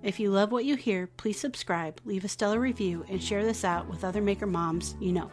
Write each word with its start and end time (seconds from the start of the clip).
If 0.00 0.20
you 0.20 0.30
love 0.30 0.52
what 0.52 0.64
you 0.64 0.76
hear, 0.76 1.08
please 1.08 1.40
subscribe, 1.40 2.00
leave 2.04 2.24
a 2.24 2.28
stellar 2.28 2.60
review, 2.60 3.04
and 3.08 3.20
share 3.20 3.44
this 3.44 3.64
out 3.64 3.88
with 3.88 4.04
other 4.04 4.22
maker 4.22 4.46
moms 4.46 4.94
you 5.00 5.12
know. 5.12 5.28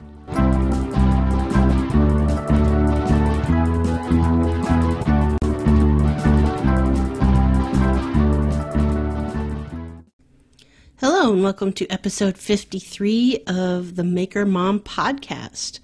Hello, 11.00 11.32
and 11.32 11.44
welcome 11.44 11.72
to 11.74 11.88
episode 11.90 12.36
53 12.36 13.44
of 13.46 13.96
the 13.96 14.04
Maker 14.04 14.48
Mom 14.48 14.80
podcast. 14.80 15.80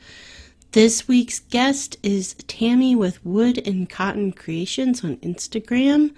This 0.73 1.05
week's 1.05 1.39
guest 1.39 1.97
is 2.01 2.33
Tammy 2.47 2.95
with 2.95 3.25
Wood 3.25 3.67
and 3.67 3.89
Cotton 3.89 4.31
Creations 4.31 5.03
on 5.03 5.17
Instagram. 5.17 6.13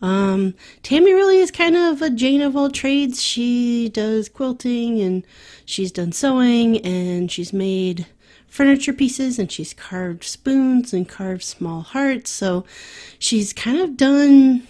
Um, 0.00 0.54
Tammy 0.84 1.12
really 1.12 1.38
is 1.38 1.50
kind 1.50 1.76
of 1.76 2.00
a 2.00 2.10
Jane 2.10 2.40
of 2.40 2.56
all 2.56 2.70
trades. 2.70 3.20
She 3.20 3.88
does 3.88 4.28
quilting 4.28 5.00
and 5.00 5.26
she's 5.64 5.90
done 5.90 6.12
sewing 6.12 6.78
and 6.86 7.32
she's 7.32 7.52
made 7.52 8.06
furniture 8.46 8.92
pieces 8.92 9.40
and 9.40 9.50
she's 9.50 9.74
carved 9.74 10.22
spoons 10.22 10.92
and 10.92 11.08
carved 11.08 11.42
small 11.42 11.80
hearts. 11.80 12.30
So 12.30 12.64
she's 13.18 13.52
kind 13.52 13.80
of 13.80 13.96
done 13.96 14.68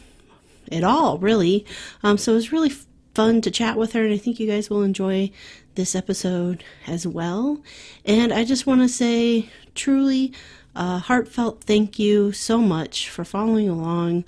it 0.72 0.82
all, 0.82 1.18
really. 1.18 1.66
Um, 2.02 2.16
so 2.16 2.32
it 2.32 2.36
was 2.36 2.52
really 2.52 2.72
fun 3.14 3.40
to 3.40 3.50
chat 3.50 3.76
with 3.76 3.92
her, 3.92 4.04
and 4.04 4.12
I 4.12 4.18
think 4.18 4.38
you 4.38 4.46
guys 4.46 4.68
will 4.68 4.82
enjoy 4.82 5.30
this 5.76 5.94
episode 5.94 6.64
as 6.86 7.06
well. 7.06 7.62
And 8.04 8.32
I 8.32 8.44
just 8.44 8.66
want 8.66 8.80
to 8.80 8.88
say, 8.88 9.48
truly, 9.74 10.32
a 10.74 10.98
heartfelt 10.98 11.64
thank 11.64 11.98
you 11.98 12.32
so 12.32 12.58
much 12.58 13.08
for 13.08 13.24
following 13.24 13.68
along 13.68 14.24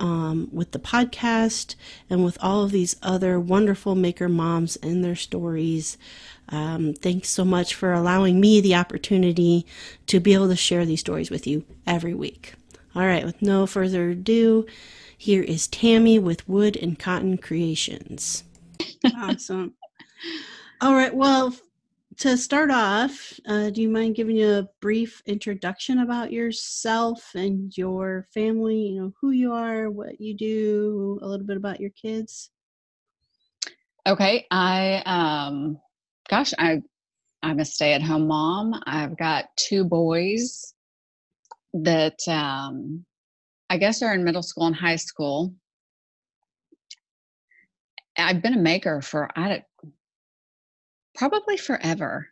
um, 0.00 0.48
with 0.52 0.72
the 0.72 0.78
podcast 0.78 1.74
and 2.08 2.24
with 2.24 2.38
all 2.40 2.62
of 2.62 2.70
these 2.70 2.96
other 3.02 3.40
wonderful 3.40 3.94
maker 3.94 4.28
moms 4.28 4.76
and 4.76 5.02
their 5.02 5.16
stories. 5.16 5.98
Um, 6.50 6.94
thanks 6.94 7.28
so 7.28 7.44
much 7.44 7.74
for 7.74 7.92
allowing 7.92 8.40
me 8.40 8.60
the 8.60 8.74
opportunity 8.74 9.66
to 10.06 10.20
be 10.20 10.34
able 10.34 10.48
to 10.48 10.56
share 10.56 10.86
these 10.86 11.00
stories 11.00 11.30
with 11.30 11.46
you 11.46 11.64
every 11.86 12.14
week. 12.14 12.54
All 12.94 13.06
right, 13.06 13.24
with 13.24 13.42
no 13.42 13.66
further 13.66 14.10
ado, 14.10 14.66
here 15.16 15.42
is 15.42 15.66
Tammy 15.66 16.18
with 16.18 16.48
Wood 16.48 16.76
and 16.76 16.98
Cotton 16.98 17.38
Creations. 17.38 18.44
awesome. 19.16 19.74
All 20.80 20.94
right. 20.94 21.12
Well, 21.12 21.52
to 22.18 22.36
start 22.36 22.70
off, 22.70 23.32
uh, 23.48 23.70
do 23.70 23.82
you 23.82 23.88
mind 23.88 24.14
giving 24.14 24.36
you 24.36 24.48
a 24.48 24.68
brief 24.80 25.20
introduction 25.26 25.98
about 25.98 26.30
yourself 26.30 27.32
and 27.34 27.76
your 27.76 28.28
family? 28.32 28.76
You 28.76 29.00
know, 29.00 29.12
who 29.20 29.32
you 29.32 29.52
are, 29.52 29.90
what 29.90 30.20
you 30.20 30.36
do, 30.36 31.18
a 31.20 31.26
little 31.26 31.44
bit 31.44 31.56
about 31.56 31.80
your 31.80 31.90
kids. 31.90 32.50
Okay. 34.06 34.46
I, 34.52 35.02
um, 35.04 35.80
gosh, 36.28 36.54
I, 36.56 36.80
I'm 37.42 37.58
a 37.58 37.64
stay 37.64 37.94
at 37.94 38.02
home 38.02 38.28
mom. 38.28 38.80
I've 38.86 39.18
got 39.18 39.46
two 39.56 39.82
boys 39.84 40.74
that, 41.72 42.20
um, 42.28 43.04
I 43.68 43.78
guess 43.78 44.00
are 44.00 44.14
in 44.14 44.22
middle 44.22 44.44
school 44.44 44.68
and 44.68 44.76
high 44.76 44.96
school. 44.96 45.54
I've 48.16 48.42
been 48.42 48.54
a 48.54 48.58
maker 48.58 49.02
for 49.02 49.28
I 49.36 49.64
probably 51.18 51.56
forever. 51.56 52.28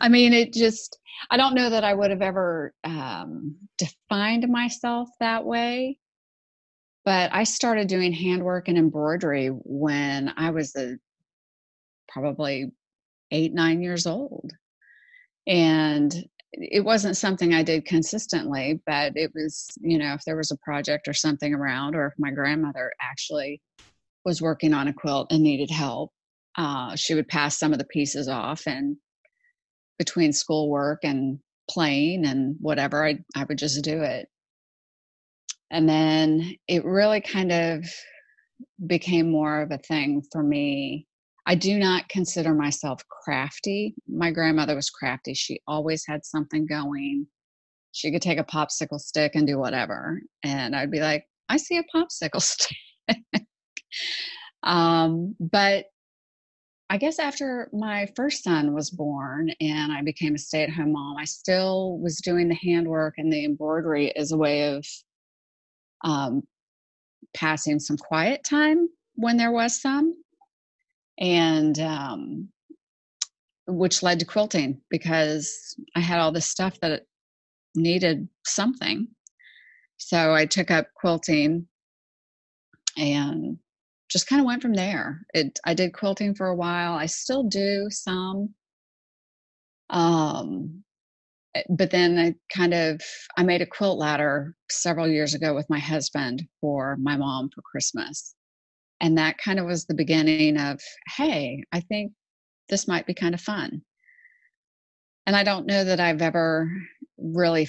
I 0.00 0.08
mean, 0.08 0.32
it 0.32 0.52
just, 0.52 0.98
I 1.30 1.36
don't 1.36 1.54
know 1.54 1.70
that 1.70 1.84
I 1.84 1.94
would 1.94 2.10
have 2.10 2.22
ever 2.22 2.74
um, 2.84 3.56
defined 3.78 4.48
myself 4.48 5.08
that 5.20 5.44
way. 5.44 5.98
But 7.04 7.32
I 7.32 7.44
started 7.44 7.88
doing 7.88 8.12
handwork 8.12 8.68
and 8.68 8.78
embroidery 8.78 9.48
when 9.48 10.32
I 10.36 10.50
was 10.50 10.74
a, 10.76 10.96
probably 12.08 12.72
eight, 13.30 13.52
nine 13.54 13.80
years 13.82 14.06
old. 14.06 14.50
And 15.46 16.14
it 16.52 16.84
wasn't 16.84 17.16
something 17.16 17.54
I 17.54 17.62
did 17.62 17.86
consistently, 17.86 18.80
but 18.86 19.16
it 19.16 19.32
was, 19.34 19.70
you 19.80 19.98
know, 19.98 20.14
if 20.14 20.22
there 20.24 20.36
was 20.36 20.50
a 20.50 20.58
project 20.58 21.08
or 21.08 21.14
something 21.14 21.54
around, 21.54 21.96
or 21.96 22.06
if 22.06 22.12
my 22.18 22.30
grandmother 22.30 22.92
actually 23.00 23.60
was 24.24 24.42
working 24.42 24.74
on 24.74 24.88
a 24.88 24.92
quilt 24.92 25.32
and 25.32 25.42
needed 25.42 25.70
help, 25.70 26.12
uh, 26.56 26.94
she 26.96 27.14
would 27.14 27.28
pass 27.28 27.58
some 27.58 27.72
of 27.72 27.78
the 27.78 27.86
pieces 27.86 28.28
off 28.28 28.66
and 28.66 28.96
between 29.98 30.32
schoolwork 30.32 31.00
and 31.02 31.38
playing 31.70 32.26
and 32.26 32.56
whatever 32.60 33.06
I, 33.06 33.18
I 33.36 33.44
would 33.44 33.58
just 33.58 33.82
do 33.82 34.02
it. 34.02 34.28
And 35.70 35.88
then 35.88 36.54
it 36.68 36.84
really 36.84 37.20
kind 37.20 37.52
of 37.52 37.84
became 38.86 39.30
more 39.30 39.62
of 39.62 39.70
a 39.70 39.78
thing 39.78 40.22
for 40.30 40.42
me. 40.42 41.06
I 41.46 41.54
do 41.54 41.78
not 41.78 42.08
consider 42.08 42.54
myself 42.54 43.02
crafty. 43.08 43.94
My 44.06 44.30
grandmother 44.30 44.74
was 44.74 44.90
crafty. 44.90 45.34
She 45.34 45.60
always 45.66 46.04
had 46.06 46.24
something 46.24 46.66
going. 46.66 47.26
She 47.92 48.12
could 48.12 48.22
take 48.22 48.38
a 48.38 48.44
popsicle 48.44 49.00
stick 49.00 49.32
and 49.34 49.46
do 49.46 49.58
whatever 49.58 50.22
and 50.42 50.74
i'd 50.74 50.90
be 50.90 51.00
like 51.00 51.26
i 51.50 51.58
see 51.58 51.76
a 51.76 51.84
popsicle 51.94 52.40
stick. 52.40 52.78
Um, 54.62 55.34
but 55.40 55.86
I 56.90 56.98
guess 56.98 57.18
after 57.18 57.70
my 57.72 58.06
first 58.16 58.44
son 58.44 58.74
was 58.74 58.90
born 58.90 59.50
and 59.60 59.92
I 59.92 60.02
became 60.02 60.34
a 60.34 60.38
stay 60.38 60.62
at 60.62 60.70
home 60.70 60.92
mom, 60.92 61.16
I 61.16 61.24
still 61.24 61.98
was 61.98 62.20
doing 62.20 62.48
the 62.48 62.54
handwork 62.54 63.14
and 63.16 63.32
the 63.32 63.44
embroidery 63.44 64.14
as 64.14 64.32
a 64.32 64.36
way 64.36 64.74
of 64.74 64.86
um, 66.04 66.42
passing 67.34 67.78
some 67.78 67.96
quiet 67.96 68.44
time 68.44 68.88
when 69.14 69.36
there 69.38 69.52
was 69.52 69.80
some. 69.80 70.14
And 71.18 71.78
um, 71.78 72.48
which 73.66 74.02
led 74.02 74.18
to 74.20 74.26
quilting 74.26 74.80
because 74.90 75.76
I 75.94 76.00
had 76.00 76.18
all 76.18 76.32
this 76.32 76.48
stuff 76.48 76.78
that 76.80 77.02
needed 77.74 78.28
something. 78.44 79.08
So 79.98 80.34
I 80.34 80.46
took 80.46 80.70
up 80.70 80.88
quilting 80.94 81.66
and 82.96 83.58
just 84.12 84.28
kind 84.28 84.40
of 84.40 84.46
went 84.46 84.62
from 84.62 84.74
there. 84.74 85.22
It 85.34 85.58
I 85.64 85.74
did 85.74 85.94
quilting 85.94 86.34
for 86.34 86.46
a 86.48 86.56
while. 86.56 86.94
I 86.94 87.06
still 87.06 87.44
do 87.44 87.88
some. 87.90 88.54
Um 89.90 90.84
eh, 91.54 91.62
but 91.70 91.90
then 91.90 92.18
I 92.18 92.34
kind 92.54 92.74
of 92.74 93.00
I 93.36 93.42
made 93.44 93.62
a 93.62 93.66
quilt 93.66 93.98
ladder 93.98 94.54
several 94.70 95.08
years 95.08 95.34
ago 95.34 95.54
with 95.54 95.70
my 95.70 95.78
husband 95.78 96.42
for 96.60 96.96
my 96.98 97.16
mom 97.16 97.50
for 97.54 97.62
Christmas. 97.62 98.34
And 99.00 99.18
that 99.18 99.38
kind 99.38 99.58
of 99.58 99.66
was 99.66 99.86
the 99.86 99.94
beginning 99.94 100.58
of, 100.58 100.80
hey, 101.16 101.64
I 101.72 101.80
think 101.80 102.12
this 102.68 102.88
might 102.88 103.06
be 103.06 103.14
kind 103.14 103.34
of 103.34 103.40
fun. 103.40 103.82
And 105.26 105.36
I 105.36 105.44
don't 105.44 105.66
know 105.66 105.84
that 105.84 106.00
I've 106.00 106.22
ever 106.22 106.70
really 107.18 107.68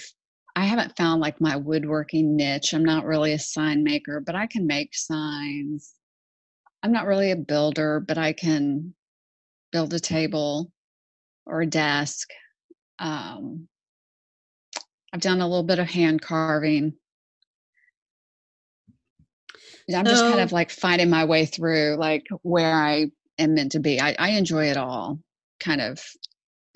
I 0.55 0.65
haven't 0.65 0.97
found 0.97 1.21
like 1.21 1.41
my 1.41 1.55
woodworking 1.55 2.35
niche. 2.35 2.73
I'm 2.73 2.85
not 2.85 3.05
really 3.05 3.33
a 3.33 3.39
sign 3.39 3.83
maker, 3.83 4.19
but 4.19 4.35
I 4.35 4.47
can 4.47 4.67
make 4.67 4.95
signs. 4.95 5.93
I'm 6.83 6.91
not 6.91 7.07
really 7.07 7.31
a 7.31 7.37
builder, 7.37 8.01
but 8.01 8.17
I 8.17 8.33
can 8.33 8.93
build 9.71 9.93
a 9.93 9.99
table 9.99 10.69
or 11.45 11.61
a 11.61 11.65
desk. 11.65 12.29
Um, 12.99 13.69
I've 15.13 15.21
done 15.21 15.39
a 15.39 15.47
little 15.47 15.63
bit 15.63 15.79
of 15.79 15.87
hand 15.87 16.21
carving. 16.21 16.93
I'm 19.93 20.05
just 20.05 20.23
kind 20.23 20.39
of 20.39 20.51
like 20.51 20.71
finding 20.71 21.09
my 21.09 21.25
way 21.25 21.45
through 21.45 21.97
like 21.97 22.25
where 22.41 22.73
I 22.73 23.11
am 23.37 23.53
meant 23.53 23.73
to 23.73 23.79
be. 23.79 23.99
I, 23.99 24.15
I 24.19 24.29
enjoy 24.31 24.67
it 24.69 24.77
all, 24.77 25.19
kind 25.59 25.81
of, 25.81 26.01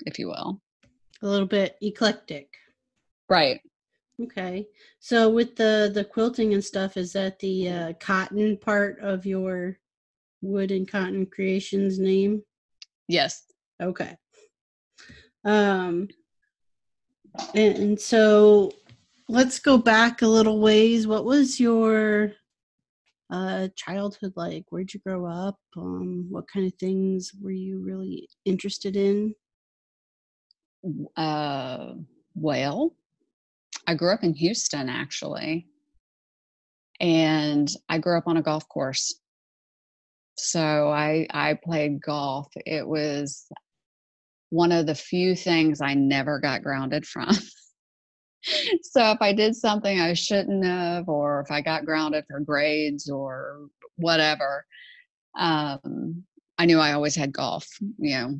if 0.06 0.18
you 0.18 0.28
will. 0.28 0.60
A 1.22 1.26
little 1.26 1.46
bit 1.46 1.76
eclectic. 1.82 2.48
Right. 3.28 3.60
Okay. 4.22 4.66
So 5.00 5.28
with 5.30 5.56
the 5.56 5.90
the 5.92 6.04
quilting 6.04 6.54
and 6.54 6.64
stuff, 6.64 6.96
is 6.96 7.12
that 7.12 7.38
the 7.38 7.68
uh, 7.68 7.92
cotton 7.94 8.56
part 8.56 8.98
of 9.00 9.26
your 9.26 9.78
Wood 10.40 10.70
and 10.70 10.90
Cotton 10.90 11.26
Creations 11.26 11.98
name? 11.98 12.42
Yes. 13.08 13.42
Okay. 13.82 14.16
Um 15.44 16.08
and, 17.54 17.76
and 17.76 18.00
so 18.00 18.72
let's 19.28 19.58
go 19.58 19.78
back 19.78 20.22
a 20.22 20.26
little 20.26 20.60
ways. 20.60 21.06
What 21.06 21.24
was 21.24 21.60
your 21.60 22.32
uh, 23.30 23.68
childhood 23.76 24.32
like? 24.36 24.64
Where'd 24.70 24.92
you 24.92 25.00
grow 25.00 25.26
up? 25.26 25.58
Um, 25.76 26.26
what 26.30 26.48
kind 26.48 26.66
of 26.66 26.72
things 26.78 27.32
were 27.40 27.50
you 27.50 27.80
really 27.80 28.28
interested 28.44 28.96
in? 28.96 29.34
Uh, 31.16 31.94
well, 32.34 32.94
I 33.86 33.94
grew 33.94 34.12
up 34.12 34.24
in 34.24 34.34
Houston 34.34 34.88
actually, 34.88 35.66
and 37.00 37.70
I 37.88 37.98
grew 37.98 38.16
up 38.16 38.26
on 38.26 38.36
a 38.36 38.42
golf 38.42 38.68
course. 38.68 39.20
So 40.38 40.88
I 40.88 41.26
I 41.30 41.54
played 41.54 42.00
golf. 42.02 42.48
It 42.66 42.86
was 42.86 43.46
one 44.50 44.72
of 44.72 44.86
the 44.86 44.94
few 44.94 45.34
things 45.34 45.80
I 45.80 45.94
never 45.94 46.38
got 46.38 46.62
grounded 46.62 47.06
from. 47.06 47.30
so 48.82 49.10
if 49.10 49.18
I 49.20 49.32
did 49.32 49.54
something 49.54 50.00
I 50.00 50.14
shouldn't 50.14 50.64
have, 50.64 51.08
or 51.08 51.40
if 51.40 51.50
I 51.50 51.60
got 51.60 51.84
grounded 51.84 52.24
for 52.30 52.40
grades 52.40 53.10
or 53.10 53.68
whatever, 53.96 54.64
um, 55.38 56.24
I 56.56 56.66
knew 56.66 56.78
I 56.78 56.92
always 56.92 57.16
had 57.16 57.32
golf. 57.32 57.66
You 57.98 58.18
know, 58.18 58.34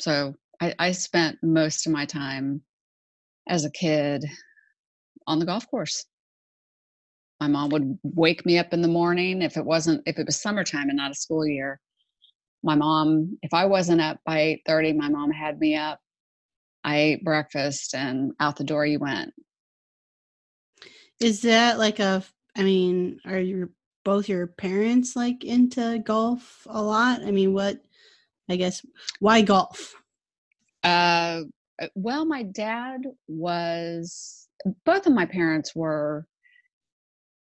so 0.00 0.34
I, 0.60 0.74
I 0.78 0.92
spent 0.92 1.38
most 1.42 1.86
of 1.86 1.92
my 1.92 2.06
time 2.06 2.62
as 3.48 3.64
a 3.64 3.70
kid 3.70 4.24
on 5.26 5.38
the 5.38 5.46
golf 5.46 5.68
course. 5.70 6.04
My 7.44 7.48
mom 7.48 7.68
would 7.70 7.98
wake 8.02 8.46
me 8.46 8.58
up 8.58 8.72
in 8.72 8.80
the 8.80 8.88
morning 8.88 9.42
if 9.42 9.58
it 9.58 9.66
wasn't 9.66 10.02
if 10.06 10.18
it 10.18 10.24
was 10.24 10.40
summertime 10.40 10.88
and 10.88 10.96
not 10.96 11.10
a 11.10 11.14
school 11.14 11.46
year. 11.46 11.78
My 12.62 12.74
mom, 12.74 13.36
if 13.42 13.52
I 13.52 13.66
wasn't 13.66 14.00
up 14.00 14.18
by 14.24 14.40
eight 14.40 14.62
thirty, 14.66 14.94
my 14.94 15.10
mom 15.10 15.30
had 15.30 15.58
me 15.58 15.76
up. 15.76 16.00
I 16.84 16.96
ate 16.96 17.24
breakfast 17.24 17.94
and 17.94 18.32
out 18.40 18.56
the 18.56 18.64
door 18.64 18.86
you 18.86 18.98
went. 18.98 19.34
Is 21.20 21.42
that 21.42 21.78
like 21.78 21.98
a? 21.98 22.24
I 22.56 22.62
mean, 22.62 23.20
are 23.26 23.38
your 23.38 23.68
both 24.06 24.26
your 24.26 24.46
parents 24.46 25.14
like 25.14 25.44
into 25.44 25.98
golf 25.98 26.66
a 26.70 26.80
lot? 26.80 27.20
I 27.24 27.30
mean, 27.30 27.52
what? 27.52 27.76
I 28.48 28.56
guess 28.56 28.80
why 29.20 29.42
golf? 29.42 29.94
Uh, 30.82 31.42
uh 31.78 31.88
well, 31.94 32.24
my 32.24 32.42
dad 32.42 33.02
was. 33.28 34.48
Both 34.86 35.06
of 35.06 35.12
my 35.12 35.26
parents 35.26 35.76
were 35.76 36.26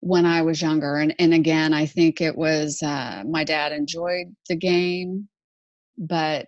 when 0.07 0.25
I 0.25 0.43
was 0.43 0.63
younger. 0.63 0.99
And, 0.99 1.17
and 1.19 1.35
again, 1.35 1.75
I 1.75 1.85
think 1.87 2.21
it 2.21 2.39
was 2.39 2.81
uh, 2.81 3.25
my 3.29 3.43
dad 3.43 3.73
enjoyed 3.73 4.27
the 4.49 4.55
game, 4.55 5.29
but 5.99 6.47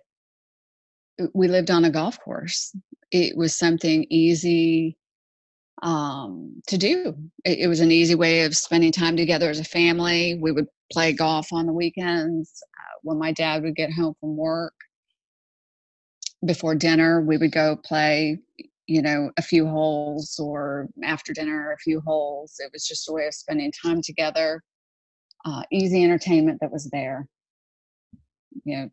we 1.33 1.49
lived 1.49 1.69
on 1.69 1.83
a 1.83 1.89
golf 1.89 2.17
course. 2.21 2.73
It 3.11 3.35
was 3.35 3.53
something 3.53 4.05
easy 4.09 4.97
um, 5.81 6.61
to 6.67 6.77
do. 6.77 7.13
It, 7.43 7.59
it, 7.59 7.67
was 7.67 7.81
an 7.81 7.91
easy 7.91 8.15
way 8.15 8.43
of 8.43 8.55
spending 8.55 8.93
time 8.93 9.17
together 9.17 9.49
as 9.49 9.59
a 9.59 9.65
family. 9.65 10.39
We 10.41 10.53
would 10.53 10.67
play 10.89 11.11
golf 11.11 11.51
on 11.51 11.65
the 11.65 11.73
weekends. 11.73 12.63
Uh, 12.63 12.99
when 13.03 13.17
my 13.17 13.33
dad 13.33 13.63
would 13.63 13.75
get 13.75 13.91
home 13.91 14.13
from 14.21 14.37
work, 14.37 14.73
before 16.45 16.75
dinner, 16.75 17.19
we 17.19 17.35
would 17.35 17.51
go 17.51 17.75
play 17.75 18.39
you 18.89 19.03
know 19.03 19.31
a 19.37 19.41
few 19.41 19.67
holes 19.67 20.39
or 20.39 20.87
after 21.03 21.31
dinner 21.31 21.71
a 21.71 21.77
few 21.77 22.01
holes. 22.01 22.55
It 22.57 22.71
was 22.73 22.87
just 22.87 23.07
a 23.07 23.13
way 23.13 23.27
of 23.27 23.33
spending 23.35 23.71
time 23.71 24.01
together 24.01 24.63
uh, 25.45 25.61
easy 25.71 26.03
entertainment 26.03 26.57
that 26.61 26.71
was 26.71 26.89
there. 26.91 27.27
You 28.65 28.77
know 28.77 28.89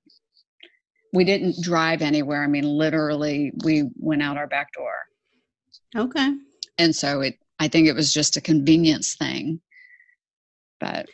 we 1.13 1.25
didn't 1.25 1.63
drive 1.63 2.03
anywhere. 2.03 2.45
I 2.45 2.47
mean 2.47 2.65
literally 2.65 3.53
we 3.65 3.85
went 3.97 4.23
out 4.23 4.37
our 4.37 4.47
back 4.47 4.69
door. 4.75 4.93
Okay. 5.97 6.35
And 6.79 6.95
so 6.95 7.23
it 7.23 7.39
i 7.59 7.69
think 7.69 7.89
it 7.89 7.95
was 7.95 8.13
just 8.13 8.37
a 8.37 8.41
convenience 8.41 9.17
thing. 9.17 9.61
But 10.79 11.09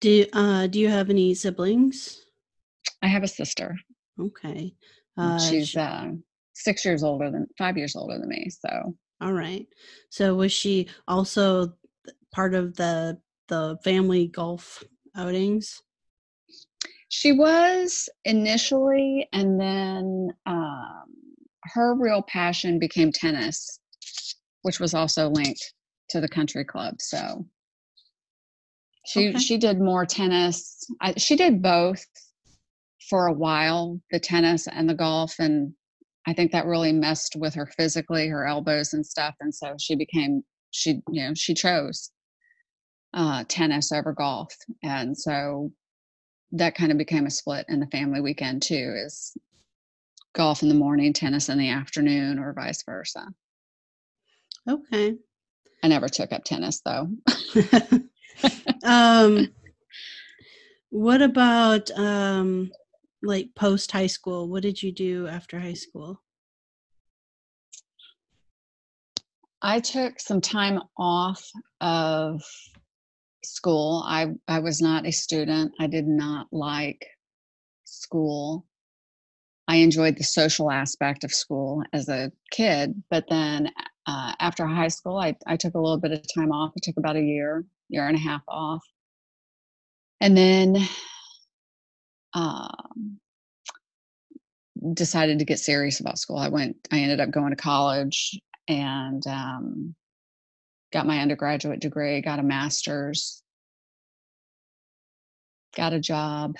do 0.00 0.26
uh 0.32 0.68
do 0.68 0.78
you 0.78 0.88
have 0.88 1.10
any 1.10 1.34
siblings? 1.34 2.24
I 3.02 3.08
have 3.08 3.24
a 3.24 3.28
sister. 3.28 3.76
Okay. 4.20 4.74
Uh 5.18 5.38
she's 5.40 5.76
uh 5.76 6.12
six 6.56 6.84
years 6.84 7.02
older 7.02 7.30
than 7.30 7.46
five 7.58 7.76
years 7.76 7.94
older 7.94 8.18
than 8.18 8.28
me. 8.28 8.48
So 8.50 8.94
all 9.20 9.32
right. 9.32 9.66
So 10.10 10.34
was 10.34 10.52
she 10.52 10.88
also 11.06 11.72
part 12.32 12.54
of 12.54 12.76
the 12.76 13.18
the 13.48 13.78
family 13.84 14.28
golf 14.28 14.82
outings? 15.16 15.82
She 17.08 17.32
was 17.32 18.08
initially, 18.24 19.28
and 19.32 19.60
then 19.60 20.30
um, 20.44 21.04
her 21.62 21.94
real 21.94 22.22
passion 22.22 22.78
became 22.78 23.12
tennis, 23.12 23.80
which 24.62 24.80
was 24.80 24.92
also 24.92 25.28
linked 25.28 25.72
to 26.10 26.20
the 26.20 26.28
country 26.28 26.64
club. 26.64 26.96
So 27.00 27.46
she 29.06 29.30
okay. 29.30 29.38
she 29.38 29.56
did 29.56 29.80
more 29.80 30.04
tennis. 30.04 30.84
I, 31.00 31.14
she 31.16 31.36
did 31.36 31.62
both 31.62 32.04
for 33.08 33.28
a 33.28 33.32
while, 33.32 34.00
the 34.10 34.18
tennis 34.18 34.66
and 34.66 34.88
the 34.88 34.94
golf, 34.94 35.36
and 35.38 35.72
I 36.26 36.32
think 36.32 36.52
that 36.52 36.66
really 36.66 36.92
messed 36.92 37.36
with 37.36 37.54
her 37.54 37.66
physically, 37.66 38.28
her 38.28 38.46
elbows 38.46 38.92
and 38.92 39.06
stuff. 39.06 39.34
And 39.40 39.54
so 39.54 39.74
she 39.80 39.94
became, 39.94 40.42
she, 40.72 41.02
you 41.08 41.22
know, 41.26 41.34
she 41.34 41.54
chose 41.54 42.10
uh, 43.14 43.44
tennis 43.48 43.92
over 43.92 44.12
golf. 44.12 44.54
And 44.82 45.16
so 45.16 45.70
that 46.52 46.74
kind 46.74 46.90
of 46.90 46.98
became 46.98 47.26
a 47.26 47.30
split 47.30 47.66
in 47.68 47.80
the 47.80 47.86
family 47.86 48.20
weekend 48.20 48.62
too, 48.62 48.94
is 49.04 49.36
golf 50.34 50.62
in 50.62 50.68
the 50.68 50.74
morning, 50.74 51.12
tennis 51.12 51.48
in 51.48 51.58
the 51.58 51.70
afternoon, 51.70 52.38
or 52.38 52.52
vice 52.52 52.82
versa. 52.84 53.26
Okay. 54.68 55.14
I 55.82 55.88
never 55.88 56.08
took 56.08 56.32
up 56.32 56.44
tennis 56.44 56.82
though. 56.84 57.08
um, 58.84 59.48
what 60.90 61.22
about 61.22 61.90
um, 61.92 62.70
like 63.26 63.48
post 63.54 63.92
high 63.92 64.06
school 64.06 64.48
what 64.48 64.62
did 64.62 64.82
you 64.82 64.92
do 64.92 65.26
after 65.26 65.58
high 65.58 65.74
school? 65.74 66.22
I 69.62 69.80
took 69.80 70.20
some 70.20 70.40
time 70.40 70.80
off 70.96 71.50
of 71.80 72.42
school. 73.44 74.04
I 74.06 74.34
i 74.48 74.58
was 74.58 74.80
not 74.80 75.06
a 75.06 75.12
student. 75.12 75.72
I 75.80 75.86
did 75.86 76.06
not 76.06 76.48
like 76.52 77.06
school. 77.84 78.66
I 79.68 79.76
enjoyed 79.76 80.16
the 80.16 80.24
social 80.24 80.70
aspect 80.70 81.24
of 81.24 81.32
school 81.32 81.82
as 81.92 82.08
a 82.08 82.30
kid 82.52 83.02
but 83.10 83.24
then 83.28 83.72
uh, 84.06 84.32
after 84.38 84.64
high 84.66 84.88
school 84.88 85.18
I, 85.18 85.34
I 85.46 85.56
took 85.56 85.74
a 85.74 85.80
little 85.80 85.98
bit 85.98 86.12
of 86.12 86.24
time 86.32 86.52
off. 86.52 86.72
I 86.76 86.80
took 86.82 86.96
about 86.96 87.16
a 87.16 87.22
year 87.22 87.64
year 87.88 88.06
and 88.06 88.16
a 88.16 88.20
half 88.20 88.42
off. 88.48 88.84
And 90.20 90.36
then 90.36 90.76
um, 92.36 93.18
decided 94.92 95.38
to 95.38 95.44
get 95.44 95.58
serious 95.58 96.00
about 96.00 96.18
school. 96.18 96.36
I 96.36 96.48
went, 96.48 96.76
I 96.92 96.98
ended 96.98 97.18
up 97.18 97.30
going 97.30 97.50
to 97.50 97.56
college 97.56 98.38
and 98.68 99.26
um, 99.26 99.94
got 100.92 101.06
my 101.06 101.20
undergraduate 101.20 101.80
degree, 101.80 102.20
got 102.20 102.38
a 102.38 102.42
master's, 102.42 103.42
got 105.74 105.94
a 105.94 106.00
job. 106.00 106.56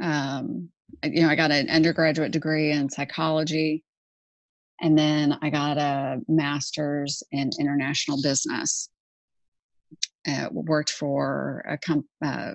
Um, 0.00 0.70
you 1.04 1.22
know, 1.22 1.28
I 1.28 1.36
got 1.36 1.50
an 1.50 1.68
undergraduate 1.68 2.32
degree 2.32 2.70
in 2.70 2.88
psychology, 2.88 3.84
and 4.80 4.96
then 4.96 5.36
I 5.42 5.50
got 5.50 5.76
a 5.76 6.20
master's 6.26 7.22
in 7.32 7.50
international 7.60 8.22
business. 8.22 8.88
Uh, 10.26 10.48
worked 10.52 10.90
for 10.90 11.64
a 11.68 11.76
comp. 11.76 12.06
Uh, 12.24 12.52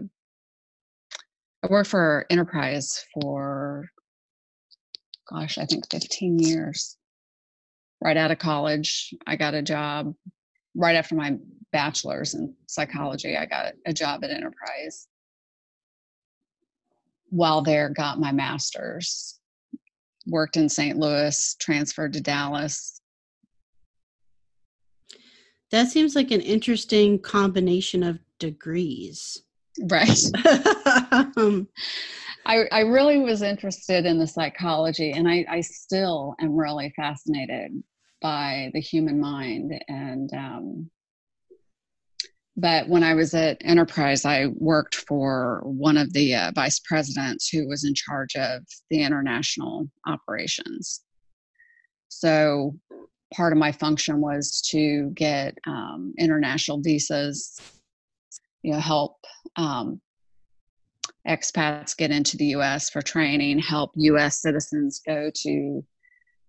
I 1.63 1.67
worked 1.67 1.89
for 1.89 2.25
Enterprise 2.29 3.05
for, 3.13 3.89
gosh, 5.29 5.57
I 5.57 5.65
think 5.65 5.89
15 5.89 6.39
years. 6.39 6.97
Right 8.03 8.17
out 8.17 8.31
of 8.31 8.39
college, 8.39 9.13
I 9.25 9.37
got 9.37 9.53
a 9.53 9.61
job. 9.61 10.13
Right 10.75 10.97
after 10.97 11.15
my 11.15 11.37
bachelor's 11.71 12.33
in 12.33 12.53
psychology, 12.67 13.37
I 13.37 13.45
got 13.45 13.73
a 13.85 13.93
job 13.93 14.25
at 14.25 14.29
Enterprise. 14.29 15.07
While 17.29 17.61
there, 17.61 17.89
got 17.89 18.19
my 18.19 18.33
master's. 18.33 19.39
Worked 20.27 20.57
in 20.57 20.67
St. 20.67 20.97
Louis, 20.97 21.55
transferred 21.59 22.13
to 22.13 22.21
Dallas. 22.21 22.99
That 25.71 25.87
seems 25.87 26.13
like 26.13 26.31
an 26.31 26.41
interesting 26.41 27.19
combination 27.19 28.03
of 28.03 28.19
degrees. 28.37 29.42
Right. 29.81 30.19
um, 31.37 31.67
I, 32.45 32.65
I 32.71 32.79
really 32.81 33.19
was 33.19 33.41
interested 33.41 34.05
in 34.05 34.19
the 34.19 34.27
psychology, 34.27 35.11
and 35.11 35.27
I, 35.27 35.45
I 35.49 35.61
still 35.61 36.35
am 36.39 36.55
really 36.55 36.93
fascinated 36.95 37.71
by 38.21 38.71
the 38.73 38.81
human 38.81 39.19
mind. 39.19 39.73
And 39.87 40.29
um, 40.33 40.89
but 42.55 42.87
when 42.87 43.03
I 43.03 43.15
was 43.15 43.33
at 43.33 43.57
Enterprise, 43.61 44.25
I 44.25 44.47
worked 44.55 44.95
for 44.95 45.61
one 45.65 45.97
of 45.97 46.13
the 46.13 46.35
uh, 46.35 46.51
vice 46.53 46.79
presidents 46.79 47.49
who 47.49 47.67
was 47.67 47.83
in 47.83 47.95
charge 47.95 48.35
of 48.35 48.63
the 48.91 49.01
international 49.01 49.89
operations. 50.05 51.01
So 52.09 52.77
part 53.33 53.53
of 53.53 53.59
my 53.59 53.71
function 53.71 54.21
was 54.21 54.61
to 54.69 55.09
get 55.15 55.57
um, 55.65 56.13
international 56.19 56.79
visas 56.79 57.59
you 58.63 58.71
know 58.71 58.79
help 58.79 59.17
um, 59.55 60.01
expats 61.27 61.95
get 61.95 62.11
into 62.11 62.37
the 62.37 62.47
U.S. 62.47 62.89
for 62.89 63.01
training, 63.01 63.59
help 63.59 63.91
U.S. 63.95 64.41
citizens 64.41 65.01
go 65.05 65.29
to 65.43 65.85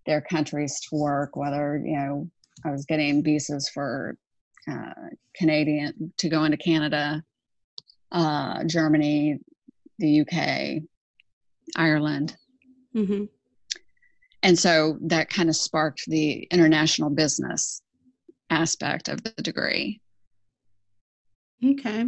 their 0.05 0.21
countries 0.21 0.79
to 0.89 0.95
work. 0.95 1.35
Whether 1.35 1.81
you 1.85 1.97
know, 1.97 2.29
I 2.65 2.71
was 2.71 2.85
getting 2.85 3.23
visas 3.23 3.69
for 3.69 4.17
uh, 4.69 4.93
Canadian 5.35 6.13
to 6.17 6.29
go 6.29 6.43
into 6.43 6.57
Canada, 6.57 7.23
uh, 8.11 8.63
Germany, 8.65 9.39
the 9.99 10.21
UK, 10.21 10.83
Ireland. 11.75 12.35
Mm-hmm. 12.95 13.25
And 14.43 14.59
so 14.59 14.97
that 15.01 15.29
kind 15.29 15.49
of 15.49 15.55
sparked 15.55 16.03
the 16.07 16.43
international 16.51 17.09
business 17.09 17.81
aspect 18.49 19.07
of 19.07 19.23
the 19.23 19.31
degree. 19.41 20.01
Okay. 21.63 22.05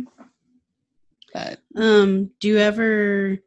But 1.34 1.60
um, 1.76 2.32
do 2.40 2.48
you 2.48 2.58
ever 2.58 3.38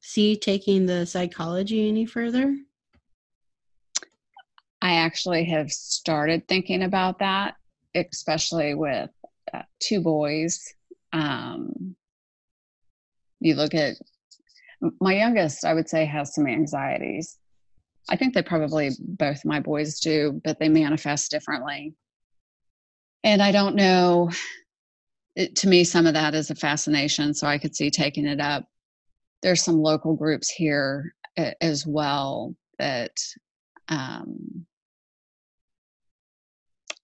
see 0.00 0.36
taking 0.36 0.86
the 0.86 1.06
psychology 1.06 1.88
any 1.88 2.06
further? 2.06 2.56
I 4.80 4.94
actually 4.94 5.44
have 5.44 5.70
started 5.70 6.48
thinking 6.48 6.82
about 6.82 7.20
that, 7.20 7.54
especially 7.94 8.74
with 8.74 9.10
uh, 9.54 9.62
two 9.78 10.00
boys. 10.00 10.60
Um, 11.12 11.94
you 13.38 13.54
look 13.54 13.74
at 13.74 13.94
my 15.00 15.14
youngest, 15.14 15.64
I 15.64 15.74
would 15.74 15.88
say, 15.88 16.04
has 16.04 16.34
some 16.34 16.48
anxieties. 16.48 17.38
I 18.08 18.16
think 18.16 18.34
they 18.34 18.42
probably 18.42 18.90
both 18.98 19.44
my 19.44 19.60
boys 19.60 20.00
do, 20.00 20.40
but 20.44 20.58
they 20.58 20.68
manifest 20.68 21.30
differently. 21.30 21.94
And 23.22 23.40
I 23.40 23.52
don't 23.52 23.76
know 23.76 24.30
it, 25.34 25.56
to 25.56 25.68
me, 25.68 25.84
some 25.84 26.06
of 26.06 26.14
that 26.14 26.34
is 26.34 26.50
a 26.50 26.54
fascination. 26.54 27.34
So 27.34 27.46
I 27.46 27.58
could 27.58 27.74
see 27.74 27.90
taking 27.90 28.26
it 28.26 28.40
up. 28.40 28.66
There's 29.42 29.62
some 29.62 29.80
local 29.80 30.14
groups 30.14 30.48
here 30.48 31.14
as 31.60 31.86
well 31.86 32.54
that 32.78 33.16
um, 33.88 34.66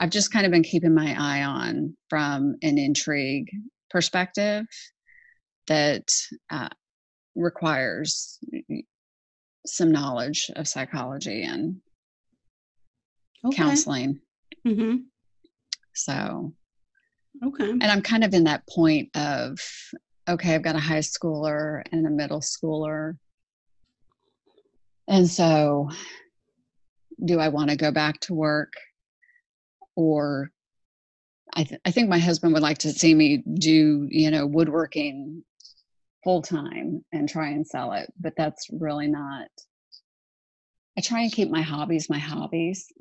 I've 0.00 0.10
just 0.10 0.32
kind 0.32 0.46
of 0.46 0.52
been 0.52 0.62
keeping 0.62 0.94
my 0.94 1.16
eye 1.18 1.42
on 1.44 1.96
from 2.08 2.56
an 2.62 2.78
intrigue 2.78 3.50
perspective 3.90 4.66
that 5.66 6.08
uh, 6.50 6.68
requires 7.34 8.38
some 9.66 9.90
knowledge 9.90 10.50
of 10.56 10.68
psychology 10.68 11.42
and 11.42 11.80
okay. 13.44 13.56
counseling. 13.56 14.20
Mm-hmm. 14.66 14.96
So 15.94 16.52
Okay. 17.44 17.70
And 17.70 17.84
I'm 17.84 18.02
kind 18.02 18.24
of 18.24 18.34
in 18.34 18.44
that 18.44 18.66
point 18.68 19.10
of, 19.16 19.58
okay, 20.28 20.54
I've 20.54 20.62
got 20.62 20.76
a 20.76 20.80
high 20.80 20.98
schooler 20.98 21.82
and 21.92 22.06
a 22.06 22.10
middle 22.10 22.40
schooler. 22.40 23.16
And 25.06 25.28
so, 25.28 25.88
do 27.24 27.38
I 27.38 27.48
want 27.48 27.70
to 27.70 27.76
go 27.76 27.90
back 27.90 28.20
to 28.20 28.34
work? 28.34 28.72
Or 29.96 30.50
I, 31.54 31.64
th- 31.64 31.80
I 31.84 31.90
think 31.90 32.08
my 32.08 32.18
husband 32.18 32.52
would 32.52 32.62
like 32.62 32.78
to 32.78 32.92
see 32.92 33.14
me 33.14 33.42
do, 33.54 34.06
you 34.10 34.30
know, 34.30 34.46
woodworking 34.46 35.42
full 36.24 36.42
time 36.42 37.04
and 37.12 37.28
try 37.28 37.48
and 37.48 37.66
sell 37.66 37.92
it, 37.92 38.12
but 38.20 38.34
that's 38.36 38.68
really 38.72 39.08
not. 39.08 39.48
I 40.96 41.00
try 41.00 41.22
and 41.22 41.32
keep 41.32 41.48
my 41.48 41.62
hobbies 41.62 42.10
my 42.10 42.18
hobbies, 42.18 42.86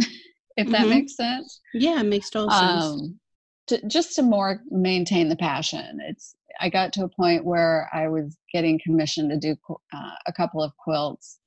if 0.58 0.70
that 0.70 0.82
mm-hmm. 0.82 0.90
makes 0.90 1.16
sense. 1.16 1.60
Yeah, 1.74 2.00
it 2.00 2.06
makes 2.06 2.30
total 2.30 2.52
sense. 2.52 2.86
Um, 2.86 3.20
to, 3.68 3.86
just 3.88 4.16
to 4.16 4.24
more 4.24 4.62
maintain 4.70 5.30
the 5.30 5.36
passion. 5.36 6.00
It's 6.08 6.36
I 6.60 6.70
got 6.70 6.94
to 6.94 7.04
a 7.04 7.10
point 7.10 7.46
where 7.46 7.90
I 7.94 8.08
was 8.08 8.38
getting 8.52 8.80
commissioned 8.84 9.30
to 9.30 9.38
do 9.38 9.56
uh, 9.94 10.16
a 10.26 10.34
couple 10.34 10.62
of 10.62 10.76
quilts 10.78 11.40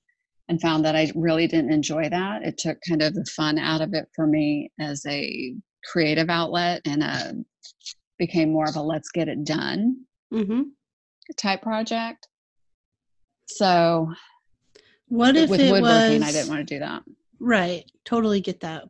and 0.49 0.61
found 0.61 0.85
that 0.85 0.97
I 0.97 1.11
really 1.15 1.47
didn't 1.47 1.73
enjoy 1.73 2.09
that. 2.09 2.43
It 2.43 2.59
took 2.59 2.79
kind 2.89 3.03
of 3.03 3.15
the 3.15 3.25
fun 3.25 3.59
out 3.59 3.81
of 3.81 3.95
it 3.95 4.09
for 4.15 4.27
me 4.27 4.71
as 4.79 5.05
a 5.07 5.55
creative 5.85 6.29
outlet 6.29 6.83
and 6.87 7.03
a 7.03 7.35
became 8.19 8.53
more 8.53 8.69
of 8.69 8.77
a 8.77 8.83
let's 8.83 9.11
get 9.11 9.29
it 9.29 9.45
done 9.45 9.97
mm-hmm. 10.33 10.63
type 11.37 11.63
project. 11.63 12.29
So, 13.47 14.13
what 15.09 15.37
if 15.37 15.51
with 15.51 15.61
woodworking, 15.61 16.21
was, 16.21 16.29
I 16.29 16.33
didn't 16.33 16.49
want 16.49 16.69
to 16.69 16.75
do 16.75 16.79
that. 16.81 17.03
Right, 17.41 17.85
totally 18.05 18.41
get 18.41 18.61
that. 18.61 18.85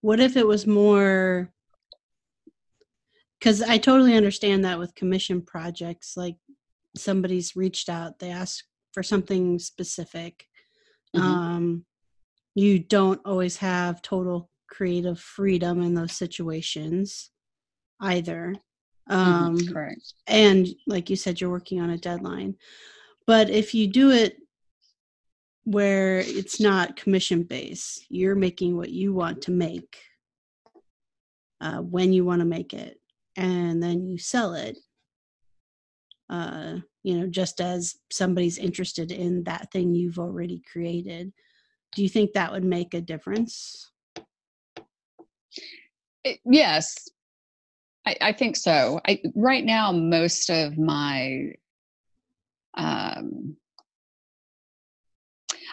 What 0.00 0.20
if 0.20 0.36
it 0.36 0.46
was 0.46 0.66
more 0.66 1.52
because 3.42 3.60
I 3.60 3.76
totally 3.76 4.16
understand 4.16 4.64
that 4.64 4.78
with 4.78 4.94
commission 4.94 5.42
projects, 5.42 6.16
like 6.16 6.36
somebody's 6.96 7.56
reached 7.56 7.88
out, 7.88 8.20
they 8.20 8.30
ask 8.30 8.64
for 8.92 9.02
something 9.02 9.58
specific. 9.58 10.46
Mm-hmm. 11.16 11.26
Um, 11.26 11.84
you 12.54 12.78
don't 12.78 13.20
always 13.24 13.56
have 13.56 14.00
total 14.00 14.48
creative 14.68 15.18
freedom 15.18 15.82
in 15.82 15.92
those 15.92 16.12
situations 16.12 17.30
either. 18.00 18.54
Mm-hmm. 19.10 19.12
Um, 19.12 19.56
mm-hmm. 19.56 19.72
Correct. 19.72 20.14
And 20.28 20.68
like 20.86 21.10
you 21.10 21.16
said, 21.16 21.40
you're 21.40 21.50
working 21.50 21.80
on 21.80 21.90
a 21.90 21.98
deadline. 21.98 22.54
But 23.26 23.50
if 23.50 23.74
you 23.74 23.88
do 23.88 24.12
it 24.12 24.36
where 25.64 26.20
it's 26.20 26.60
not 26.60 26.94
commission 26.94 27.42
based, 27.42 28.06
you're 28.08 28.36
making 28.36 28.76
what 28.76 28.90
you 28.90 29.12
want 29.12 29.42
to 29.42 29.50
make 29.50 29.98
uh, 31.60 31.78
when 31.78 32.12
you 32.12 32.24
want 32.24 32.38
to 32.38 32.46
make 32.46 32.72
it 32.72 33.00
and 33.36 33.82
then 33.82 34.06
you 34.06 34.18
sell 34.18 34.54
it 34.54 34.76
uh 36.30 36.76
you 37.02 37.18
know 37.18 37.26
just 37.26 37.60
as 37.60 37.96
somebody's 38.10 38.58
interested 38.58 39.10
in 39.10 39.44
that 39.44 39.70
thing 39.72 39.94
you've 39.94 40.18
already 40.18 40.62
created. 40.70 41.32
Do 41.94 42.02
you 42.02 42.08
think 42.08 42.32
that 42.32 42.52
would 42.52 42.64
make 42.64 42.94
a 42.94 43.00
difference? 43.00 43.90
It, 46.24 46.38
yes. 46.44 47.08
I, 48.06 48.16
I 48.20 48.32
think 48.32 48.56
so. 48.56 49.00
I, 49.06 49.20
right 49.34 49.64
now 49.64 49.92
most 49.92 50.48
of 50.48 50.78
my 50.78 51.52
um 52.74 53.56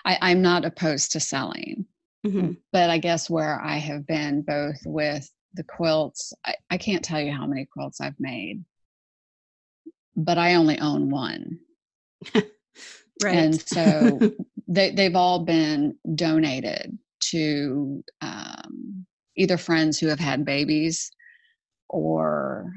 I, 0.03 0.17
i'm 0.21 0.41
not 0.41 0.65
opposed 0.65 1.13
to 1.13 1.21
selling 1.21 1.85
mm-hmm. 2.25 2.51
but 2.73 2.89
i 2.89 2.97
guess 2.97 3.29
where 3.29 3.61
i 3.61 3.77
have 3.77 4.05
been 4.05 4.41
both 4.41 4.79
with 4.85 5.29
the 5.53 5.63
quilts 5.63 6.33
I, 6.45 6.55
I 6.69 6.77
can't 6.77 7.03
tell 7.03 7.21
you 7.21 7.31
how 7.31 7.47
many 7.47 7.65
quilts 7.65 8.01
i've 8.01 8.19
made 8.19 8.63
but 10.15 10.37
i 10.37 10.55
only 10.55 10.79
own 10.79 11.09
one. 11.09 11.59
Right. 13.21 13.35
And 13.35 13.61
so 13.61 14.17
they, 14.69 14.91
they've 14.91 15.15
all 15.15 15.43
been 15.43 15.97
donated 16.15 16.97
to 17.31 18.01
um, 18.21 19.05
either 19.35 19.57
friends 19.57 19.99
who 19.99 20.07
have 20.07 20.21
had 20.21 20.45
babies 20.45 21.11
or 21.89 22.71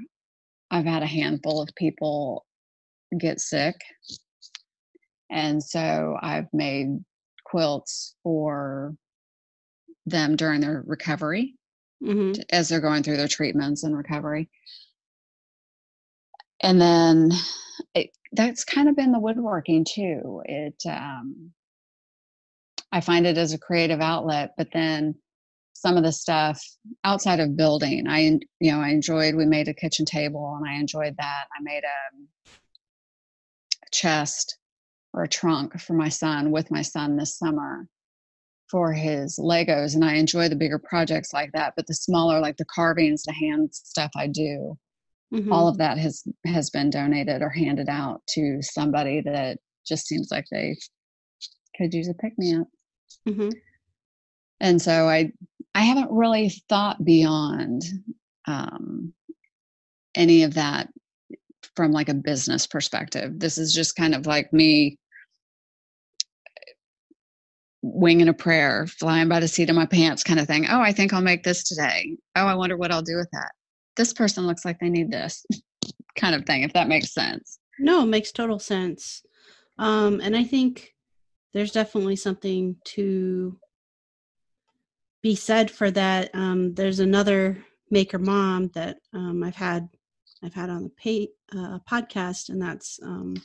i've 0.72 0.84
had 0.84 1.04
a 1.04 1.06
handful 1.06 1.62
of 1.62 1.68
people 1.76 2.44
get 3.20 3.38
sick. 3.38 3.76
And 5.30 5.62
so 5.62 6.16
i've 6.20 6.52
made 6.52 7.04
quilts 7.44 8.16
for 8.24 8.96
them 10.06 10.34
during 10.34 10.60
their 10.60 10.82
recovery 10.88 11.54
mm-hmm. 12.02 12.40
as 12.50 12.68
they're 12.68 12.80
going 12.80 13.02
through 13.02 13.16
their 13.16 13.28
treatments 13.28 13.84
and 13.84 13.96
recovery. 13.96 14.50
And 16.60 16.80
then 16.80 17.30
it, 17.94 18.10
that's 18.32 18.64
kind 18.64 18.88
of 18.88 18.96
been 18.96 19.12
the 19.12 19.20
woodworking 19.20 19.84
too. 19.84 20.42
It, 20.44 20.82
um, 20.86 21.52
I 22.90 23.00
find 23.00 23.26
it 23.26 23.38
as 23.38 23.52
a 23.52 23.58
creative 23.58 24.00
outlet, 24.00 24.52
but 24.56 24.68
then 24.72 25.14
some 25.72 25.96
of 25.96 26.04
the 26.04 26.12
stuff 26.12 26.62
outside 27.02 27.40
of 27.40 27.56
building, 27.56 28.06
I, 28.06 28.38
you 28.60 28.72
know, 28.72 28.80
I 28.80 28.90
enjoyed, 28.90 29.34
we 29.34 29.46
made 29.46 29.68
a 29.68 29.74
kitchen 29.74 30.04
table 30.04 30.54
and 30.56 30.68
I 30.68 30.78
enjoyed 30.78 31.16
that. 31.18 31.44
I 31.58 31.62
made 31.62 31.82
a, 31.84 32.50
a 32.50 33.90
chest 33.90 34.58
or 35.12 35.24
a 35.24 35.28
trunk 35.28 35.80
for 35.80 35.94
my 35.94 36.08
son 36.08 36.52
with 36.52 36.70
my 36.70 36.82
son 36.82 37.16
this 37.16 37.36
summer 37.36 37.88
for 38.72 38.92
his 38.92 39.38
Legos, 39.38 39.94
and 39.94 40.04
I 40.04 40.14
enjoy 40.14 40.48
the 40.48 40.56
bigger 40.56 40.78
projects 40.78 41.32
like 41.32 41.52
that. 41.52 41.74
But 41.76 41.86
the 41.86 41.94
smaller, 41.94 42.40
like 42.40 42.56
the 42.56 42.64
carvings, 42.64 43.22
the 43.22 43.32
hand 43.32 43.68
stuff 43.72 44.10
I 44.16 44.26
do, 44.26 44.76
mm-hmm. 45.32 45.52
all 45.52 45.68
of 45.68 45.76
that 45.78 45.98
has 45.98 46.24
has 46.46 46.70
been 46.70 46.90
donated 46.90 47.42
or 47.42 47.50
handed 47.50 47.88
out 47.90 48.22
to 48.30 48.60
somebody 48.62 49.20
that 49.20 49.58
just 49.86 50.06
seems 50.06 50.30
like 50.30 50.46
they 50.50 50.76
could 51.76 51.92
use 51.92 52.08
a 52.08 52.14
pick 52.14 52.36
me 52.38 52.56
up. 52.56 52.66
Mm-hmm. 53.28 53.50
And 54.60 54.80
so 54.80 55.06
I 55.06 55.32
I 55.74 55.82
haven't 55.82 56.10
really 56.10 56.50
thought 56.70 57.04
beyond 57.04 57.82
um, 58.46 59.12
any 60.14 60.44
of 60.44 60.54
that 60.54 60.88
from 61.76 61.92
like 61.92 62.08
a 62.08 62.14
business 62.14 62.66
perspective. 62.66 63.38
This 63.38 63.58
is 63.58 63.74
just 63.74 63.96
kind 63.96 64.14
of 64.14 64.26
like 64.26 64.52
me 64.52 64.98
winging 67.82 68.28
a 68.28 68.34
prayer, 68.34 68.86
flying 68.86 69.28
by 69.28 69.40
the 69.40 69.48
seat 69.48 69.68
of 69.68 69.76
my 69.76 69.86
pants 69.86 70.22
kind 70.22 70.40
of 70.40 70.46
thing. 70.46 70.66
Oh, 70.70 70.80
I 70.80 70.92
think 70.92 71.12
I'll 71.12 71.20
make 71.20 71.42
this 71.42 71.64
today. 71.64 72.16
Oh, 72.36 72.46
I 72.46 72.54
wonder 72.54 72.76
what 72.76 72.92
I'll 72.92 73.02
do 73.02 73.16
with 73.16 73.28
that. 73.32 73.52
This 73.96 74.12
person 74.12 74.46
looks 74.46 74.64
like 74.64 74.78
they 74.78 74.88
need 74.88 75.10
this. 75.10 75.44
kind 76.16 76.34
of 76.34 76.44
thing, 76.44 76.62
if 76.62 76.72
that 76.74 76.88
makes 76.88 77.12
sense. 77.12 77.58
No, 77.78 78.02
it 78.02 78.06
makes 78.06 78.32
total 78.32 78.58
sense. 78.58 79.22
Um, 79.78 80.20
and 80.20 80.36
I 80.36 80.44
think 80.44 80.94
there's 81.52 81.72
definitely 81.72 82.16
something 82.16 82.76
to 82.84 83.58
be 85.22 85.34
said 85.34 85.70
for 85.70 85.90
that. 85.90 86.30
Um, 86.34 86.74
there's 86.74 87.00
another 87.00 87.64
maker 87.90 88.18
mom 88.18 88.68
that 88.74 88.98
um, 89.12 89.42
I've 89.42 89.56
had 89.56 89.88
I've 90.44 90.54
had 90.54 90.70
on 90.70 90.82
the 90.82 90.90
pay, 90.90 91.28
uh, 91.52 91.78
podcast, 91.88 92.48
and 92.48 92.60
that's 92.60 92.98
um, 93.02 93.36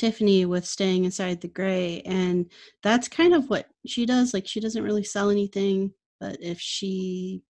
Tiffany 0.00 0.46
with 0.46 0.64
staying 0.64 1.04
inside 1.04 1.42
the 1.42 1.48
gray, 1.48 2.00
and 2.06 2.50
that's 2.82 3.06
kind 3.06 3.34
of 3.34 3.50
what 3.50 3.66
she 3.86 4.06
does. 4.06 4.32
Like 4.32 4.46
she 4.46 4.58
doesn't 4.58 4.82
really 4.82 5.04
sell 5.04 5.28
anything, 5.28 5.92
but 6.18 6.38
if 6.40 6.58
she, 6.58 7.42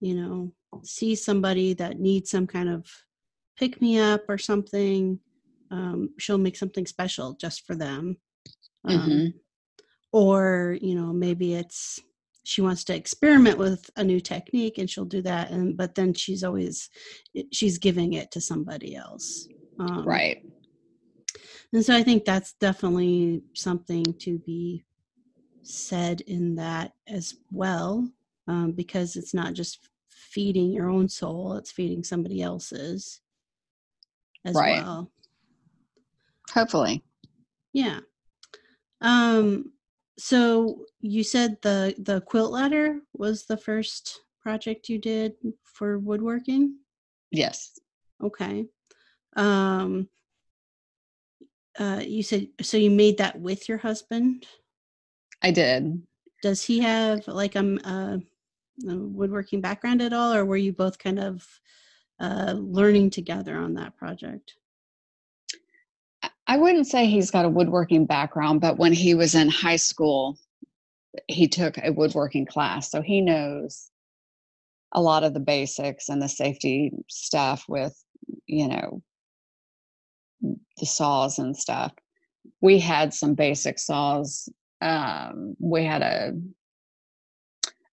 you 0.00 0.14
know, 0.14 0.54
sees 0.84 1.22
somebody 1.22 1.74
that 1.74 2.00
needs 2.00 2.30
some 2.30 2.46
kind 2.46 2.70
of 2.70 2.86
pick 3.58 3.82
me 3.82 3.98
up 3.98 4.22
or 4.30 4.38
something, 4.38 5.20
um, 5.70 6.08
she'll 6.18 6.38
make 6.38 6.56
something 6.56 6.86
special 6.86 7.34
just 7.34 7.66
for 7.66 7.74
them. 7.74 8.16
Um, 8.86 8.98
mm-hmm. 8.98 9.26
Or 10.12 10.78
you 10.80 10.94
know, 10.94 11.12
maybe 11.12 11.56
it's 11.56 12.00
she 12.44 12.62
wants 12.62 12.84
to 12.84 12.96
experiment 12.96 13.58
with 13.58 13.90
a 13.96 14.02
new 14.02 14.18
technique 14.18 14.78
and 14.78 14.88
she'll 14.88 15.04
do 15.04 15.20
that 15.22 15.50
and 15.50 15.76
but 15.76 15.94
then 15.94 16.12
she's 16.12 16.42
always 16.42 16.90
she's 17.52 17.78
giving 17.78 18.14
it 18.14 18.32
to 18.32 18.40
somebody 18.40 18.96
else 18.96 19.46
um, 19.78 20.04
right 20.04 20.42
and 21.72 21.84
so 21.84 21.94
i 21.94 22.02
think 22.02 22.24
that's 22.24 22.54
definitely 22.54 23.42
something 23.54 24.04
to 24.18 24.38
be 24.38 24.84
said 25.62 26.20
in 26.22 26.56
that 26.56 26.92
as 27.08 27.36
well 27.50 28.08
um, 28.48 28.72
because 28.72 29.14
it's 29.16 29.34
not 29.34 29.54
just 29.54 29.88
feeding 30.08 30.72
your 30.72 30.88
own 30.88 31.08
soul 31.08 31.54
it's 31.56 31.70
feeding 31.70 32.02
somebody 32.02 32.42
else's 32.42 33.22
as 34.44 34.54
right. 34.54 34.82
well. 34.82 35.10
Hopefully. 36.50 37.02
Yeah. 37.72 38.00
Um 39.00 39.72
so 40.18 40.84
you 41.00 41.24
said 41.24 41.56
the 41.62 41.94
the 41.98 42.20
quilt 42.22 42.52
ladder 42.52 43.00
was 43.14 43.46
the 43.46 43.56
first 43.56 44.20
project 44.40 44.88
you 44.88 44.98
did 44.98 45.34
for 45.64 45.98
woodworking? 45.98 46.76
Yes. 47.30 47.78
Okay. 48.22 48.66
Um 49.36 50.08
uh 51.78 52.00
you 52.04 52.22
said 52.22 52.48
so 52.60 52.76
you 52.76 52.90
made 52.90 53.18
that 53.18 53.38
with 53.38 53.68
your 53.68 53.78
husband 53.78 54.46
i 55.42 55.50
did 55.50 56.02
does 56.42 56.64
he 56.64 56.80
have 56.80 57.26
like 57.28 57.54
um, 57.54 57.78
uh, 57.84 58.18
a 58.90 58.96
woodworking 58.96 59.60
background 59.60 60.02
at 60.02 60.12
all 60.12 60.34
or 60.34 60.44
were 60.44 60.56
you 60.56 60.72
both 60.72 60.98
kind 60.98 61.18
of 61.18 61.46
uh 62.20 62.54
learning 62.56 63.10
together 63.10 63.56
on 63.56 63.74
that 63.74 63.96
project 63.96 64.54
I 66.46 66.58
wouldn't 66.58 66.86
say 66.86 67.06
he's 67.06 67.30
got 67.30 67.44
a 67.44 67.48
woodworking 67.50 68.06
background, 68.06 68.60
but 68.60 68.76
when 68.76 68.92
he 68.92 69.14
was 69.14 69.34
in 69.34 69.48
high 69.48 69.76
school, 69.76 70.38
he 71.28 71.48
took 71.48 71.78
a 71.78 71.92
woodworking 71.92 72.46
class. 72.46 72.90
So 72.90 73.00
he 73.00 73.20
knows 73.20 73.90
a 74.92 75.00
lot 75.00 75.24
of 75.24 75.34
the 75.34 75.40
basics 75.40 76.08
and 76.08 76.20
the 76.20 76.28
safety 76.28 76.92
stuff 77.08 77.64
with, 77.68 77.94
you 78.46 78.68
know, 78.68 79.02
the 80.42 80.86
saws 80.86 81.38
and 81.38 81.56
stuff. 81.56 81.92
We 82.60 82.78
had 82.78 83.14
some 83.14 83.34
basic 83.34 83.78
saws. 83.78 84.48
Um, 84.80 85.56
we 85.58 85.84
had 85.84 86.02
a, 86.02 86.32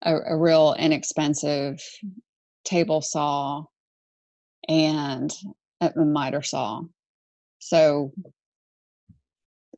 a, 0.01 0.15
a 0.31 0.37
real 0.37 0.75
inexpensive 0.77 1.79
table 2.63 3.01
saw 3.01 3.63
and 4.67 5.31
a 5.81 5.91
miter 5.99 6.41
saw. 6.41 6.81
So 7.59 8.11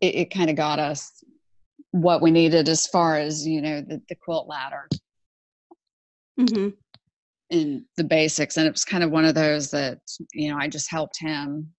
it, 0.01 0.15
it 0.15 0.31
kind 0.31 0.49
of 0.49 0.55
got 0.55 0.79
us 0.79 1.23
what 1.91 2.21
we 2.21 2.31
needed 2.31 2.67
as 2.67 2.87
far 2.87 3.17
as 3.17 3.45
you 3.45 3.61
know 3.61 3.81
the, 3.81 4.01
the 4.09 4.15
quilt 4.15 4.47
ladder 4.47 4.87
mm-hmm. 6.39 6.69
and 7.51 7.83
the 7.97 8.03
basics 8.03 8.57
and 8.57 8.65
it 8.65 8.71
was 8.71 8.85
kind 8.85 9.03
of 9.03 9.11
one 9.11 9.25
of 9.25 9.35
those 9.35 9.71
that 9.71 9.99
you 10.33 10.49
know 10.49 10.57
i 10.57 10.67
just 10.67 10.89
helped 10.89 11.19
him 11.19 11.69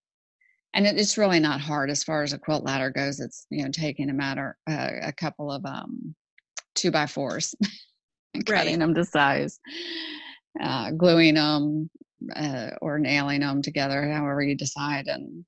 and 0.75 0.87
it, 0.87 0.99
it's 0.99 1.19
really 1.19 1.41
not 1.41 1.61
hard 1.61 1.91
as 1.91 2.05
far 2.05 2.23
as 2.23 2.33
a 2.33 2.39
quilt 2.39 2.65
ladder 2.65 2.91
goes. 2.91 3.21
It's 3.21 3.47
you 3.51 3.65
know 3.65 3.71
taking 3.71 4.11
a 4.11 4.15
matter 4.15 4.57
uh, 4.69 4.91
a 5.03 5.13
couple 5.13 5.51
of 5.51 5.65
um 5.65 6.15
two 6.75 6.91
by 6.91 7.07
fours 7.07 7.55
and 8.35 8.49
right. 8.49 8.59
cutting 8.59 8.79
them 8.79 8.95
to 8.95 9.05
size 9.05 9.61
uh, 10.61 10.91
gluing 10.91 11.35
them 11.35 11.91
uh, 12.37 12.71
or 12.81 12.99
nailing 12.99 13.41
them 13.41 13.63
together 13.63 14.11
however 14.11 14.43
you 14.43 14.55
decide. 14.55 15.07
And 15.07 15.45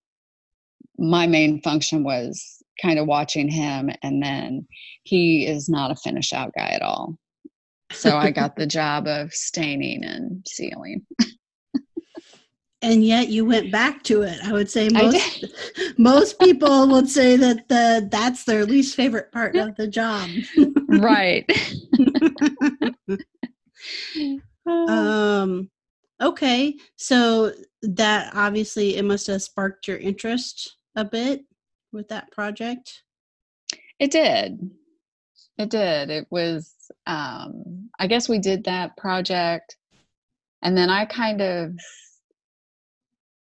my 0.98 1.26
main 1.26 1.60
function 1.60 2.04
was 2.04 2.62
kind 2.80 2.98
of 2.98 3.06
watching 3.06 3.48
him 3.48 3.90
and 4.02 4.22
then 4.22 4.66
he 5.04 5.46
is 5.46 5.68
not 5.68 5.90
a 5.90 5.96
finish 5.96 6.32
out 6.32 6.52
guy 6.56 6.68
at 6.68 6.82
all. 6.82 7.16
So 7.92 8.16
i 8.16 8.30
got 8.30 8.56
the 8.56 8.66
job 8.66 9.06
of 9.06 9.32
staining 9.32 10.04
and 10.04 10.44
sealing 10.48 11.06
and 12.84 13.04
yet 13.04 13.28
you 13.28 13.44
went 13.44 13.70
back 13.70 14.02
to 14.02 14.22
it 14.22 14.38
i 14.44 14.52
would 14.52 14.70
say 14.70 14.88
most 14.88 15.44
most 15.98 16.38
people 16.38 16.88
would 16.88 17.08
say 17.08 17.36
that 17.36 17.68
the 17.68 18.06
that's 18.10 18.44
their 18.44 18.64
least 18.64 18.94
favorite 18.94 19.32
part 19.32 19.56
of 19.56 19.74
the 19.76 19.88
job 19.88 20.28
right 20.88 21.50
um 24.88 25.68
okay 26.22 26.74
so 26.96 27.52
that 27.82 28.30
obviously 28.34 28.96
it 28.96 29.04
must 29.04 29.26
have 29.26 29.42
sparked 29.42 29.88
your 29.88 29.98
interest 29.98 30.76
a 30.96 31.04
bit 31.04 31.44
with 31.94 32.08
that 32.08 32.30
project? 32.30 33.02
It 33.98 34.10
did. 34.10 34.70
It 35.56 35.70
did. 35.70 36.10
It 36.10 36.26
was, 36.30 36.74
um, 37.06 37.88
I 37.98 38.08
guess 38.08 38.28
we 38.28 38.38
did 38.38 38.64
that 38.64 38.96
project. 38.96 39.76
And 40.62 40.76
then 40.76 40.90
I 40.90 41.04
kind 41.06 41.40
of, 41.40 41.78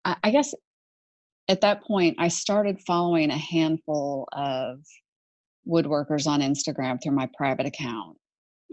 I, 0.04 0.16
I 0.24 0.30
guess 0.30 0.54
at 1.48 1.62
that 1.62 1.82
point, 1.82 2.16
I 2.18 2.28
started 2.28 2.80
following 2.86 3.30
a 3.30 3.36
handful 3.36 4.28
of 4.32 4.78
woodworkers 5.66 6.28
on 6.28 6.40
Instagram 6.40 7.02
through 7.02 7.16
my 7.16 7.28
private 7.36 7.66
account. 7.66 8.16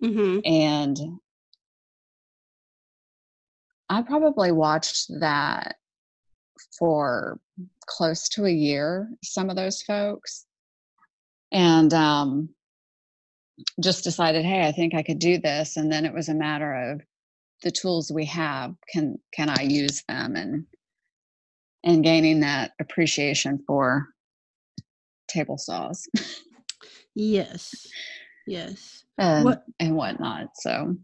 Mm-hmm. 0.03 0.39
And 0.45 0.97
I 3.89 4.03
probably 4.03 4.51
watched 4.51 5.07
that 5.19 5.77
for 6.77 7.39
close 7.87 8.29
to 8.29 8.45
a 8.45 8.51
year, 8.51 9.09
some 9.23 9.49
of 9.49 9.55
those 9.55 9.81
folks. 9.81 10.45
And 11.51 11.91
um, 11.95 12.49
just 13.81 14.03
decided, 14.03 14.45
hey, 14.45 14.67
I 14.67 14.71
think 14.71 14.93
I 14.93 15.01
could 15.01 15.19
do 15.19 15.39
this. 15.39 15.77
And 15.77 15.91
then 15.91 16.05
it 16.05 16.13
was 16.13 16.29
a 16.29 16.35
matter 16.35 16.91
of 16.91 17.01
the 17.63 17.71
tools 17.71 18.11
we 18.11 18.25
have, 18.25 18.75
can 18.91 19.17
can 19.33 19.49
I 19.49 19.63
use 19.63 20.03
them 20.07 20.35
and 20.35 20.65
and 21.83 22.03
gaining 22.03 22.41
that 22.41 22.71
appreciation 22.79 23.63
for 23.65 24.07
table 25.27 25.57
saws. 25.57 26.07
yes. 27.15 27.87
Yes. 28.45 29.03
And, 29.17 29.37
um, 29.39 29.43
what, 29.43 29.63
and 29.79 29.95
whatnot. 29.95 30.49
So 30.55 30.95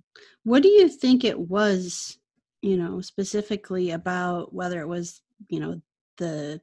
what 0.43 0.63
do 0.63 0.69
you 0.69 0.87
think 0.89 1.23
it 1.23 1.39
was, 1.39 2.17
you 2.61 2.77
know, 2.77 3.01
specifically 3.01 3.91
about 3.91 4.53
whether 4.53 4.81
it 4.81 4.87
was, 4.87 5.21
you 5.49 5.59
know, 5.59 5.81
the 6.17 6.61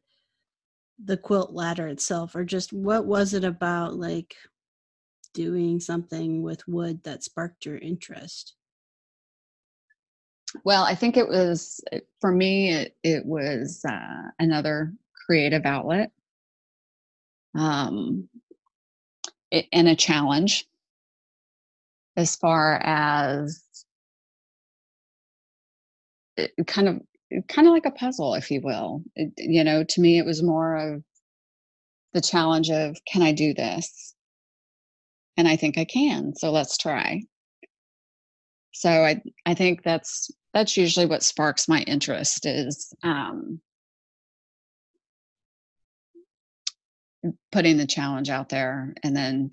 the 1.02 1.16
quilt 1.16 1.52
ladder 1.52 1.88
itself 1.88 2.34
or 2.34 2.44
just 2.44 2.74
what 2.74 3.06
was 3.06 3.32
it 3.32 3.42
about 3.42 3.94
like 3.94 4.34
doing 5.32 5.80
something 5.80 6.42
with 6.42 6.66
wood 6.68 7.02
that 7.04 7.24
sparked 7.24 7.64
your 7.64 7.78
interest 7.78 8.54
well 10.64 10.84
i 10.84 10.94
think 10.94 11.16
it 11.16 11.28
was 11.28 11.80
for 12.20 12.32
me 12.32 12.72
it, 12.72 12.96
it 13.02 13.24
was 13.24 13.84
uh, 13.88 14.22
another 14.38 14.92
creative 15.26 15.64
outlet 15.64 16.10
um, 17.54 18.28
it, 19.50 19.66
and 19.72 19.88
a 19.88 19.96
challenge 19.96 20.66
as 22.16 22.36
far 22.36 22.80
as 22.84 23.64
it 26.36 26.52
kind 26.66 26.88
of 26.88 27.00
kind 27.48 27.68
of 27.68 27.72
like 27.72 27.86
a 27.86 27.90
puzzle, 27.92 28.34
if 28.34 28.50
you 28.50 28.60
will. 28.60 29.02
It, 29.14 29.32
you 29.36 29.62
know, 29.62 29.84
to 29.84 30.00
me, 30.00 30.18
it 30.18 30.26
was 30.26 30.42
more 30.42 30.76
of 30.76 31.02
the 32.12 32.20
challenge 32.20 32.70
of, 32.70 32.96
can 33.06 33.22
I 33.22 33.32
do 33.32 33.54
this? 33.54 34.14
And 35.36 35.46
I 35.46 35.56
think 35.56 35.78
I 35.78 35.84
can. 35.84 36.34
So 36.34 36.50
let's 36.50 36.76
try. 36.76 37.22
So 38.72 38.90
I, 38.90 39.22
I 39.46 39.54
think 39.54 39.82
that's 39.84 40.30
that's 40.52 40.76
usually 40.76 41.06
what 41.06 41.22
sparks 41.22 41.68
my 41.68 41.82
interest 41.82 42.46
is 42.46 42.92
um, 43.02 43.60
putting 47.52 47.76
the 47.76 47.86
challenge 47.86 48.30
out 48.30 48.48
there 48.48 48.94
and 49.02 49.16
then 49.16 49.50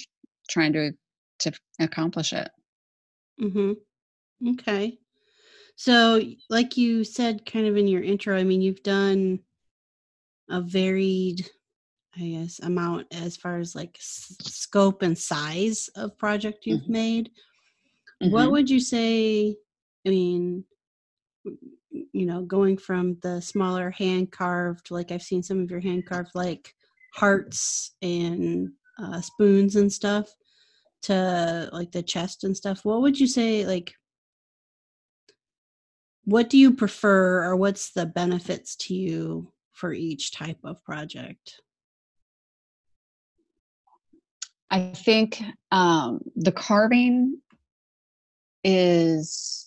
trying 0.50 0.74
to 0.74 0.92
to 1.40 1.52
accomplish 1.80 2.34
it. 2.34 2.50
Mhm. 3.40 3.76
Okay. 4.48 4.98
So, 5.76 6.20
like 6.50 6.78
you 6.78 7.04
said 7.04 7.46
kind 7.46 7.68
of 7.68 7.78
in 7.78 7.88
your 7.88 8.02
intro, 8.02 8.36
I 8.36 8.44
mean, 8.44 8.62
you've 8.62 8.82
done 8.82 9.40
a 10.50 10.62
varied, 10.62 11.48
I 12.16 12.22
guess, 12.22 12.60
amount 12.60 13.08
as 13.12 13.38
far 13.38 13.60
as 13.60 13.76
like 13.76 13.98
s- 14.00 14.36
scope 14.42 15.04
and 15.04 15.16
size 15.16 15.90
of 15.96 16.18
project 16.18 16.66
you've 16.66 16.82
Mhm. 16.86 16.90
made. 16.90 17.32
What 18.22 18.48
Mhm. 18.48 18.52
would 18.52 18.70
you 18.72 18.80
say? 18.80 19.56
I 20.06 20.10
mean, 20.10 20.66
you 21.92 22.26
know, 22.26 22.42
going 22.42 22.78
from 22.78 23.18
the 23.22 23.42
smaller 23.42 23.90
hand 23.92 24.32
carved, 24.32 24.92
like 24.92 25.12
I've 25.12 25.24
seen 25.24 25.44
some 25.44 25.62
of 25.62 25.72
your 25.72 25.80
hand 25.80 26.06
carved, 26.06 26.32
like 26.34 26.74
hearts 27.14 27.96
and 28.02 28.70
uh, 29.02 29.22
spoons 29.22 29.76
and 29.76 29.92
stuff, 29.92 30.34
to 31.04 31.70
like 31.72 31.92
the 31.92 32.04
chest 32.04 32.44
and 32.44 32.56
stuff. 32.56 32.84
What 32.84 33.02
would 33.02 33.20
you 33.20 33.28
say, 33.28 33.66
like, 33.66 33.94
what 36.26 36.50
do 36.50 36.58
you 36.58 36.74
prefer, 36.74 37.44
or 37.44 37.56
what's 37.56 37.92
the 37.92 38.06
benefits 38.06 38.76
to 38.78 38.94
you 38.94 39.54
for 39.72 39.94
each 39.94 40.34
type 40.34 40.60
of 40.64 40.84
project? 40.84 41.62
I 44.70 44.92
think 44.94 45.42
um, 45.72 46.20
the 46.36 46.52
carving 46.52 47.40
is 48.64 49.67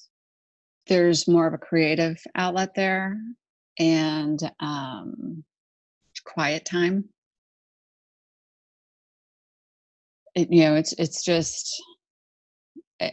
there's 0.91 1.29
more 1.29 1.47
of 1.47 1.55
a 1.55 1.59
creative 1.59 2.19
outlet 2.35 2.75
there 2.75 3.17
and 3.79 4.39
um, 4.59 5.45
quiet 6.25 6.65
time. 6.65 7.05
It, 10.35 10.53
you 10.53 10.65
know, 10.65 10.75
it's 10.75 10.93
it's 10.95 11.25
just 11.25 11.81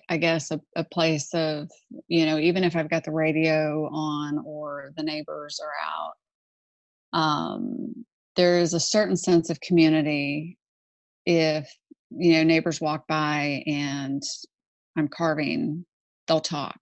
I- 0.10 0.18
guess 0.18 0.52
a, 0.52 0.60
a 0.76 0.84
place 0.84 1.34
of 1.34 1.70
you 2.08 2.26
know 2.26 2.40
even 2.40 2.64
if 2.64 2.76
I've 2.76 2.90
got 2.90 3.04
the 3.04 3.12
radio 3.12 3.88
on 3.92 4.40
or 4.44 4.92
the 4.98 5.04
neighbors 5.04 5.60
are 5.64 5.74
out, 7.14 7.20
um, 7.20 8.06
there 8.36 8.60
is 8.60 8.74
a 8.74 8.80
certain 8.80 9.16
sense 9.18 9.50
of 9.52 9.62
community 9.62 10.58
if 11.26 11.72
you 12.10 12.34
know 12.34 12.44
neighbors 12.44 12.82
walk 12.82 13.08
by 13.08 13.64
and 13.68 14.24
I'm 14.96 15.08
carving, 15.10 15.86
they'll 16.28 16.40
talk. 16.40 16.80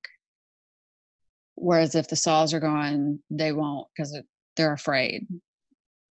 Whereas 1.56 1.96
if 1.96 2.08
the 2.08 2.16
saws 2.16 2.54
are 2.54 2.60
going, 2.60 3.20
they 3.30 3.52
won't 3.52 3.88
because 3.96 4.18
they're 4.56 4.74
afraid 4.74 5.28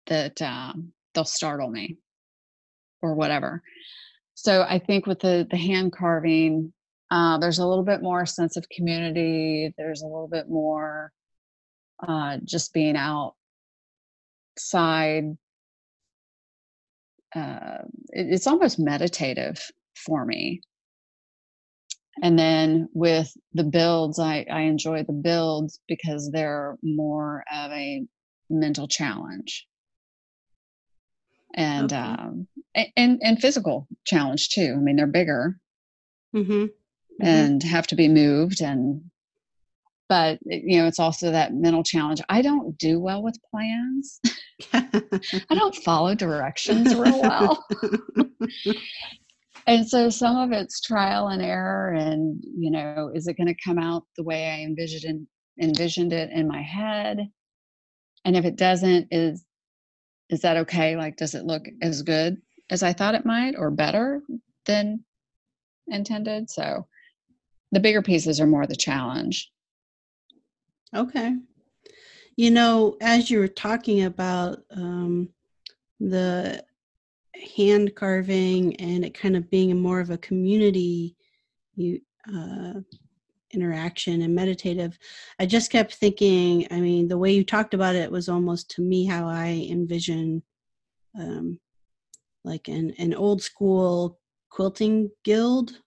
that 0.08 0.42
um, 0.42 0.94
they'll 1.14 1.26
startle 1.26 1.70
me 1.70 1.98
or 3.02 3.14
whatever. 3.14 3.62
So 4.36 4.66
I 4.68 4.80
think 4.80 5.06
with 5.06 5.20
the 5.20 5.48
the 5.50 5.58
hand 5.58 5.92
carving, 5.92 6.74
uh, 7.12 7.38
there's 7.38 7.60
a 7.60 7.68
little 7.68 7.84
bit 7.84 8.02
more 8.02 8.26
sense 8.26 8.58
of 8.58 8.68
community. 8.70 9.74
There's 9.78 10.02
a 10.02 10.08
little 10.08 10.28
bit 10.28 10.50
more 10.50 11.12
uh, 12.06 12.38
just 12.44 12.74
being 12.74 12.96
outside. 12.96 13.36
Uh, 17.36 17.80
it, 18.10 18.28
it's 18.32 18.48
almost 18.48 18.80
meditative 18.80 19.60
for 19.96 20.26
me. 20.26 20.62
And 22.22 22.38
then 22.38 22.90
with 22.94 23.34
the 23.54 23.64
builds, 23.64 24.20
I, 24.20 24.46
I 24.50 24.62
enjoy 24.62 25.04
the 25.04 25.14
builds 25.14 25.80
because 25.88 26.30
they're 26.32 26.78
more 26.84 27.44
of 27.52 27.72
a 27.72 28.06
mental 28.50 28.88
challenge 28.88 29.66
and 31.56 31.92
Okay. 31.92 31.98
um, 31.98 32.48
and 32.96 33.20
and 33.24 33.40
physical 33.40 33.88
challenge 34.06 34.50
too. 34.50 34.74
I 34.76 34.80
mean, 34.80 34.96
they're 34.96 35.08
bigger 35.08 35.58
Mm-hmm. 36.36 36.66
and 37.22 37.62
have 37.64 37.86
to 37.88 37.96
be 37.96 38.08
moved, 38.08 38.62
and 38.62 39.04
but 40.10 40.40
you 40.46 40.78
know, 40.80 40.88
it's 40.88 41.00
also 41.00 41.32
that 41.32 41.54
mental 41.54 41.84
challenge. 41.84 42.22
I 42.30 42.42
don't 42.42 42.78
do 42.78 43.00
well 43.00 43.22
with 43.22 43.38
plans. 43.52 44.20
I 44.74 45.56
don't 45.56 45.76
follow 45.76 46.16
directions 46.16 46.94
real 46.94 47.20
well. 47.22 47.66
and 49.68 49.88
so 49.88 50.10
some 50.10 50.38
of 50.38 50.52
it's 50.52 50.82
trial 50.82 51.28
and 51.28 51.42
error 51.42 51.92
and 51.92 52.44
you 52.58 52.72
know 52.72 53.12
is 53.14 53.28
it 53.28 53.38
going 53.38 53.48
to 53.48 53.64
come 53.64 53.78
out 53.78 54.04
the 54.18 54.24
way 54.24 54.50
i 54.50 54.62
envisioned 54.62 55.28
envisioned 55.62 56.14
it 56.14 56.32
in 56.32 56.48
my 56.48 56.62
head? 56.62 57.30
And 58.26 58.36
if 58.36 58.46
it 58.46 58.56
doesn't 58.56 59.08
is 59.12 59.46
is 60.30 60.42
that 60.42 60.58
okay? 60.58 60.96
Like 60.96 61.18
does 61.18 61.36
it 61.36 61.46
look 61.46 61.64
as 61.82 62.02
good 62.02 62.42
as 62.70 62.82
i 62.82 62.94
thought 62.94 63.16
it 63.16 63.26
might 63.26 63.56
or 63.58 63.70
better 63.70 64.22
than 64.66 65.04
intended? 65.88 66.50
So 66.50 66.88
the 67.72 67.80
bigger 67.80 68.02
pieces 68.02 68.40
are 68.40 68.48
more 68.48 68.66
the 68.66 68.76
challenge. 68.76 69.52
Okay. 70.96 71.36
You 72.36 72.52
know, 72.52 72.98
as 73.02 73.30
you 73.30 73.40
were 73.40 73.48
talking 73.48 74.04
about 74.04 74.60
um, 74.72 75.30
the 76.00 76.64
hand 77.56 77.96
carving 77.96 78.76
and 78.78 79.04
it 79.06 79.14
kind 79.14 79.36
of 79.36 79.50
being 79.50 79.80
more 79.80 80.00
of 80.00 80.10
a 80.10 80.18
community 80.18 81.16
you 81.76 82.00
uh, 82.34 82.80
interaction 83.54 84.22
and 84.22 84.36
meditative, 84.36 84.98
I 85.40 85.46
just 85.46 85.72
kept 85.72 85.96
thinking. 85.96 86.68
I 86.72 86.80
mean, 86.80 87.08
the 87.08 87.18
way 87.18 87.32
you 87.32 87.44
talked 87.44 87.74
about 87.74 87.96
it 87.96 88.12
was 88.12 88.30
almost 88.30 88.70
to 88.72 88.82
me 88.82 89.06
how 89.06 89.28
I 89.28 89.68
envision, 89.70 90.44
um, 91.18 91.60
like 92.44 92.68
an 92.68 92.94
an 92.98 93.14
old 93.14 93.42
school 93.42 94.20
quilting 94.50 95.10
guild. 95.24 95.80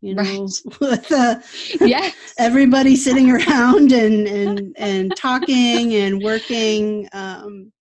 You 0.00 0.14
know, 0.14 0.22
Right. 0.22 0.80
with 0.80 1.12
uh, 1.12 1.40
yes 1.80 2.34
everybody 2.38 2.94
sitting 2.94 3.30
around 3.36 3.92
and 3.92 4.26
and 4.28 4.76
and 4.78 5.16
talking 5.16 5.94
and 5.94 6.22
working 6.22 7.08
um 7.12 7.72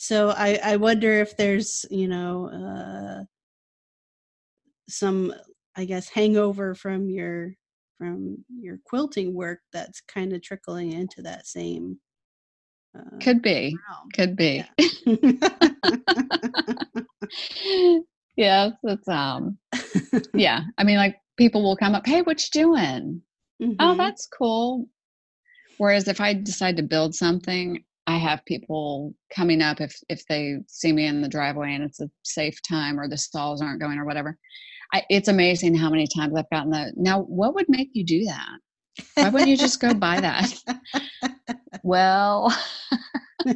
so 0.00 0.30
i 0.30 0.58
i 0.64 0.76
wonder 0.76 1.12
if 1.20 1.36
there's 1.36 1.84
you 1.90 2.06
know 2.06 2.48
uh 2.50 3.24
some 4.88 5.34
i 5.76 5.84
guess 5.84 6.08
hangover 6.08 6.72
from 6.74 7.08
your 7.10 7.52
from 7.98 8.38
your 8.60 8.78
quilting 8.84 9.34
work 9.34 9.58
that's 9.72 10.00
kind 10.02 10.32
of 10.32 10.40
trickling 10.40 10.92
into 10.92 11.20
that 11.20 11.46
same 11.46 11.98
uh, 12.96 13.18
could 13.20 13.42
be 13.42 13.76
realm. 13.90 14.08
could 14.14 14.36
be 14.36 14.64
Yeah. 15.06 15.24
yes 18.36 18.72
it's 18.84 19.08
um 19.08 19.58
yeah 20.34 20.60
i 20.78 20.84
mean 20.84 20.96
like 20.96 21.16
people 21.36 21.62
will 21.64 21.76
come 21.76 21.96
up 21.96 22.06
hey 22.06 22.22
what 22.22 22.40
you 22.40 22.62
doing 22.62 23.20
oh 23.60 23.64
Mhm. 23.94 23.96
that's 23.98 24.26
cool 24.26 24.86
whereas 25.78 26.06
if 26.06 26.20
i 26.20 26.32
decide 26.32 26.76
to 26.76 26.84
build 26.84 27.16
something 27.16 27.82
i 28.08 28.16
have 28.16 28.44
people 28.46 29.14
coming 29.34 29.60
up 29.62 29.80
if 29.80 29.94
if 30.08 30.26
they 30.28 30.56
see 30.66 30.92
me 30.92 31.06
in 31.06 31.20
the 31.20 31.28
driveway 31.28 31.74
and 31.74 31.84
it's 31.84 32.00
a 32.00 32.10
safe 32.24 32.60
time 32.62 32.98
or 32.98 33.06
the 33.08 33.16
stalls 33.16 33.62
aren't 33.62 33.80
going 33.80 33.98
or 33.98 34.04
whatever. 34.06 34.36
I, 34.92 35.04
it's 35.10 35.28
amazing 35.28 35.74
how 35.74 35.90
many 35.90 36.06
times 36.06 36.34
i've 36.34 36.48
gotten 36.50 36.70
the 36.70 36.92
now 36.96 37.20
what 37.22 37.54
would 37.54 37.68
make 37.68 37.90
you 37.92 38.04
do 38.04 38.24
that? 38.24 38.58
Why 39.14 39.28
wouldn't 39.28 39.50
you 39.50 39.56
just 39.56 39.80
go 39.80 39.94
buy 39.94 40.20
that? 40.20 40.52
Well 41.84 42.56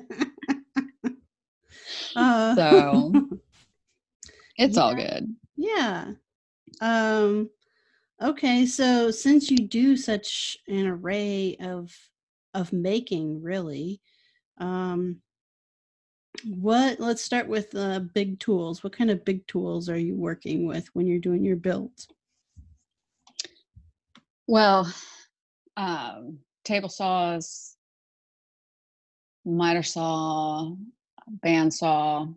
Uh, 2.14 2.54
so 2.54 3.12
it's 4.56 4.76
all 4.76 4.94
good. 4.94 5.34
Yeah. 5.56 6.12
Um 6.80 7.50
okay, 8.22 8.66
so 8.66 9.10
since 9.10 9.50
you 9.50 9.56
do 9.56 9.96
such 9.96 10.56
an 10.68 10.86
array 10.86 11.56
of 11.60 11.90
of 12.54 12.72
making 12.72 13.42
really, 13.42 14.00
um 14.58 15.20
what 16.44 16.98
let's 16.98 17.22
start 17.22 17.48
with 17.48 17.74
uh 17.74 18.00
big 18.14 18.38
tools. 18.40 18.82
What 18.82 18.96
kind 18.96 19.10
of 19.10 19.24
big 19.24 19.46
tools 19.46 19.88
are 19.88 19.98
you 19.98 20.16
working 20.16 20.66
with 20.66 20.88
when 20.94 21.06
you're 21.06 21.18
doing 21.18 21.44
your 21.44 21.56
builds? 21.56 22.08
Well, 24.46 24.92
um, 25.76 26.38
table 26.64 26.88
saws, 26.88 27.76
miter 29.44 29.82
saw, 29.82 30.74
bandsaw. 31.44 32.34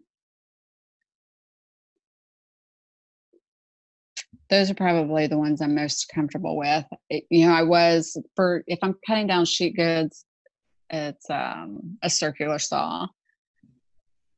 Those 4.50 4.70
are 4.70 4.76
probably 4.76 5.26
the 5.28 5.38
ones 5.38 5.62
I'm 5.62 5.74
most 5.74 6.10
comfortable 6.14 6.56
with. 6.58 6.86
It- 7.10 7.26
you 7.30 7.48
know, 7.48 7.54
I 7.54 7.64
was 7.64 8.16
for 8.36 8.64
if 8.68 8.80
I'm 8.84 8.96
cutting 9.08 9.28
down 9.28 9.46
sheet 9.46 9.76
goods, 9.76 10.26
it's 10.90 11.30
um, 11.30 11.98
a 12.02 12.10
circular 12.10 12.60
saw. 12.60 13.08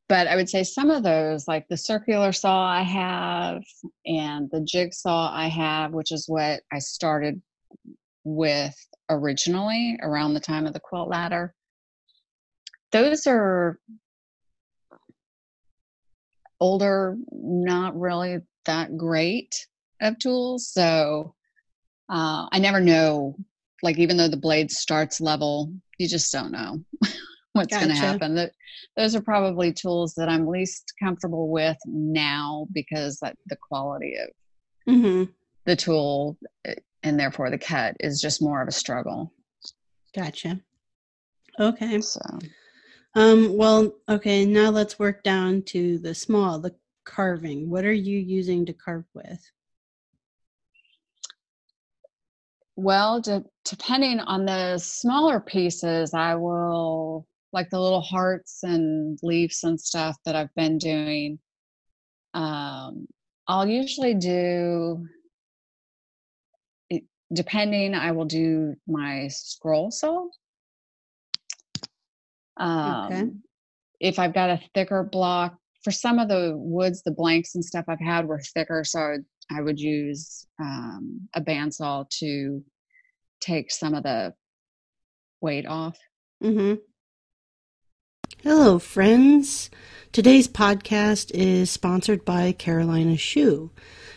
But 0.10 0.28
I 0.28 0.38
would 0.38 0.50
say 0.50 0.64
some 0.64 0.90
of 0.90 1.04
those, 1.04 1.48
like 1.48 1.68
the 1.68 1.76
circular 1.76 2.32
saw 2.32 2.66
I 2.66 2.82
have 2.82 3.64
and 4.06 4.50
the 4.52 4.62
jigsaw 4.62 5.30
I 5.34 5.48
have, 5.48 5.92
which 5.92 6.14
is 6.14 6.30
what 6.30 6.62
I 6.72 6.80
started 6.80 7.42
with 8.24 8.76
originally 9.10 9.98
around 10.02 10.34
the 10.34 10.40
time 10.40 10.66
of 10.66 10.74
the 10.74 10.80
quilt 10.80 11.10
ladder. 11.10 11.54
Those 12.94 13.28
are 13.28 13.80
older, 16.62 17.18
not 17.32 18.00
really 18.00 18.40
that 18.66 18.98
great 18.98 19.68
of 20.02 20.18
tools. 20.20 20.70
So 20.70 21.36
uh, 22.10 22.48
I 22.50 22.60
never 22.60 22.80
know 22.80 23.36
like 23.84 23.98
even 23.98 24.18
though 24.18 24.28
the 24.28 24.38
blade 24.38 24.72
starts 24.72 25.22
level, 25.22 25.72
you 25.98 26.08
just 26.08 26.32
don't 26.32 26.52
know 26.52 26.80
what's 27.54 27.74
gotcha. 27.74 27.86
going 27.86 27.96
to 27.96 28.02
happen. 28.02 28.36
That 28.36 28.52
those 28.96 29.16
are 29.16 29.22
probably 29.22 29.74
tools 29.74 30.14
that 30.16 30.30
I'm 30.30 30.48
least 30.48 30.94
comfortable 31.02 31.50
with 31.50 31.78
now 31.86 32.68
because 32.72 33.20
that 33.20 33.36
the 33.48 33.58
quality 33.58 34.16
of 34.18 34.94
mm-hmm. 34.94 35.32
the 35.66 35.76
tool 35.76 36.38
eh, 36.66 36.76
and 37.04 37.20
therefore 37.20 37.50
the 37.50 37.58
cut 37.58 37.96
is 38.00 38.22
just 38.22 38.42
more 38.42 38.62
of 38.62 38.68
a 38.68 38.72
struggle. 38.72 39.34
Gotcha. 40.16 40.60
Okay. 41.60 42.02
So, 42.02 42.22
um, 43.16 43.56
well, 43.58 43.94
okay. 44.10 44.46
Now 44.46 44.70
let's 44.70 45.00
work 45.00 45.24
down 45.24 45.64
to 45.64 45.98
the 46.00 46.14
small, 46.14 46.60
the 46.60 46.76
carving. 47.06 47.70
What 47.70 47.86
are 47.86 47.94
you 47.94 48.18
using 48.20 48.66
to 48.66 48.74
carve 48.74 49.06
with? 49.14 49.40
Well, 52.78 53.20
de- 53.22 53.44
depending 53.66 54.20
on 54.20 54.46
the 54.46 54.78
smaller 54.78 55.40
pieces, 55.40 56.14
I 56.14 56.36
will 56.36 57.28
like 57.52 57.72
the 57.72 57.80
little 57.80 58.02
hearts 58.02 58.60
and 58.62 59.18
leaves 59.24 59.64
and 59.64 59.82
stuff 59.82 60.16
that 60.26 60.36
I've 60.36 60.54
been 60.54 60.78
doing. 60.78 61.40
Um, 62.36 63.08
I'll 63.48 63.68
usually 63.68 64.14
do, 64.14 65.08
depending, 67.34 67.96
I 67.96 68.12
will 68.12 68.26
do 68.26 68.76
my 68.88 69.28
scroll 69.30 69.90
saw. 69.90 70.28
Um, 72.58 73.06
okay. 73.06 73.24
If 74.00 74.20
I've 74.20 74.36
got 74.36 74.52
a 74.52 74.62
thicker 74.76 75.04
block, 75.04 75.58
for 75.84 75.90
some 75.90 76.20
of 76.20 76.28
the 76.28 76.54
woods, 76.56 77.02
the 77.02 77.12
blanks 77.12 77.56
and 77.56 77.66
stuff 77.66 77.86
I've 77.88 78.00
had 78.00 78.28
were 78.28 78.40
thicker, 78.40 78.84
so 78.84 79.00
I 79.00 79.10
would, 79.14 79.26
I 79.52 79.62
would 79.62 79.80
use 79.80 80.46
um, 80.60 81.28
a 81.34 81.42
bandsaw 81.42 82.10
to 82.20 82.64
take 83.40 83.72
some 83.72 83.94
of 83.94 84.04
the 84.04 84.34
weight 85.42 85.66
off. 85.66 85.98
Mm-hmm. 86.44 86.76
Hello, 88.44 88.80
friends. 88.80 89.70
Today's 90.12 90.48
podcast 90.48 91.32
is 91.34 91.72
sponsored 91.72 92.26
by 92.26 92.52
Carolina 92.52 93.18
Shoe. 93.18 93.72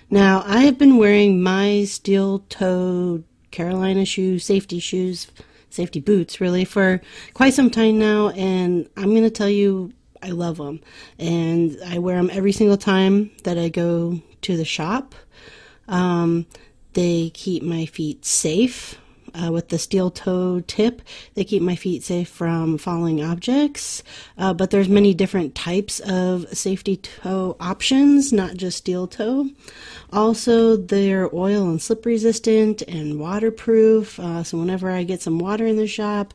Now, 0.09 0.43
I 0.47 0.63
have 0.63 0.79
been 0.79 0.99
wearing 0.99 1.43
my 1.43 1.85
steel 1.85 2.41
toed 2.49 3.25
Carolina 3.51 4.05
shoe 4.05 4.39
safety 4.39 4.79
shoes, 4.79 5.29
safety 5.71 6.01
boots, 6.01 6.41
really, 6.41 6.65
for 6.65 7.01
quite 7.35 7.55
some 7.55 7.71
time 7.71 7.99
now, 7.99 8.31
and 8.31 8.89
I'm 8.97 9.11
going 9.11 9.23
to 9.23 9.31
tell 9.31 9.49
you, 9.49 9.93
I 10.23 10.31
love 10.31 10.59
them. 10.59 10.81
And 11.19 11.79
I 11.87 11.99
wear 11.99 12.17
them 12.17 12.31
every 12.33 12.53
single 12.53 12.77
time 12.77 13.31
that 13.45 13.59
I 13.59 13.69
go 13.69 14.21
to 14.43 14.57
the 14.57 14.65
shop. 14.65 15.15
Um, 15.89 16.47
they 16.93 17.31
keep 17.31 17.63
my 17.63 17.87
feet 17.87 18.25
safe 18.25 18.99
uh, 19.35 19.53
with 19.53 19.69
the 19.69 19.79
steel 19.79 20.11
toe 20.11 20.61
tip. 20.67 21.03
They 21.35 21.45
keep 21.45 21.63
my 21.63 21.77
feet 21.77 22.03
safe 22.03 22.29
from 22.29 22.79
falling 22.79 23.23
objects. 23.23 24.03
Uh, 24.37 24.55
but 24.55 24.71
there's 24.71 24.89
many 24.89 25.15
different 25.15 25.55
types 25.55 26.01
of 26.01 26.47
safety 26.57 26.97
toe 26.97 27.57
options, 27.61 28.33
not 28.33 28.57
just 28.57 28.79
steel 28.79 29.07
toe. 29.07 29.51
Also, 30.13 30.77
they're 30.77 31.35
oil 31.35 31.69
and 31.69 31.81
slip 31.81 32.05
resistant 32.05 32.83
and 32.83 33.21
waterproof. 33.21 34.19
Uh, 34.19 34.43
so 34.43 34.59
whenever 34.59 34.91
I 34.91 35.05
get 35.05 35.23
some 35.23 35.39
water 35.39 35.67
in 35.67 35.77
the 35.77 35.87
shop, 35.87 36.35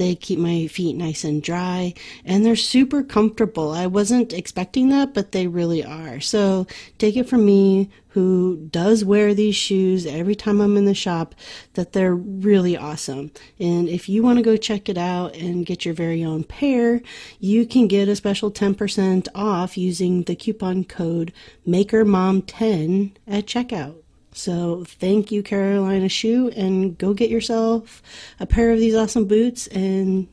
they 0.00 0.14
keep 0.14 0.38
my 0.38 0.66
feet 0.66 0.96
nice 0.96 1.24
and 1.24 1.42
dry 1.42 1.92
and 2.24 2.42
they're 2.42 2.56
super 2.56 3.02
comfortable. 3.02 3.70
I 3.70 3.86
wasn't 3.86 4.32
expecting 4.32 4.88
that, 4.88 5.12
but 5.12 5.32
they 5.32 5.46
really 5.46 5.84
are. 5.84 6.20
So 6.20 6.66
take 6.96 7.18
it 7.18 7.28
from 7.28 7.44
me 7.44 7.90
who 8.08 8.66
does 8.70 9.04
wear 9.04 9.34
these 9.34 9.56
shoes 9.56 10.06
every 10.06 10.34
time 10.34 10.62
I'm 10.62 10.78
in 10.78 10.86
the 10.86 10.94
shop 10.94 11.34
that 11.74 11.92
they're 11.92 12.14
really 12.14 12.78
awesome. 12.78 13.30
And 13.58 13.90
if 13.90 14.08
you 14.08 14.22
want 14.22 14.38
to 14.38 14.42
go 14.42 14.56
check 14.56 14.88
it 14.88 14.96
out 14.96 15.36
and 15.36 15.66
get 15.66 15.84
your 15.84 15.92
very 15.92 16.24
own 16.24 16.44
pair, 16.44 17.02
you 17.38 17.66
can 17.66 17.86
get 17.86 18.08
a 18.08 18.16
special 18.16 18.50
10% 18.50 19.28
off 19.34 19.76
using 19.76 20.22
the 20.22 20.34
coupon 20.34 20.84
code 20.84 21.30
MakerMom10 21.68 23.12
at 23.26 23.44
checkout. 23.44 23.96
So 24.32 24.84
thank 24.84 25.32
you, 25.32 25.42
Carolina 25.42 26.08
Shoe, 26.08 26.50
and 26.50 26.96
go 26.96 27.14
get 27.14 27.30
yourself 27.30 28.02
a 28.38 28.46
pair 28.46 28.70
of 28.72 28.78
these 28.78 28.94
awesome 28.94 29.26
boots 29.26 29.66
and 29.68 30.28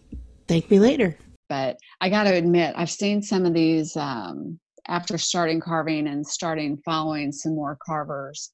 thank 0.47 0.69
me 0.69 0.79
later. 0.79 1.17
But 1.49 1.77
I 2.01 2.09
got 2.09 2.23
to 2.23 2.33
admit, 2.33 2.75
I've 2.77 2.91
seen 2.91 3.21
some 3.21 3.45
of 3.45 3.53
these 3.53 3.95
um, 3.95 4.59
after 4.87 5.17
starting 5.17 5.59
carving 5.59 6.07
and 6.07 6.25
starting 6.25 6.77
following 6.85 7.31
some 7.31 7.55
more 7.55 7.77
carvers. 7.85 8.51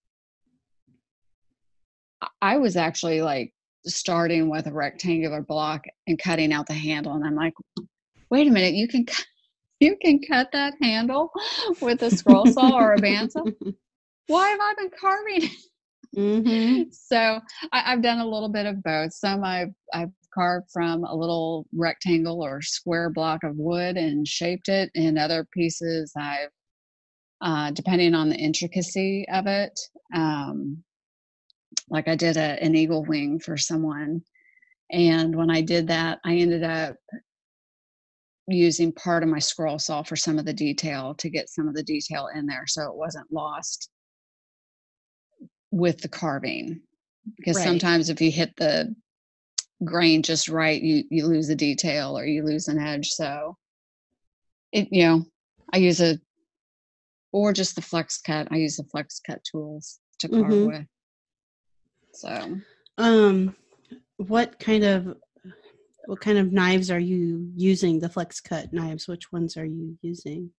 I 2.42 2.58
was 2.58 2.78
actually 2.78 3.22
like 3.22 3.54
starting 3.86 4.50
with 4.50 4.68
a 4.68 4.72
rectangular 4.72 5.42
block 5.42 5.84
and 6.08 6.18
cutting 6.18 6.54
out 6.54 6.68
the 6.68 6.74
handle, 6.74 7.14
and 7.14 7.26
I'm 7.26 7.36
like, 7.36 7.54
wait 8.30 8.48
a 8.48 8.52
minute, 8.52 8.76
you 8.76 8.88
can 8.88 9.06
you 9.80 9.98
can 10.02 10.22
cut 10.22 10.50
that 10.54 10.74
handle 10.82 11.32
with 11.82 12.02
a 12.04 12.12
scroll 12.12 12.46
saw 12.46 12.78
or 12.78 12.94
a 12.94 12.98
bandsaw 12.98 13.52
why 14.28 14.50
have 14.50 14.60
I 14.60 14.74
been 14.78 14.92
carving? 15.00 15.50
Mm-hmm. 16.16 16.84
So 16.92 17.40
I, 17.72 17.92
have 17.92 18.02
done 18.02 18.20
a 18.20 18.28
little 18.28 18.50
bit 18.50 18.66
of 18.66 18.84
both. 18.84 19.14
Some 19.14 19.44
I've 19.44 19.74
I've 19.94 20.12
carved 20.34 20.68
from 20.72 21.04
a 21.04 21.16
little 21.16 21.66
rectangle 21.76 22.44
or 22.44 22.62
square 22.62 23.10
block 23.10 23.44
of 23.44 23.56
wood 23.56 23.98
and 23.98 24.28
shaped 24.28 24.70
it. 24.70 24.90
In 24.96 25.18
other 25.18 25.48
pieces, 25.52 26.12
I've 26.18 26.50
uh, 27.42 27.72
depending 27.72 28.14
on 28.14 28.30
the 28.30 28.36
intricacy 28.36 29.26
of 29.32 29.48
it. 29.48 29.78
Um, 30.16 30.84
like 31.90 32.08
I 32.08 32.16
did 32.16 32.38
a, 32.38 32.64
an 32.64 32.76
eagle 32.76 33.04
wing 33.04 33.40
for 33.40 33.58
someone, 33.58 34.22
and 34.92 35.36
when 35.36 35.50
I 35.50 35.62
did 35.62 35.88
that, 35.88 36.20
I 36.24 36.36
ended 36.36 36.64
up 36.64 36.96
using 38.48 38.92
part 38.92 39.24
of 39.24 39.30
my 39.30 39.40
scroll 39.40 39.80
saw 39.80 40.04
for 40.04 40.16
some 40.16 40.38
of 40.38 40.46
the 40.46 40.54
detail 40.54 41.16
to 41.16 41.30
get 41.30 41.50
some 41.50 41.68
of 41.68 41.76
the 41.76 41.84
detail 41.84 42.28
in 42.36 42.46
there 42.46 42.66
so 42.68 42.84
it 42.84 42.96
wasn't 42.96 43.32
lost 43.32 43.90
with 45.74 46.00
the 46.02 46.08
carving 46.08 46.80
because 47.36 47.58
right. 47.58 47.66
sometimes 47.66 48.12
if 48.12 48.22
you 48.22 48.30
hit 48.30 48.56
the 48.58 48.96
grain 49.84 50.22
just 50.22 50.48
right 50.48 50.84
you 50.84 51.04
you 51.10 51.26
lose 51.26 51.50
a 51.50 51.56
detail 51.56 52.16
or 52.16 52.26
you 52.26 52.44
lose 52.44 52.68
an 52.68 52.78
edge 52.78 53.10
so 53.10 53.58
it 54.72 54.88
you 54.92 55.04
know 55.04 55.26
i 55.74 55.78
use 55.78 56.00
a 56.00 56.20
or 57.32 57.52
just 57.54 57.74
the 57.74 57.82
Flexcut 57.82 58.48
i 58.52 58.58
use 58.58 58.78
the 58.78 58.84
Flexcut 58.84 59.42
tools 59.44 60.00
to 60.20 60.30
carve 60.30 60.44
mm-hmm. 60.46 60.68
with 60.68 60.86
so 62.14 62.60
um 63.00 63.56
what 64.18 64.60
kind 64.60 64.84
of 64.84 65.18
what 66.06 66.22
kind 66.22 66.38
of 66.38 66.54
knives 66.54 66.92
are 66.92 67.00
you 67.00 67.50
using 67.56 68.00
the 68.00 68.10
Flexcut 68.10 68.72
knives 68.72 69.08
which 69.08 69.32
ones 69.32 69.58
are 69.58 69.66
you 69.66 69.98
using 70.04 70.52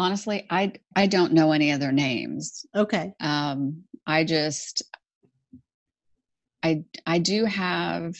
honestly 0.00 0.46
i 0.50 0.72
i 0.96 1.06
don't 1.06 1.32
know 1.32 1.52
any 1.52 1.72
other 1.72 1.92
names. 1.92 2.64
Okay. 2.74 3.12
Um 3.20 3.84
i 4.06 4.24
just 4.24 4.82
i 6.62 6.84
i 7.06 7.18
do 7.18 7.44
have 7.44 8.16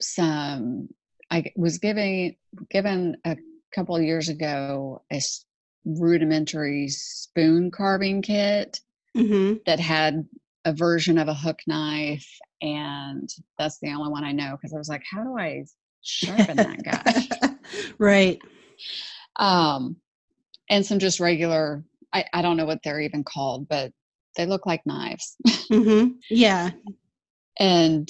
some 0.00 0.88
i 1.30 1.44
was 1.56 1.78
giving 1.78 2.36
given 2.70 3.16
a 3.24 3.36
couple 3.74 3.96
of 3.96 4.02
years 4.02 4.28
ago 4.28 5.02
a 5.12 5.20
rudimentary 5.84 6.88
spoon 6.88 7.70
carving 7.70 8.22
kit 8.22 8.80
mm-hmm. 9.16 9.54
that 9.66 9.80
had 9.80 10.26
a 10.64 10.72
version 10.72 11.18
of 11.18 11.28
a 11.28 11.34
hook 11.34 11.58
knife 11.66 12.28
and 12.62 13.28
that's 13.58 13.78
the 13.80 13.90
only 13.90 14.10
one 14.10 14.24
i 14.24 14.32
know 14.32 14.52
because 14.52 14.74
i 14.74 14.78
was 14.78 14.88
like 14.88 15.02
how 15.10 15.22
do 15.24 15.38
i 15.38 15.64
sharpen 16.06 16.56
that 16.56 16.82
guy? 16.84 17.54
Right 17.98 18.38
um, 19.36 19.96
and 20.70 20.84
some 20.84 20.98
just 20.98 21.20
regular 21.20 21.84
I, 22.12 22.24
I 22.32 22.42
don't 22.42 22.56
know 22.56 22.66
what 22.66 22.80
they're 22.82 23.00
even 23.00 23.24
called 23.24 23.68
but 23.68 23.92
they 24.36 24.46
look 24.46 24.66
like 24.66 24.86
knives 24.86 25.36
mm-hmm. 25.70 26.12
yeah 26.30 26.70
and 27.58 28.08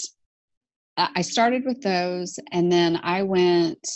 i 0.97 1.23
started 1.23 1.65
with 1.65 1.83
those 1.83 2.39
and 2.53 2.71
then 2.71 3.01
i 3.03 3.23
went 3.23 3.87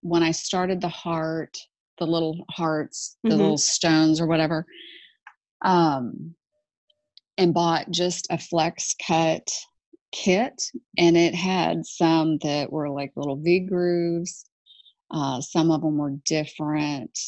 when 0.00 0.22
i 0.22 0.30
started 0.30 0.80
the 0.80 0.88
heart 0.88 1.56
the 1.98 2.06
little 2.06 2.44
hearts 2.50 3.16
the 3.22 3.30
mm-hmm. 3.30 3.38
little 3.38 3.58
stones 3.58 4.20
or 4.20 4.26
whatever 4.26 4.66
um 5.64 6.34
and 7.38 7.54
bought 7.54 7.90
just 7.90 8.26
a 8.30 8.38
flex 8.38 8.94
cut 9.06 9.50
kit 10.10 10.62
and 10.98 11.16
it 11.16 11.34
had 11.34 11.86
some 11.86 12.38
that 12.38 12.70
were 12.70 12.90
like 12.90 13.12
little 13.16 13.36
v 13.36 13.60
grooves 13.60 14.44
uh, 15.12 15.40
some 15.40 15.70
of 15.70 15.82
them 15.82 15.98
were 15.98 16.14
different 16.24 17.18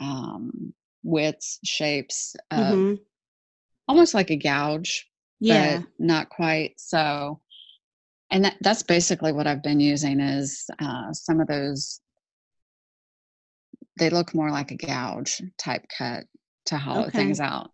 um, 0.00 0.72
widths, 1.02 1.60
shapes, 1.62 2.34
mm-hmm. 2.50 2.94
almost 3.86 4.14
like 4.14 4.30
a 4.30 4.36
gouge, 4.36 5.06
yeah, 5.40 5.78
but 5.78 5.86
not 5.98 6.28
quite. 6.30 6.74
So, 6.78 7.40
and 8.30 8.46
that, 8.46 8.56
that's 8.62 8.82
basically 8.82 9.32
what 9.32 9.46
I've 9.46 9.62
been 9.62 9.80
using 9.80 10.20
is 10.20 10.64
uh, 10.80 11.12
some 11.12 11.40
of 11.40 11.46
those. 11.46 12.00
They 13.98 14.10
look 14.10 14.34
more 14.34 14.50
like 14.50 14.72
a 14.72 14.76
gouge 14.76 15.40
type 15.58 15.84
cut 15.96 16.24
to 16.66 16.78
hollow 16.78 17.06
okay. 17.06 17.18
things 17.18 17.40
out. 17.40 17.70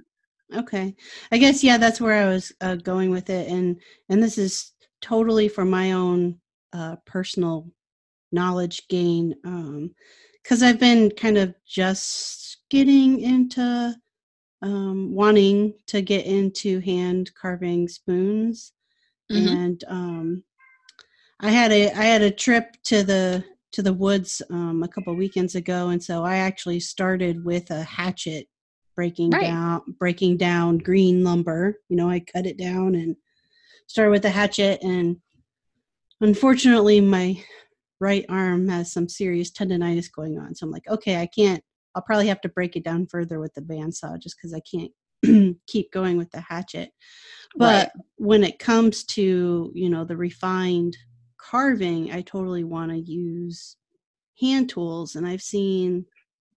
Okay. 0.54 0.94
I 1.30 1.38
guess 1.38 1.62
yeah, 1.62 1.78
that's 1.78 2.00
where 2.00 2.26
I 2.26 2.28
was 2.28 2.52
uh, 2.60 2.74
going 2.74 3.10
with 3.10 3.30
it, 3.30 3.48
and 3.48 3.80
and 4.08 4.22
this 4.22 4.36
is 4.36 4.72
totally 5.00 5.48
for 5.48 5.64
my 5.64 5.92
own 5.92 6.40
uh, 6.72 6.96
personal 7.06 7.70
knowledge 8.32 8.88
gain, 8.88 9.34
because 10.42 10.62
um, 10.62 10.68
I've 10.68 10.80
been 10.80 11.10
kind 11.10 11.38
of 11.38 11.54
just 11.66 12.58
getting 12.70 13.20
into 13.20 13.94
um, 14.62 15.14
wanting 15.14 15.74
to 15.86 16.02
get 16.02 16.26
into 16.26 16.80
hand 16.80 17.30
carving 17.34 17.88
spoons, 17.88 18.72
mm-hmm. 19.30 19.48
and 19.48 19.84
um, 19.88 20.44
I 21.40 21.50
had 21.50 21.72
a 21.72 21.90
I 21.92 22.04
had 22.04 22.22
a 22.22 22.30
trip 22.30 22.76
to 22.84 23.02
the 23.02 23.44
to 23.72 23.82
the 23.82 23.92
woods 23.92 24.42
um, 24.50 24.82
a 24.82 24.88
couple 24.88 25.14
weekends 25.14 25.54
ago, 25.54 25.88
and 25.88 26.02
so 26.02 26.24
I 26.24 26.36
actually 26.36 26.80
started 26.80 27.44
with 27.44 27.70
a 27.70 27.82
hatchet 27.82 28.48
breaking 28.96 29.30
right. 29.30 29.42
down 29.42 29.82
breaking 29.98 30.36
down 30.36 30.78
green 30.78 31.24
lumber. 31.24 31.78
You 31.88 31.96
know, 31.96 32.10
I 32.10 32.20
cut 32.20 32.46
it 32.46 32.58
down 32.58 32.94
and 32.94 33.16
started 33.86 34.10
with 34.10 34.24
a 34.26 34.30
hatchet, 34.30 34.82
and 34.82 35.16
unfortunately, 36.20 37.00
my 37.00 37.42
right 38.00 38.24
arm 38.28 38.68
has 38.68 38.92
some 38.92 39.08
serious 39.08 39.50
tendonitis 39.50 40.10
going 40.10 40.38
on. 40.38 40.54
So 40.54 40.66
I'm 40.66 40.72
like, 40.72 40.88
okay, 40.88 41.20
I 41.20 41.26
can't. 41.26 41.62
I'll 41.94 42.02
probably 42.02 42.28
have 42.28 42.40
to 42.42 42.48
break 42.48 42.76
it 42.76 42.84
down 42.84 43.06
further 43.06 43.40
with 43.40 43.52
the 43.54 43.62
bandsaw 43.62 44.20
just 44.20 44.36
because 44.36 44.54
I 44.54 44.60
can't 44.60 45.56
keep 45.66 45.92
going 45.92 46.16
with 46.16 46.30
the 46.30 46.40
hatchet. 46.40 46.90
But 47.56 47.90
right. 47.94 48.04
when 48.16 48.44
it 48.44 48.58
comes 48.58 49.04
to 49.04 49.72
you 49.74 49.90
know 49.90 50.04
the 50.04 50.16
refined 50.16 50.96
carving, 51.36 52.12
I 52.12 52.22
totally 52.22 52.64
want 52.64 52.90
to 52.92 52.98
use 52.98 53.76
hand 54.40 54.68
tools. 54.68 55.16
And 55.16 55.26
I've 55.26 55.42
seen 55.42 56.06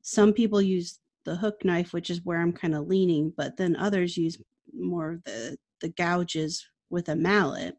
some 0.02 0.34
people 0.34 0.62
use 0.62 1.00
the 1.26 1.36
hook 1.36 1.64
knife, 1.64 1.94
which 1.94 2.10
is 2.10 2.24
where 2.24 2.40
I'm 2.40 2.54
kind 2.54 2.76
of 2.76 2.88
leaning, 2.88 3.34
but 3.36 3.58
then 3.58 3.76
others 3.76 4.18
use 4.18 4.38
more 4.74 5.12
of 5.12 5.24
the, 5.24 5.58
the 5.82 5.90
gouges 5.90 6.66
with 6.90 7.10
a 7.10 7.16
mallet. 7.16 7.76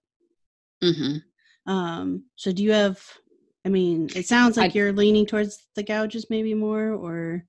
Mm-hmm. 0.83 1.71
Um, 1.71 2.25
so 2.37 2.53
do 2.53 2.63
you 2.63 2.73
have, 2.73 3.03
I 3.65 3.69
mean, 3.71 4.11
it 4.15 4.27
sounds 4.27 4.57
like 4.57 4.73
I, 4.73 4.75
you're 4.75 4.93
leaning 4.93 5.27
towards 5.27 5.67
the 5.75 5.83
gouges 5.83 6.27
maybe 6.31 6.55
more 6.55 6.93
or. 6.93 7.45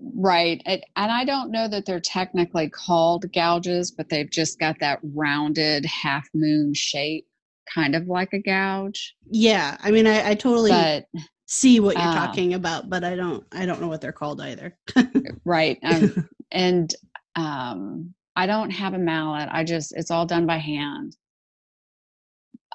Right. 0.00 0.62
It, 0.64 0.84
and 0.96 1.10
I 1.10 1.24
don't 1.24 1.50
know 1.50 1.66
that 1.68 1.84
they're 1.84 2.00
technically 2.00 2.68
called 2.68 3.32
gouges, 3.32 3.90
but 3.90 4.08
they've 4.08 4.30
just 4.30 4.58
got 4.58 4.78
that 4.80 5.00
rounded 5.02 5.84
half 5.86 6.28
moon 6.34 6.72
shape 6.74 7.26
kind 7.72 7.94
of 7.94 8.08
like 8.08 8.32
a 8.32 8.38
gouge. 8.38 9.14
Yeah, 9.30 9.76
I 9.80 9.90
mean, 9.90 10.06
I, 10.06 10.30
I 10.30 10.34
totally 10.34 10.70
but, 10.70 11.06
see 11.46 11.80
what 11.80 11.96
you're 11.96 12.06
uh, 12.06 12.14
talking 12.14 12.54
about, 12.54 12.88
but 12.88 13.04
I 13.04 13.14
don't, 13.14 13.44
I 13.52 13.66
don't 13.66 13.80
know 13.80 13.88
what 13.88 14.00
they're 14.00 14.12
called 14.12 14.40
either. 14.40 14.76
right, 15.44 15.78
um, 15.82 16.28
and 16.50 16.94
um, 17.36 18.14
I 18.36 18.46
don't 18.46 18.70
have 18.70 18.94
a 18.94 18.98
mallet. 18.98 19.48
I 19.50 19.64
just, 19.64 19.94
it's 19.96 20.10
all 20.10 20.26
done 20.26 20.46
by 20.46 20.58
hand. 20.58 21.16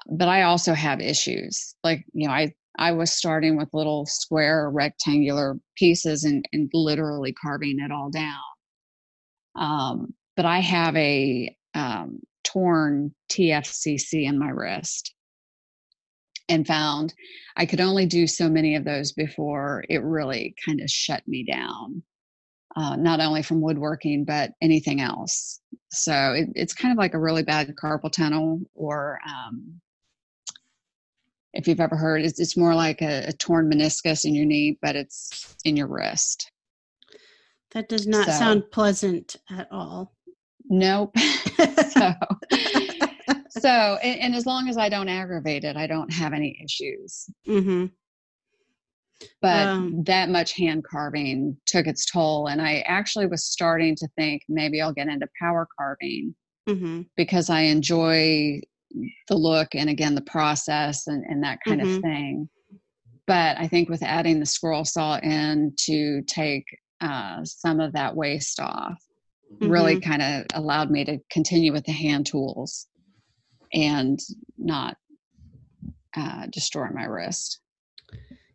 But 0.06 0.28
I 0.28 0.42
also 0.42 0.74
have 0.74 1.00
issues. 1.00 1.74
Like, 1.82 2.04
you 2.12 2.28
know, 2.28 2.34
I 2.34 2.52
I 2.78 2.92
was 2.92 3.12
starting 3.12 3.56
with 3.56 3.68
little 3.72 4.04
square 4.06 4.68
rectangular 4.70 5.58
pieces 5.76 6.24
and, 6.24 6.44
and 6.52 6.68
literally 6.74 7.32
carving 7.32 7.78
it 7.80 7.92
all 7.92 8.10
down. 8.10 8.40
Um, 9.56 10.14
but 10.36 10.44
I 10.44 10.58
have 10.58 10.96
a 10.96 11.56
um, 11.74 12.20
torn 12.42 13.14
TFCC 13.30 14.24
in 14.24 14.38
my 14.38 14.48
wrist 14.48 15.14
and 16.48 16.66
found 16.66 17.14
I 17.56 17.66
could 17.66 17.80
only 17.80 18.06
do 18.06 18.26
so 18.26 18.48
many 18.48 18.74
of 18.74 18.84
those 18.84 19.12
before 19.12 19.84
it 19.88 20.02
really 20.02 20.54
kind 20.64 20.80
of 20.80 20.90
shut 20.90 21.26
me 21.26 21.44
down, 21.44 22.02
uh, 22.76 22.96
not 22.96 23.20
only 23.20 23.42
from 23.42 23.60
woodworking, 23.60 24.24
but 24.24 24.50
anything 24.60 25.00
else. 25.00 25.60
So 25.90 26.32
it, 26.32 26.48
it's 26.54 26.74
kind 26.74 26.92
of 26.92 26.98
like 26.98 27.14
a 27.14 27.20
really 27.20 27.44
bad 27.44 27.72
carpal 27.76 28.10
tunnel, 28.10 28.60
or 28.74 29.20
um, 29.26 29.80
if 31.54 31.68
you've 31.68 31.80
ever 31.80 31.96
heard, 31.96 32.22
it's, 32.22 32.40
it's 32.40 32.56
more 32.56 32.74
like 32.74 33.00
a, 33.00 33.28
a, 33.28 33.32
torn 33.32 33.70
meniscus 33.70 34.24
in 34.24 34.34
your 34.34 34.44
knee, 34.44 34.78
but 34.82 34.96
it's 34.96 35.56
in 35.64 35.76
your 35.76 35.86
wrist. 35.86 36.50
That 37.72 37.88
does 37.88 38.06
not 38.06 38.26
so, 38.26 38.32
sound 38.32 38.64
pleasant 38.72 39.36
at 39.50 39.68
all. 39.70 40.14
Nope. 40.68 41.16
so, 41.90 42.12
so 43.48 43.68
and, 44.02 44.20
and, 44.20 44.34
as 44.34 44.46
long 44.46 44.68
as 44.68 44.76
I 44.76 44.88
don't 44.88 45.08
aggravate 45.08 45.64
it, 45.64 45.76
I 45.76 45.86
don't 45.86 46.12
have 46.12 46.32
any 46.32 46.58
issues. 46.64 47.26
Mm-hmm. 47.46 47.86
But 49.40 49.66
um, 49.68 50.02
that 50.04 50.28
much 50.28 50.56
hand 50.56 50.84
carving 50.84 51.56
took 51.66 51.86
its 51.86 52.04
toll, 52.04 52.48
and 52.48 52.60
I 52.60 52.80
actually 52.86 53.26
was 53.26 53.44
starting 53.44 53.94
to 53.96 54.08
think 54.16 54.42
maybe 54.48 54.80
I'll 54.80 54.92
get 54.92 55.08
into 55.08 55.28
power 55.40 55.68
carving 55.78 56.34
mm-hmm. 56.68 57.02
because 57.16 57.48
I 57.48 57.60
enjoy 57.60 58.60
the 59.28 59.36
look 59.36 59.74
and 59.74 59.90
again 59.90 60.14
the 60.14 60.20
process 60.22 61.06
and, 61.06 61.24
and 61.24 61.42
that 61.42 61.58
kind 61.66 61.80
mm-hmm. 61.80 61.96
of 61.96 62.02
thing. 62.02 62.48
But 63.26 63.58
I 63.58 63.68
think 63.68 63.88
with 63.88 64.02
adding 64.02 64.38
the 64.38 64.46
scroll 64.46 64.84
saw 64.84 65.18
in 65.18 65.74
to 65.86 66.22
take 66.22 66.64
uh, 67.00 67.44
some 67.44 67.80
of 67.80 67.92
that 67.94 68.14
waste 68.14 68.60
off, 68.60 69.02
mm-hmm. 69.52 69.70
really 69.70 70.00
kind 70.00 70.22
of 70.22 70.46
allowed 70.54 70.90
me 70.90 71.04
to 71.04 71.18
continue 71.30 71.72
with 71.72 71.84
the 71.84 71.92
hand 71.92 72.26
tools 72.26 72.86
and 73.72 74.20
not 74.58 74.96
uh, 76.16 76.46
destroy 76.50 76.88
my 76.92 77.04
wrist. 77.04 77.60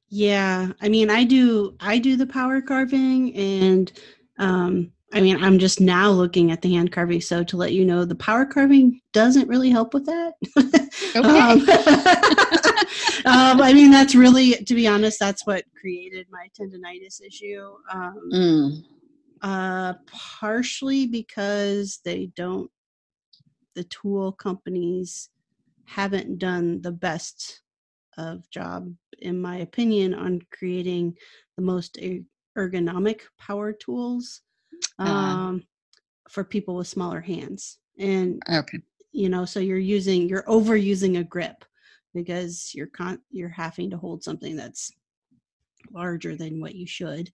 Yeah, 0.09 0.71
I 0.81 0.89
mean, 0.89 1.09
I 1.09 1.23
do 1.23 1.75
I 1.79 1.99
do 1.99 2.15
the 2.15 2.25
power 2.25 2.61
carving, 2.61 3.35
and 3.35 3.91
um, 4.39 4.91
I 5.11 5.21
mean, 5.21 5.43
I'm 5.43 5.57
just 5.57 5.81
now 5.81 6.11
looking 6.11 6.51
at 6.51 6.61
the 6.61 6.73
hand 6.73 6.91
carving. 6.91 7.21
So 7.21 7.43
to 7.43 7.57
let 7.57 7.73
you 7.73 7.83
know, 7.83 8.05
the 8.05 8.15
power 8.15 8.45
carving 8.45 9.01
doesn't 9.11 9.47
really 9.47 9.69
help 9.69 9.93
with 9.93 10.05
that. 10.05 10.33
Okay. 11.15 11.27
um, 11.27 11.61
um, 13.25 13.61
I 13.61 13.71
mean, 13.73 13.89
that's 13.89 14.13
really, 14.13 14.53
to 14.65 14.75
be 14.75 14.85
honest, 14.85 15.17
that's 15.19 15.47
what 15.47 15.63
created 15.79 16.27
my 16.29 16.47
tendonitis 16.59 17.19
issue. 17.25 17.73
Um, 17.91 18.29
mm. 18.31 18.83
Uh, 19.41 19.93
partially 20.05 21.07
because 21.07 21.99
they 22.05 22.27
don't, 22.35 22.69
the 23.75 23.85
tool 23.85 24.33
companies 24.33 25.29
haven't 25.85 26.37
done 26.37 26.81
the 26.81 26.91
best 26.91 27.61
of 28.17 28.47
job, 28.51 28.93
in 29.19 29.41
my 29.41 29.57
opinion, 29.57 30.13
on 30.13 30.41
creating 30.51 31.15
the 31.55 31.63
most 31.63 31.97
ergonomic 32.57 33.21
power 33.39 33.73
tools. 33.73 34.41
Um, 34.97 35.07
uh, 35.07 36.29
for 36.29 36.43
people 36.43 36.75
with 36.75 36.87
smaller 36.87 37.21
hands. 37.21 37.79
And 37.97 38.41
okay, 38.49 38.79
you 39.11 39.29
know, 39.29 39.45
so 39.45 39.59
you're 39.59 39.77
using 39.77 40.29
you're 40.29 40.43
overusing 40.43 41.19
a 41.19 41.23
grip 41.23 41.65
because 42.13 42.71
you're 42.73 42.87
con- 42.87 43.21
you're 43.31 43.49
having 43.49 43.89
to 43.91 43.97
hold 43.97 44.23
something 44.23 44.55
that's 44.55 44.91
larger 45.91 46.35
than 46.35 46.59
what 46.59 46.75
you 46.75 46.85
should 46.85 47.31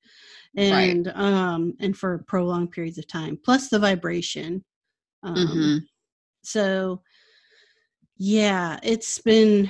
and 0.56 1.08
right. 1.08 1.18
um 1.18 1.76
and 1.80 1.98
for 1.98 2.20
prolonged 2.28 2.72
periods 2.72 2.98
of 2.98 3.08
time 3.08 3.38
plus 3.44 3.70
the 3.70 3.80
vibration 3.80 4.64
um 5.24 5.36
mm-hmm. 5.36 5.78
so 6.44 7.02
yeah 8.18 8.80
it's 8.84 9.20
been 9.20 9.70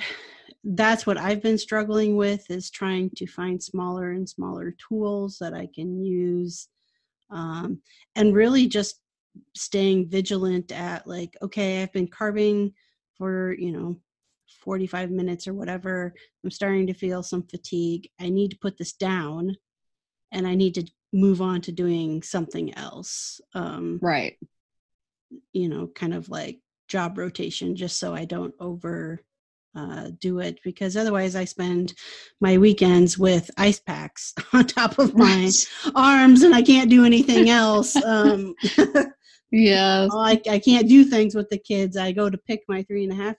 that's 0.64 1.08
what 1.08 1.18
i've 1.18 1.42
been 1.42 1.58
struggling 1.58 2.16
with 2.16 2.50
is 2.52 2.70
trying 2.70 3.10
to 3.12 3.26
find 3.26 3.64
smaller 3.64 4.12
and 4.12 4.28
smaller 4.28 4.76
tools 4.88 5.38
that 5.40 5.54
i 5.54 5.68
can 5.74 6.04
use 6.04 6.68
um 7.30 7.80
and 8.16 8.36
really 8.36 8.68
just 8.68 9.02
staying 9.56 10.08
vigilant 10.08 10.72
at 10.72 11.06
like 11.08 11.36
okay 11.42 11.82
i've 11.82 11.92
been 11.92 12.08
carving 12.08 12.72
for 13.18 13.54
you 13.54 13.72
know 13.72 13.98
45 14.66 15.12
minutes 15.12 15.48
or 15.48 15.54
whatever, 15.54 16.14
I'm 16.44 16.52
starting 16.52 16.88
to 16.88 16.94
feel 16.94 17.24
some 17.24 17.44
fatigue. 17.44 18.10
I 18.20 18.30
need 18.30 18.52
to 18.52 18.58
put 18.58 18.78
this 18.78 18.94
down 18.94 19.56
and 20.32 20.48
I 20.48 20.56
need 20.56 20.74
to 20.76 20.86
move 21.14 21.42
on 21.42 21.62
to 21.62 21.72
doing 21.72 22.24
something 22.24 22.74
else. 22.76 23.40
Um, 23.54 24.00
right. 24.02 24.38
You 25.54 25.70
know, 25.70 25.88
kind 25.88 26.13
of 26.13 26.30
like 26.30 26.60
job 26.88 27.17
rotation, 27.17 27.76
just 27.76 28.00
so 28.00 28.13
I 28.13 28.26
don't 28.26 28.54
over 28.60 29.21
uh, 29.76 30.10
do 30.19 30.40
it 30.40 30.60
because 30.63 30.96
otherwise 30.96 31.36
I 31.36 31.46
spend 31.46 31.94
my 32.42 32.58
weekends 32.58 33.17
with 33.17 33.52
ice 33.58 33.80
packs 33.80 34.34
on 34.54 34.65
top 34.65 35.00
of 35.00 35.15
my 35.15 35.50
arms 35.96 36.44
and 36.44 36.56
I 36.56 36.62
can't 36.62 36.90
do 36.90 37.06
anything 37.06 37.50
else. 37.50 37.96
Um, 38.06 38.56
yeah, 39.52 40.08
I, 40.12 40.42
I 40.50 40.60
can't 40.60 40.88
do 40.88 41.04
things 41.06 41.36
with 41.36 41.50
the 41.50 41.58
kids. 41.58 41.98
I 41.98 42.12
go 42.12 42.30
to 42.30 42.38
pick 42.38 42.62
my 42.67 42.84
three 42.84 43.04
and 43.04 43.12
a 43.12 43.15
half 43.15 43.36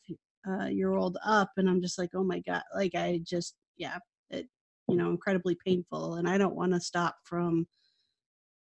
uh, 0.49 0.67
year 0.67 0.95
old 0.95 1.19
up 1.25 1.51
and 1.57 1.69
i'm 1.69 1.81
just 1.81 1.99
like 1.99 2.11
oh 2.15 2.25
my 2.25 2.41
god 2.41 2.63
like 2.75 2.95
i 2.95 3.21
just 3.25 3.57
yeah 3.77 3.99
it 4.31 4.47
you 4.89 4.97
know 4.97 5.11
incredibly 5.11 5.57
painful 5.67 6.15
and 6.15 6.29
i 6.29 6.39
don't 6.39 6.55
want 6.55 6.73
to 6.73 6.81
stop 6.81 7.17
from 7.25 7.67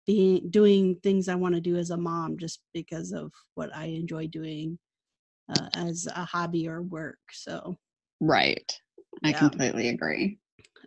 being 0.06 0.48
doing 0.50 0.96
things 1.02 1.28
i 1.28 1.34
want 1.34 1.54
to 1.54 1.60
do 1.60 1.76
as 1.76 1.90
a 1.90 1.96
mom 1.96 2.36
just 2.38 2.60
because 2.74 3.12
of 3.12 3.32
what 3.54 3.74
i 3.74 3.86
enjoy 3.86 4.26
doing 4.26 4.78
uh, 5.50 5.68
as 5.74 6.06
a 6.14 6.24
hobby 6.24 6.68
or 6.68 6.82
work 6.82 7.18
so 7.32 7.76
right 8.20 8.78
i 9.24 9.30
yeah. 9.30 9.38
completely 9.38 9.88
agree 9.88 10.38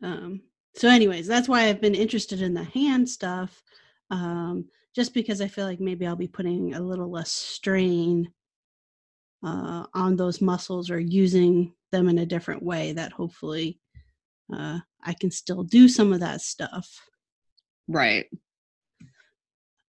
um 0.02 0.42
so 0.76 0.88
anyways 0.88 1.28
that's 1.28 1.50
why 1.50 1.68
i've 1.68 1.82
been 1.82 1.96
interested 1.96 2.42
in 2.42 2.54
the 2.54 2.64
hand 2.64 3.08
stuff 3.08 3.64
um 4.12 4.66
just 4.94 5.14
because 5.14 5.42
I 5.42 5.48
feel 5.48 5.66
like 5.66 5.80
maybe 5.80 6.06
I'll 6.06 6.16
be 6.16 6.28
putting 6.28 6.76
a 6.76 6.80
little 6.80 7.10
less 7.10 7.32
strain 7.32 8.32
uh, 9.44 9.86
on 9.94 10.16
those 10.16 10.42
muscles 10.42 10.90
or 10.90 11.00
using 11.00 11.74
them 11.92 12.08
in 12.08 12.20
a 12.20 12.26
different 12.26 12.64
way 12.64 12.94
that 12.94 13.12
hopefully 13.12 13.80
uh, 14.54 14.80
I 15.04 15.14
can 15.14 15.32
still 15.32 15.64
do 15.64 15.90
some 15.90 16.14
of 16.14 16.20
that 16.20 16.42
stuff. 16.42 17.02
Right. 17.88 18.28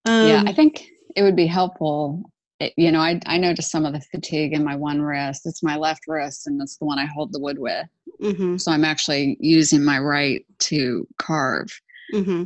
Um, 0.06 0.26
yeah, 0.26 0.42
I 0.46 0.48
um 0.48 0.54
think 0.54 0.88
it 1.14 1.22
would 1.22 1.36
be 1.36 1.46
helpful. 1.46 2.30
It, 2.64 2.72
you 2.76 2.90
know, 2.90 3.00
I 3.00 3.20
I 3.26 3.38
noticed 3.38 3.70
some 3.70 3.84
of 3.84 3.92
the 3.92 4.00
fatigue 4.00 4.52
in 4.52 4.64
my 4.64 4.76
one 4.76 5.00
wrist. 5.00 5.42
It's 5.44 5.62
my 5.62 5.76
left 5.76 6.02
wrist, 6.08 6.46
and 6.46 6.60
it's 6.60 6.76
the 6.76 6.84
one 6.84 6.98
I 6.98 7.06
hold 7.06 7.32
the 7.32 7.40
wood 7.40 7.58
with. 7.58 7.86
Mm-hmm. 8.20 8.56
So 8.56 8.72
I'm 8.72 8.84
actually 8.84 9.36
using 9.40 9.84
my 9.84 9.98
right 9.98 10.44
to 10.60 11.06
carve. 11.18 11.68
Mm-hmm. 12.12 12.44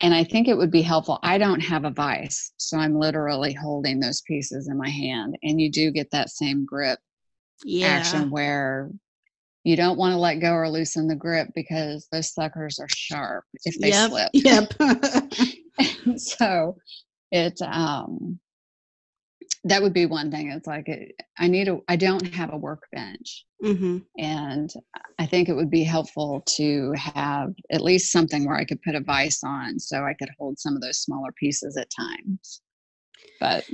And 0.00 0.14
I 0.14 0.22
think 0.22 0.46
it 0.46 0.56
would 0.56 0.70
be 0.70 0.82
helpful. 0.82 1.18
I 1.22 1.38
don't 1.38 1.60
have 1.60 1.84
a 1.84 1.90
vise, 1.90 2.52
so 2.56 2.78
I'm 2.78 2.94
literally 2.98 3.52
holding 3.52 3.98
those 3.98 4.22
pieces 4.22 4.68
in 4.68 4.76
my 4.76 4.88
hand, 4.88 5.36
and 5.42 5.60
you 5.60 5.70
do 5.70 5.90
get 5.90 6.10
that 6.12 6.30
same 6.30 6.64
grip 6.64 6.98
yeah. 7.64 7.88
action 7.88 8.30
where 8.30 8.90
you 9.64 9.76
don't 9.76 9.98
want 9.98 10.12
to 10.12 10.18
let 10.18 10.36
go 10.36 10.52
or 10.52 10.68
loosen 10.68 11.08
the 11.08 11.16
grip 11.16 11.48
because 11.54 12.06
those 12.12 12.32
suckers 12.32 12.78
are 12.78 12.88
sharp 12.88 13.44
if 13.64 13.78
they 13.78 13.88
yep, 13.88 14.10
slip. 14.10 14.30
Yep. 14.32 16.16
so 16.18 16.76
it 17.30 17.60
um 17.62 18.38
that 19.68 19.82
would 19.82 19.92
be 19.92 20.06
one 20.06 20.30
thing 20.30 20.50
it's 20.50 20.66
like 20.66 20.88
it, 20.88 21.12
i 21.38 21.46
need 21.46 21.68
a 21.68 21.78
i 21.88 21.96
don't 21.96 22.34
have 22.34 22.52
a 22.52 22.56
workbench 22.56 23.44
mm-hmm. 23.64 23.98
and 24.18 24.70
i 25.18 25.26
think 25.26 25.48
it 25.48 25.54
would 25.54 25.70
be 25.70 25.84
helpful 25.84 26.42
to 26.46 26.92
have 26.92 27.52
at 27.70 27.80
least 27.80 28.12
something 28.12 28.46
where 28.46 28.56
i 28.56 28.64
could 28.64 28.80
put 28.82 28.94
a 28.94 29.00
vise 29.00 29.40
on 29.44 29.78
so 29.78 30.04
i 30.04 30.14
could 30.14 30.30
hold 30.38 30.58
some 30.58 30.74
of 30.74 30.82
those 30.82 30.98
smaller 30.98 31.32
pieces 31.32 31.76
at 31.76 31.88
times 31.90 32.60
but 33.40 33.64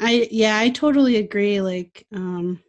i 0.00 0.28
yeah 0.30 0.58
i 0.58 0.68
totally 0.68 1.16
agree 1.16 1.60
like 1.60 2.06
um 2.14 2.60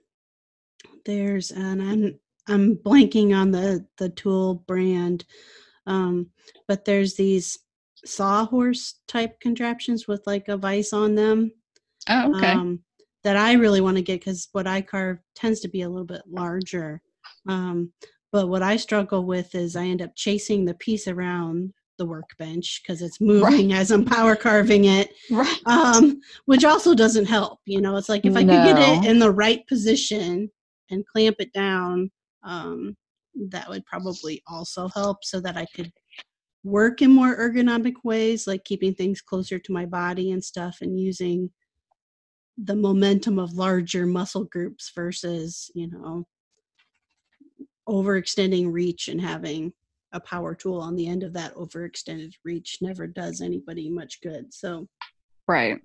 there's 1.06 1.52
and 1.52 1.82
i'm 1.82 2.20
i'm 2.48 2.76
blanking 2.76 3.36
on 3.36 3.52
the 3.52 3.86
the 3.98 4.10
tool 4.10 4.56
brand 4.68 5.26
um 5.86 6.30
but 6.68 6.86
there's 6.86 7.16
these 7.16 7.60
sawhorse 8.08 8.96
type 9.08 9.40
contraptions 9.40 10.08
with 10.08 10.26
like 10.26 10.48
a 10.48 10.58
vise 10.58 10.94
on 10.94 11.16
them. 11.16 11.52
Oh, 12.10 12.36
okay. 12.36 12.52
Um, 12.52 12.80
that 13.24 13.38
I 13.38 13.54
really 13.54 13.82
want 13.82 13.98
to 13.98 14.04
get 14.04 14.22
because 14.22 14.48
what 14.54 14.68
I 14.68 14.82
carve 14.82 15.18
tends 15.36 15.60
to 15.62 15.68
be 15.68 15.82
a 15.82 15.90
little 15.90 16.06
bit 16.06 16.22
larger. 16.30 17.02
Um, 17.48 17.92
but 18.32 18.48
what 18.48 18.62
I 18.62 18.78
struggle 18.78 19.26
with 19.26 19.54
is 19.56 19.76
I 19.76 19.86
end 19.86 20.02
up 20.02 20.16
chasing 20.16 20.66
the 20.66 20.76
piece 20.76 21.08
around 21.08 21.74
the 21.98 22.06
workbench 22.06 22.82
because 22.82 23.02
it's 23.02 23.20
moving 23.20 23.70
right. 23.70 23.80
as 23.80 23.92
I'm 23.92 24.06
power 24.06 24.36
carving 24.36 24.86
it, 24.86 25.10
right. 25.32 25.60
um, 25.66 26.20
which 26.46 26.64
also 26.64 26.94
doesn't 26.94 27.26
help. 27.26 27.60
You 27.66 27.82
know, 27.82 27.98
it's 27.98 28.10
like 28.10 28.26
if 28.26 28.36
I 28.36 28.44
no. 28.44 28.54
could 28.54 28.76
get 28.76 29.04
it 29.04 29.10
in 29.10 29.20
the 29.20 29.32
right 29.32 29.66
position 29.68 30.50
and 30.90 31.08
clamp 31.08 31.38
it 31.40 31.52
down, 31.54 32.12
um, 32.44 32.96
that 33.50 33.70
would 33.70 33.86
probably 33.86 34.42
also 34.48 34.88
help 34.90 35.24
so 35.24 35.40
that 35.42 35.58
I 35.58 35.66
could 35.76 35.92
work 36.64 37.02
in 37.02 37.12
more 37.12 37.38
ergonomic 37.38 37.96
ways, 38.04 38.48
like 38.48 38.64
keeping 38.64 38.94
things 38.94 39.22
closer 39.22 39.60
to 39.60 39.72
my 39.72 39.86
body 39.86 40.32
and 40.32 40.44
stuff, 40.44 40.78
and 40.82 41.00
using 41.00 41.50
the 42.58 42.76
momentum 42.76 43.38
of 43.40 43.54
larger 43.54 44.06
muscle 44.06 44.46
groups 44.46 44.92
versus, 44.96 45.70
you 45.76 45.90
know, 45.90 46.26
overextending 47.88 48.72
reach 48.72 49.08
and 49.08 49.22
having 49.22 49.72
a 50.14 50.20
power 50.20 50.56
tool 50.56 50.80
on 50.80 50.96
the 50.96 51.08
end 51.08 51.24
of 51.24 51.34
that 51.34 51.54
overextended 51.56 52.34
reach 52.44 52.78
never 52.82 53.08
does 53.08 53.42
anybody 53.42 53.90
much 53.90 54.22
good. 54.22 54.54
So, 54.54 54.88
right. 55.48 55.80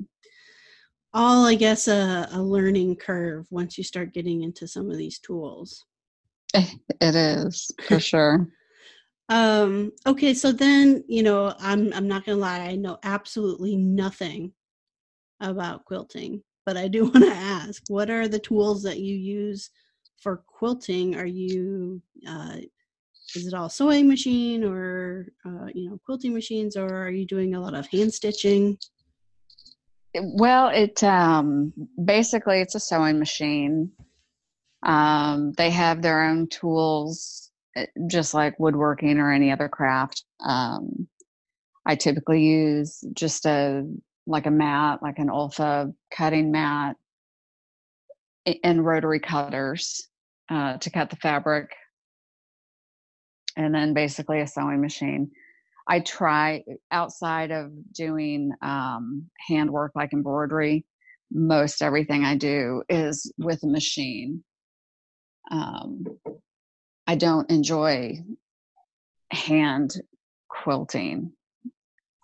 All, 1.15 1.45
I 1.45 1.57
guess, 1.57 1.89
a, 1.89 2.29
a 2.33 2.43
learning 2.43 2.97
curve 2.97 3.47
once 3.51 3.77
you 3.77 3.85
start 3.85 4.15
getting 4.15 4.43
into 4.43 4.67
some 4.67 4.91
of 4.91 4.97
these 4.97 5.19
tools. 5.19 5.85
It 6.55 7.15
is 7.15 7.71
for 7.87 8.01
sure. 8.01 8.49
Um, 9.29 9.93
okay, 10.07 10.35
so 10.35 10.53
then, 10.53 11.05
you 11.09 11.23
know, 11.23 11.55
I'm 11.59 11.93
I'm 11.93 12.09
not 12.09 12.25
gonna 12.25 12.39
lie, 12.39 12.61
I 12.61 12.77
know 12.77 12.99
absolutely 13.03 13.77
nothing 13.77 14.53
about 15.41 15.85
quilting, 15.85 16.43
but 16.65 16.77
I 16.77 16.89
do 16.89 17.05
want 17.11 17.25
to 17.25 17.33
ask, 17.33 17.83
what 17.89 18.11
are 18.11 18.29
the 18.29 18.39
tools 18.39 18.83
that 18.83 18.99
you 18.99 19.15
use 19.15 19.71
for 20.21 20.43
quilting? 20.47 21.17
Are 21.17 21.27
you 21.27 22.03
uh, 22.27 22.57
is 23.35 23.47
it 23.47 23.55
all 23.55 23.69
sewing 23.69 24.09
machine 24.09 24.65
or 24.65 25.29
uh, 25.45 25.67
you 25.75 25.89
know 25.89 25.99
quilting 26.05 26.35
machines, 26.35 26.77
or 26.77 26.89
are 26.89 27.11
you 27.11 27.27
doing 27.27 27.55
a 27.55 27.61
lot 27.61 27.75
of 27.75 27.87
hand 27.87 28.13
stitching? 28.13 28.79
Well, 30.15 30.69
it 30.69 31.03
um, 31.03 31.73
basically 32.05 32.61
it's 32.61 32.75
a 32.75 32.81
sewing 32.81 33.19
machine. 33.19 33.93
Um, 34.83 35.53
they 35.57 35.71
have 35.71 36.03
their 36.03 36.25
own 36.25 36.49
tools 36.49 37.53
Eh, 37.75 37.87
just 38.07 38.35
like 38.35 38.59
woodworking 38.59 39.19
or 39.19 39.33
any 39.33 39.51
other 39.51 39.69
craft. 39.69 40.25
Um, 40.45 41.09
I 41.87 41.97
typically 41.97 42.43
use 42.43 43.03
just 43.15 43.47
a 43.47 43.87
like 44.27 44.47
a 44.47 44.51
mat, 44.51 45.03
like 45.03 45.19
an 45.19 45.29
Olfa 45.29 45.93
cutting 46.11 46.53
mat, 46.53 46.97
and 48.65 48.85
rotary 48.85 49.21
cutters 49.21 50.09
uh, 50.51 50.77
to 50.79 50.91
cut 50.91 51.11
the 51.11 51.17
fabric, 51.17 51.71
and 53.57 53.75
then 53.75 53.95
basically 53.95 54.41
a 54.41 54.47
sewing 54.47 54.81
machine. 54.81 55.31
I 55.89 56.01
try 56.01 56.63
outside 56.91 57.51
of 57.51 57.73
doing 57.93 58.53
um, 58.63 59.29
handwork 59.49 59.93
like 59.95 60.13
embroidery. 60.13 60.85
Most 61.31 61.83
everything 61.83 62.25
I 62.25 62.37
do 62.37 62.83
is 62.89 63.33
with 63.39 63.63
a 63.65 63.67
machine. 63.67 64.45
Um, 65.51 66.05
I 67.07 67.17
don't 67.17 67.51
enjoy 67.51 68.19
hand 69.31 70.01
quilting 70.49 71.33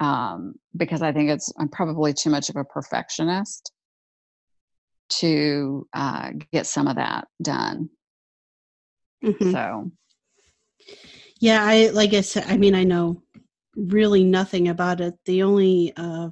um, 0.00 0.54
because 0.76 1.02
I 1.02 1.12
think 1.12 1.30
it's 1.30 1.52
I'm 1.58 1.68
probably 1.68 2.12
too 2.12 2.30
much 2.30 2.48
of 2.48 2.56
a 2.56 2.64
perfectionist 2.64 3.72
to 5.08 5.86
uh, 5.94 6.30
get 6.52 6.66
some 6.66 6.86
of 6.86 6.96
that 6.96 7.26
done. 7.42 7.90
Mm-hmm. 9.24 9.52
So, 9.52 9.90
yeah, 11.40 11.64
I 11.64 11.88
like 11.88 12.14
I 12.14 12.20
said. 12.20 12.44
I 12.46 12.56
mean, 12.56 12.74
I 12.74 12.84
know 12.84 13.22
really 13.76 14.24
nothing 14.24 14.68
about 14.68 15.00
it. 15.00 15.14
The 15.24 15.42
only 15.42 15.92
uh, 15.96 16.30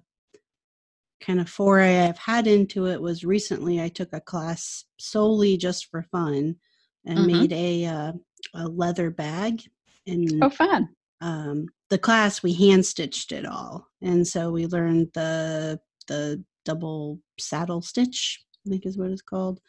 kind 1.20 1.40
of 1.40 1.48
foray 1.48 2.00
I've 2.00 2.18
had 2.18 2.46
into 2.46 2.86
it 2.86 3.00
was 3.00 3.24
recently. 3.24 3.80
I 3.80 3.88
took 3.88 4.12
a 4.12 4.20
class 4.20 4.84
solely 4.98 5.56
just 5.56 5.90
for 5.90 6.02
fun 6.02 6.56
and 7.04 7.18
mm-hmm. 7.18 7.40
made 7.40 7.52
a 7.52 7.84
uh, 7.86 8.12
a 8.54 8.68
leather 8.68 9.10
bag. 9.10 9.62
And 10.06 10.42
oh, 10.42 10.50
fun! 10.50 10.88
Um, 11.20 11.66
the 11.90 11.98
class 11.98 12.42
we 12.42 12.52
hand 12.52 12.84
stitched 12.84 13.32
it 13.32 13.46
all, 13.46 13.88
and 14.02 14.26
so 14.26 14.50
we 14.50 14.66
learned 14.66 15.08
the 15.14 15.78
the 16.08 16.42
double 16.64 17.20
saddle 17.38 17.80
stitch. 17.80 18.42
I 18.66 18.70
think 18.70 18.86
is 18.86 18.98
what 18.98 19.10
it's 19.10 19.22
called. 19.22 19.60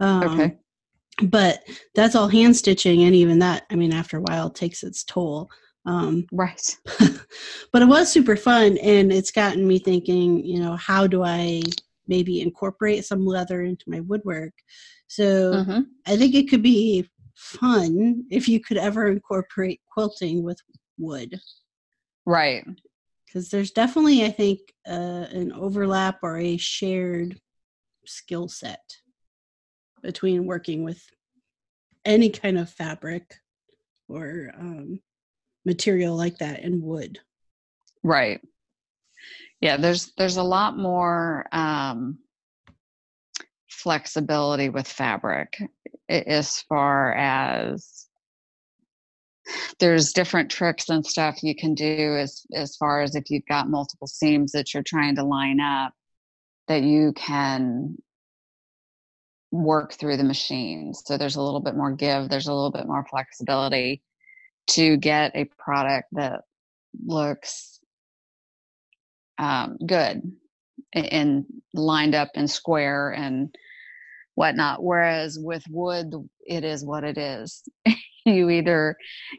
Um, 0.00 0.22
okay. 0.22 0.56
But 1.22 1.60
that's 1.94 2.14
all 2.14 2.28
hand 2.28 2.56
stitching, 2.56 3.02
and 3.02 3.14
even 3.14 3.38
that, 3.40 3.64
I 3.70 3.76
mean, 3.76 3.92
after 3.92 4.18
a 4.18 4.22
while, 4.22 4.50
takes 4.50 4.82
its 4.82 5.04
toll. 5.04 5.48
Um, 5.86 6.26
right. 6.32 6.76
but 7.72 7.82
it 7.82 7.88
was 7.88 8.10
super 8.10 8.36
fun, 8.36 8.78
and 8.78 9.12
it's 9.12 9.30
gotten 9.30 9.66
me 9.66 9.78
thinking. 9.78 10.44
You 10.44 10.60
know, 10.60 10.76
how 10.76 11.06
do 11.06 11.22
I 11.22 11.62
maybe 12.06 12.40
incorporate 12.40 13.04
some 13.04 13.24
leather 13.26 13.62
into 13.62 13.84
my 13.88 14.00
woodwork? 14.00 14.54
So 15.06 15.52
mm-hmm. 15.52 15.80
I 16.06 16.16
think 16.16 16.34
it 16.34 16.48
could 16.48 16.62
be 16.62 17.08
fun 17.34 18.24
if 18.30 18.48
you 18.48 18.60
could 18.60 18.76
ever 18.76 19.06
incorporate 19.08 19.80
quilting 19.92 20.42
with 20.42 20.58
wood. 20.98 21.38
Right. 22.26 22.64
Because 23.26 23.50
there's 23.50 23.70
definitely, 23.70 24.24
I 24.24 24.30
think, 24.30 24.60
uh, 24.88 25.26
an 25.30 25.52
overlap 25.52 26.20
or 26.22 26.38
a 26.38 26.56
shared 26.56 27.40
skill 28.06 28.48
set 28.48 28.82
between 30.02 30.46
working 30.46 30.84
with 30.84 31.02
any 32.04 32.30
kind 32.30 32.58
of 32.58 32.70
fabric 32.70 33.34
or 34.08 34.52
um, 34.58 35.00
material 35.64 36.16
like 36.16 36.38
that 36.38 36.60
and 36.60 36.82
wood. 36.82 37.18
Right. 38.02 38.40
Yeah, 39.60 39.78
there's 39.78 40.12
there's 40.18 40.36
a 40.36 40.42
lot 40.42 40.76
more 40.76 41.46
um, 41.52 42.18
flexibility 43.70 44.68
with 44.68 44.86
fabric 44.86 45.58
as 46.08 46.60
far 46.62 47.14
as 47.14 48.03
there's 49.78 50.12
different 50.12 50.50
tricks 50.50 50.88
and 50.88 51.04
stuff 51.04 51.42
you 51.42 51.54
can 51.54 51.74
do 51.74 52.16
as 52.16 52.46
as 52.54 52.76
far 52.76 53.02
as 53.02 53.14
if 53.14 53.30
you've 53.30 53.46
got 53.46 53.68
multiple 53.68 54.06
seams 54.06 54.52
that 54.52 54.72
you're 54.72 54.82
trying 54.82 55.16
to 55.16 55.24
line 55.24 55.60
up 55.60 55.92
that 56.68 56.82
you 56.82 57.12
can 57.14 57.96
work 59.50 59.92
through 59.92 60.16
the 60.16 60.24
machine 60.24 60.92
so 60.94 61.16
there's 61.16 61.36
a 61.36 61.42
little 61.42 61.60
bit 61.60 61.76
more 61.76 61.92
give 61.92 62.28
there's 62.28 62.48
a 62.48 62.52
little 62.52 62.72
bit 62.72 62.86
more 62.86 63.06
flexibility 63.08 64.02
to 64.66 64.96
get 64.96 65.32
a 65.34 65.44
product 65.58 66.08
that 66.12 66.40
looks 67.06 67.78
um, 69.38 69.76
good 69.84 70.22
and 70.92 71.44
lined 71.72 72.14
up 72.14 72.30
and 72.34 72.50
square 72.50 73.10
and 73.10 73.54
whatnot. 74.34 74.82
Whereas 74.82 75.38
with 75.40 75.64
wood, 75.68 76.12
it 76.46 76.64
is 76.64 76.84
what 76.84 77.04
it 77.04 77.18
is. 77.18 77.62
you 78.32 78.50
either 78.50 78.96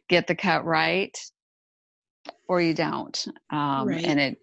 get 0.10 0.28
the 0.28 0.36
cut 0.36 0.66
right 0.66 1.18
or 2.48 2.62
you 2.62 2.74
don't. 2.74 3.26
Um, 3.50 3.88
right. 3.88 4.04
And 4.04 4.20
it, 4.20 4.38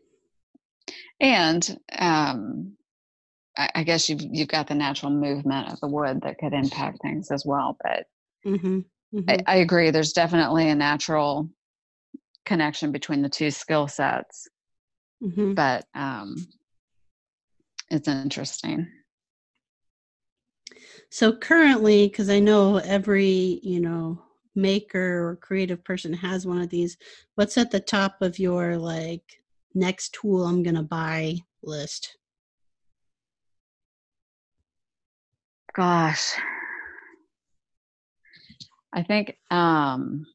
and 1.21 1.79
um, 1.97 2.77
I, 3.57 3.71
I, 3.77 3.83
guess 3.85 4.09
you've 4.09 4.23
you've 4.23 4.49
got 4.49 4.67
the 4.67 4.75
natural 4.75 5.13
movement 5.13 5.69
of 5.73 5.79
the 5.81 5.89
wood 5.89 6.21
that 6.23 6.39
could 6.39 6.53
impact 6.53 6.99
things 7.03 7.31
as 7.31 7.45
well. 7.47 7.77
But 7.83 8.07
mm-hmm. 8.45 8.81
Mm-hmm. 9.15 9.31
I, 9.31 9.39
I 9.47 9.57
agree. 9.57 9.91
There's 9.91 10.13
definitely 10.13 10.69
a 10.69 10.75
natural 10.75 11.49
connection 12.45 12.93
between 12.93 13.23
the 13.23 13.29
two 13.29 13.51
skill 13.51 13.87
sets. 13.89 14.49
Mm-hmm. 15.23 15.55
But 15.55 15.85
um, 15.95 16.35
it's 17.91 18.09
interesting. 18.09 18.89
So 21.11 21.37
currently, 21.37 22.09
because 22.09 22.31
I 22.31 22.41
know 22.41 22.79
every, 22.79 23.61
you 23.63 23.81
know, 23.81 24.23
maker 24.55 25.29
or 25.29 25.37
creative 25.37 25.83
person 25.85 26.13
has 26.13 26.47
one 26.47 26.61
of 26.61 26.69
these, 26.71 26.97
what's 27.35 27.59
at 27.59 27.71
the 27.71 27.81
top 27.81 28.23
of 28.23 28.39
your 28.39 28.77
like 28.77 29.43
next 29.75 30.15
tool 30.15 30.45
I'm 30.45 30.63
going 30.63 30.77
to 30.77 30.83
buy 30.83 31.39
list? 31.63 32.17
Gosh. 35.75 36.35
I 38.93 39.03
think 39.03 39.39
um 39.51 40.27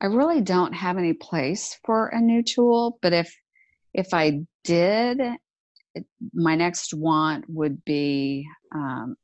I 0.00 0.06
really 0.06 0.42
don't 0.42 0.74
have 0.74 0.98
any 0.98 1.14
place 1.14 1.78
for 1.84 2.08
a 2.08 2.20
new 2.20 2.42
tool, 2.42 2.98
but 3.00 3.12
if 3.12 3.34
if 3.94 4.12
I 4.12 4.42
did, 4.62 5.20
it, 5.94 6.04
my 6.34 6.54
next 6.54 6.92
want 6.92 7.46
would 7.48 7.82
be 7.84 8.46
um, 8.74 9.16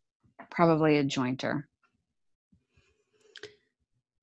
probably 0.50 0.96
a 0.96 1.04
jointer. 1.04 1.64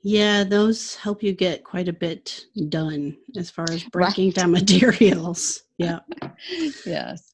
Yeah, 0.01 0.43
those 0.45 0.95
help 0.95 1.21
you 1.21 1.33
get 1.33 1.63
quite 1.63 1.89
a 1.89 1.93
bit 1.93 2.45
done 2.69 3.17
as 3.35 3.49
far 3.49 3.65
as 3.69 3.83
breaking 3.83 4.27
right. 4.27 4.35
down 4.35 4.51
materials. 4.51 5.63
Yeah. 5.77 5.99
yes. 6.85 7.33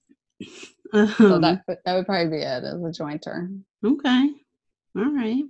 Um, 0.94 1.08
so 1.18 1.40
that 1.40 1.64
that 1.68 1.96
would 1.96 2.06
probably 2.06 2.38
be 2.38 2.44
it 2.44 2.64
as 2.64 2.82
a 2.82 3.04
jointer. 3.04 3.62
Okay. 3.84 4.30
All 4.98 5.14
right. 5.14 5.44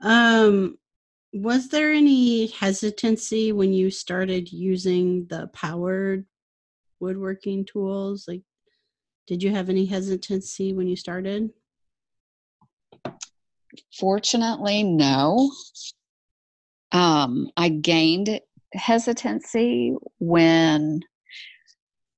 Um, 0.00 0.78
was 1.32 1.68
there 1.68 1.92
any 1.92 2.46
hesitancy 2.48 3.52
when 3.52 3.72
you 3.72 3.90
started 3.90 4.50
using 4.50 5.26
the 5.26 5.48
powered 5.52 6.24
woodworking 7.00 7.64
tools? 7.64 8.26
Like, 8.26 8.42
did 9.26 9.42
you 9.42 9.50
have 9.50 9.68
any 9.68 9.84
hesitancy 9.84 10.72
when 10.72 10.86
you 10.86 10.96
started? 10.96 11.50
Fortunately, 13.98 14.82
no. 14.82 15.50
Um, 16.96 17.50
I 17.58 17.68
gained 17.68 18.40
hesitancy 18.72 19.94
when 20.18 21.00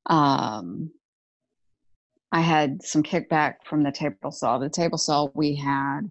um, 0.07 0.93
I 2.31 2.43
had 2.43 2.85
some 2.85 3.03
kickback 3.03 3.55
from 3.65 3.83
the 3.83 3.91
table 3.91 4.31
saw. 4.31 4.59
The 4.59 4.71
table 4.71 4.97
saw 4.97 5.31
we 5.35 5.57
had 5.57 6.03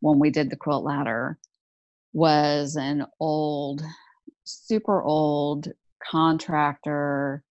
when 0.00 0.18
we 0.18 0.30
did 0.30 0.50
the 0.50 0.56
quilt 0.56 0.82
ladder 0.82 1.38
was 2.12 2.74
an 2.74 3.06
old, 3.20 3.82
super 4.42 5.00
old 5.00 5.68
contractor 6.02 7.44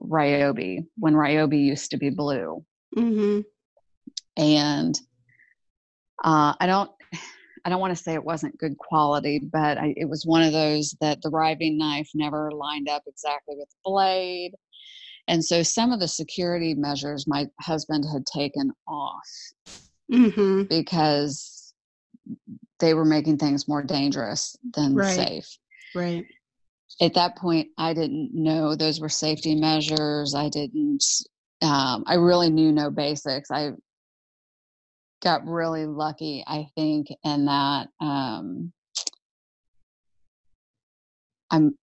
Ryobi 0.00 0.86
when 0.98 1.14
Ryobi 1.14 1.64
used 1.64 1.92
to 1.92 1.96
be 1.96 2.10
blue. 2.10 2.64
Mm-hmm. 2.96 3.42
And 4.36 5.00
uh, 6.24 6.54
I 6.58 6.66
don't, 6.66 6.90
I 7.66 7.68
don't 7.68 7.80
want 7.80 7.96
to 7.96 8.00
say 8.00 8.14
it 8.14 8.24
wasn't 8.24 8.56
good 8.58 8.78
quality, 8.78 9.40
but 9.40 9.76
I, 9.76 9.92
it 9.96 10.08
was 10.08 10.24
one 10.24 10.42
of 10.42 10.52
those 10.52 10.94
that 11.00 11.20
the 11.20 11.30
riving 11.30 11.76
knife 11.76 12.08
never 12.14 12.52
lined 12.52 12.88
up 12.88 13.02
exactly 13.08 13.56
with 13.58 13.68
the 13.68 13.90
blade. 13.90 14.52
And 15.26 15.44
so 15.44 15.64
some 15.64 15.90
of 15.90 15.98
the 15.98 16.06
security 16.06 16.74
measures 16.74 17.26
my 17.26 17.46
husband 17.60 18.04
had 18.12 18.24
taken 18.24 18.70
off 18.86 19.28
mm-hmm. 20.12 20.62
because 20.70 21.74
they 22.78 22.94
were 22.94 23.04
making 23.04 23.38
things 23.38 23.66
more 23.66 23.82
dangerous 23.82 24.54
than 24.76 24.94
right. 24.94 25.16
safe. 25.16 25.58
Right. 25.92 26.24
At 27.00 27.14
that 27.14 27.36
point, 27.36 27.66
I 27.76 27.94
didn't 27.94 28.30
know 28.32 28.76
those 28.76 29.00
were 29.00 29.08
safety 29.08 29.56
measures. 29.56 30.36
I 30.36 30.50
didn't, 30.50 31.02
um, 31.62 32.04
I 32.06 32.14
really 32.14 32.48
knew 32.48 32.70
no 32.70 32.90
basics. 32.90 33.50
I 33.50 33.72
got 35.26 35.46
really 35.46 35.86
lucky, 35.86 36.44
I 36.46 36.68
think, 36.76 37.08
in 37.24 37.46
that 37.46 37.88
um, 38.00 38.72
I'm 41.50 41.76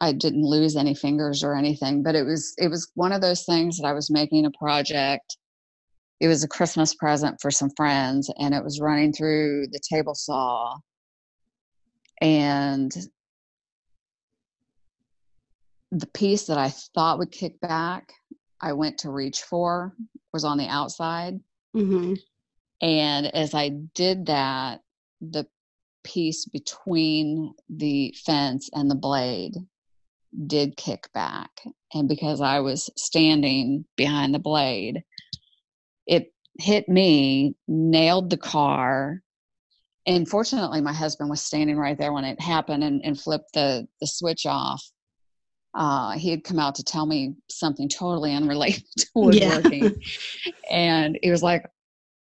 I 0.00 0.12
didn't 0.12 0.44
lose 0.44 0.76
any 0.76 0.94
fingers 0.94 1.44
or 1.44 1.54
anything, 1.54 2.02
but 2.02 2.14
it 2.14 2.24
was 2.24 2.54
it 2.58 2.68
was 2.68 2.90
one 2.94 3.12
of 3.12 3.20
those 3.20 3.44
things 3.44 3.78
that 3.78 3.86
I 3.86 3.92
was 3.92 4.10
making 4.10 4.44
a 4.44 4.50
project 4.50 5.36
it 6.20 6.28
was 6.28 6.44
a 6.44 6.48
Christmas 6.48 6.94
present 6.94 7.40
for 7.40 7.50
some 7.50 7.70
friends, 7.76 8.30
and 8.38 8.54
it 8.54 8.64
was 8.64 8.80
running 8.80 9.12
through 9.12 9.66
the 9.72 9.80
table 9.92 10.14
saw. 10.14 10.76
And 12.20 12.90
the 15.90 16.06
piece 16.06 16.46
that 16.46 16.58
I 16.58 16.70
thought 16.94 17.18
would 17.18 17.30
kick 17.30 17.60
back, 17.60 18.12
I 18.60 18.72
went 18.72 18.98
to 18.98 19.10
reach 19.10 19.42
for, 19.42 19.94
was 20.32 20.44
on 20.44 20.56
the 20.56 20.66
outside. 20.66 21.40
Mm-hmm. 21.74 22.14
And 22.80 23.34
as 23.34 23.54
I 23.54 23.70
did 23.94 24.26
that, 24.26 24.80
the 25.20 25.46
piece 26.04 26.44
between 26.44 27.54
the 27.68 28.14
fence 28.24 28.68
and 28.72 28.90
the 28.90 28.94
blade 28.94 29.54
did 30.46 30.76
kick 30.76 31.08
back. 31.14 31.50
And 31.92 32.08
because 32.08 32.40
I 32.40 32.60
was 32.60 32.90
standing 32.96 33.84
behind 33.96 34.34
the 34.34 34.38
blade, 34.38 35.02
it 36.06 36.32
hit 36.58 36.88
me, 36.88 37.54
nailed 37.66 38.30
the 38.30 38.36
car. 38.36 39.22
And 40.06 40.28
fortunately, 40.28 40.80
my 40.80 40.92
husband 40.92 41.30
was 41.30 41.40
standing 41.40 41.76
right 41.76 41.96
there 41.96 42.12
when 42.12 42.24
it 42.24 42.40
happened 42.40 42.84
and, 42.84 43.00
and 43.04 43.18
flipped 43.18 43.54
the, 43.54 43.86
the 44.00 44.06
switch 44.06 44.44
off. 44.44 44.84
Uh, 45.74 46.12
he 46.12 46.30
had 46.30 46.44
come 46.44 46.58
out 46.58 46.76
to 46.76 46.84
tell 46.84 47.06
me 47.06 47.34
something 47.50 47.88
totally 47.88 48.34
unrelated 48.34 48.84
to 48.98 49.06
woodworking. 49.14 49.84
Yeah. 49.84 50.52
and 50.70 51.18
he 51.22 51.30
was 51.30 51.42
like, 51.42 51.66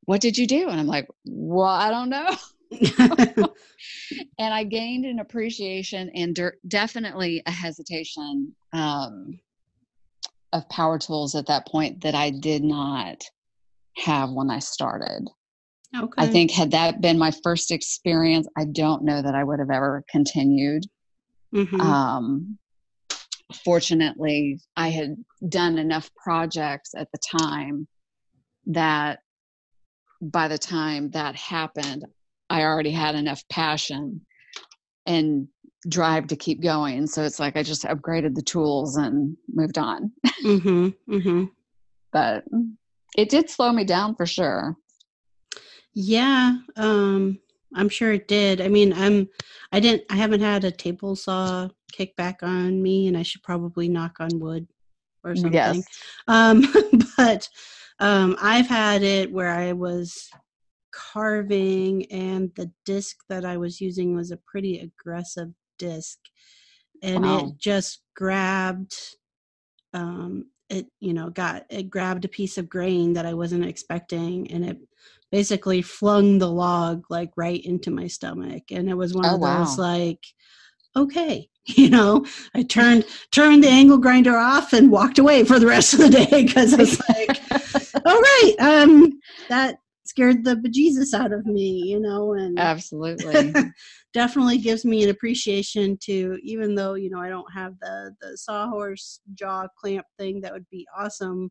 What 0.05 0.21
did 0.21 0.37
you 0.37 0.47
do? 0.47 0.69
And 0.69 0.79
I'm 0.79 0.87
like, 0.87 1.07
Well, 1.25 1.65
I 1.65 1.89
don't 1.89 2.09
know. 2.09 2.35
and 4.39 4.53
I 4.53 4.63
gained 4.63 5.05
an 5.05 5.19
appreciation 5.19 6.09
and 6.15 6.33
de- 6.33 6.51
definitely 6.67 7.43
a 7.45 7.51
hesitation 7.51 8.55
um, 8.71 9.39
of 10.53 10.67
power 10.69 10.97
tools 10.97 11.35
at 11.35 11.47
that 11.47 11.67
point 11.67 12.01
that 12.01 12.15
I 12.15 12.29
did 12.29 12.63
not 12.63 13.23
have 13.97 14.31
when 14.31 14.49
I 14.49 14.59
started. 14.59 15.27
Okay. 15.97 16.13
I 16.17 16.27
think 16.27 16.51
had 16.51 16.71
that 16.71 17.01
been 17.01 17.19
my 17.19 17.31
first 17.43 17.71
experience, 17.71 18.47
I 18.57 18.65
don't 18.65 19.03
know 19.03 19.21
that 19.21 19.35
I 19.35 19.43
would 19.43 19.59
have 19.59 19.69
ever 19.69 20.05
continued. 20.09 20.83
Mm-hmm. 21.53 21.81
Um, 21.81 22.57
fortunately, 23.55 24.59
I 24.75 24.89
had 24.89 25.15
done 25.47 25.77
enough 25.77 26.09
projects 26.15 26.91
at 26.95 27.07
the 27.11 27.19
time 27.39 27.87
that 28.67 29.19
by 30.21 30.47
the 30.47 30.57
time 30.57 31.09
that 31.11 31.35
happened, 31.35 32.05
I 32.49 32.63
already 32.63 32.91
had 32.91 33.15
enough 33.15 33.43
passion 33.49 34.21
and 35.05 35.47
drive 35.87 36.27
to 36.27 36.35
keep 36.35 36.61
going. 36.61 37.07
So 37.07 37.23
it's 37.23 37.39
like 37.39 37.57
I 37.57 37.63
just 37.63 37.83
upgraded 37.83 38.35
the 38.35 38.41
tools 38.41 38.97
and 38.97 39.35
moved 39.51 39.77
on. 39.77 40.11
mm-hmm. 40.43 40.89
Mm-hmm. 41.09 41.45
But 42.11 42.43
it 43.17 43.29
did 43.29 43.49
slow 43.49 43.71
me 43.71 43.83
down 43.83 44.15
for 44.15 44.25
sure. 44.25 44.75
Yeah, 45.93 46.57
um, 46.75 47.39
I'm 47.75 47.89
sure 47.89 48.13
it 48.13 48.27
did. 48.27 48.61
I 48.61 48.67
mean, 48.67 48.93
I'm 48.93 49.27
I 49.71 49.79
didn't 49.79 50.03
I 50.09 50.15
haven't 50.15 50.41
had 50.41 50.63
a 50.63 50.71
table 50.71 51.15
saw 51.15 51.69
kick 51.91 52.15
back 52.15 52.39
on 52.41 52.81
me 52.81 53.07
and 53.07 53.17
I 53.17 53.23
should 53.23 53.43
probably 53.43 53.87
knock 53.87 54.17
on 54.19 54.39
wood 54.39 54.67
or 55.23 55.35
something. 55.35 55.53
Yes. 55.53 55.85
Um, 56.27 56.65
but 57.17 57.47
um, 57.99 58.35
I've 58.41 58.67
had 58.67 59.03
it 59.03 59.31
where 59.31 59.49
I 59.49 59.73
was 59.73 60.29
carving 60.91 62.05
and 62.11 62.51
the 62.55 62.71
disc 62.85 63.17
that 63.29 63.45
I 63.45 63.57
was 63.57 63.79
using 63.79 64.15
was 64.15 64.31
a 64.31 64.37
pretty 64.37 64.79
aggressive 64.79 65.49
disc 65.77 66.17
and 67.01 67.23
wow. 67.23 67.39
it 67.39 67.57
just 67.57 68.01
grabbed 68.15 68.95
um, 69.93 70.45
it 70.69 70.87
you 70.99 71.13
know 71.13 71.29
got 71.29 71.65
it 71.69 71.89
grabbed 71.89 72.25
a 72.25 72.29
piece 72.29 72.57
of 72.57 72.69
grain 72.69 73.13
that 73.13 73.25
i 73.25 73.33
wasn't 73.33 73.65
expecting 73.65 74.49
and 74.51 74.63
it 74.63 74.77
basically 75.31 75.81
flung 75.81 76.37
the 76.37 76.49
log 76.49 77.03
like 77.09 77.31
right 77.35 77.63
into 77.65 77.91
my 77.91 78.07
stomach 78.07 78.63
and 78.71 78.89
it 78.89 78.95
was 78.95 79.13
one 79.13 79.25
oh, 79.25 79.35
of 79.35 79.41
those 79.41 79.77
wow. 79.77 79.83
like 79.83 80.25
okay 80.95 81.47
you 81.65 81.89
know? 81.89 82.25
I 82.55 82.63
turned 82.63 83.05
turned 83.31 83.63
the 83.63 83.69
angle 83.69 83.97
grinder 83.97 84.37
off 84.37 84.73
and 84.73 84.91
walked 84.91 85.19
away 85.19 85.43
for 85.43 85.59
the 85.59 85.67
rest 85.67 85.93
of 85.93 85.99
the 85.99 86.09
day 86.09 86.45
because 86.45 86.73
i 86.73 86.77
was 86.77 86.99
like 87.09 87.41
all 88.05 88.19
right 88.19 88.55
um 88.59 89.19
that 89.49 89.77
scared 90.05 90.43
the 90.43 90.55
bejesus 90.55 91.13
out 91.13 91.31
of 91.31 91.45
me 91.45 91.83
you 91.85 91.99
know 91.99 92.33
and 92.33 92.59
absolutely. 92.59 93.53
definitely 94.13 94.57
gives 94.57 94.83
me 94.83 95.03
an 95.03 95.09
appreciation 95.09 95.97
to 96.01 96.37
even 96.43 96.75
though 96.75 96.95
you 96.95 97.09
know 97.09 97.19
i 97.19 97.29
don't 97.29 97.51
have 97.53 97.79
the 97.79 98.13
the 98.19 98.37
sawhorse 98.37 99.21
jaw 99.35 99.67
clamp 99.79 100.05
thing 100.19 100.41
that 100.41 100.51
would 100.51 100.67
be 100.69 100.85
awesome 100.97 101.49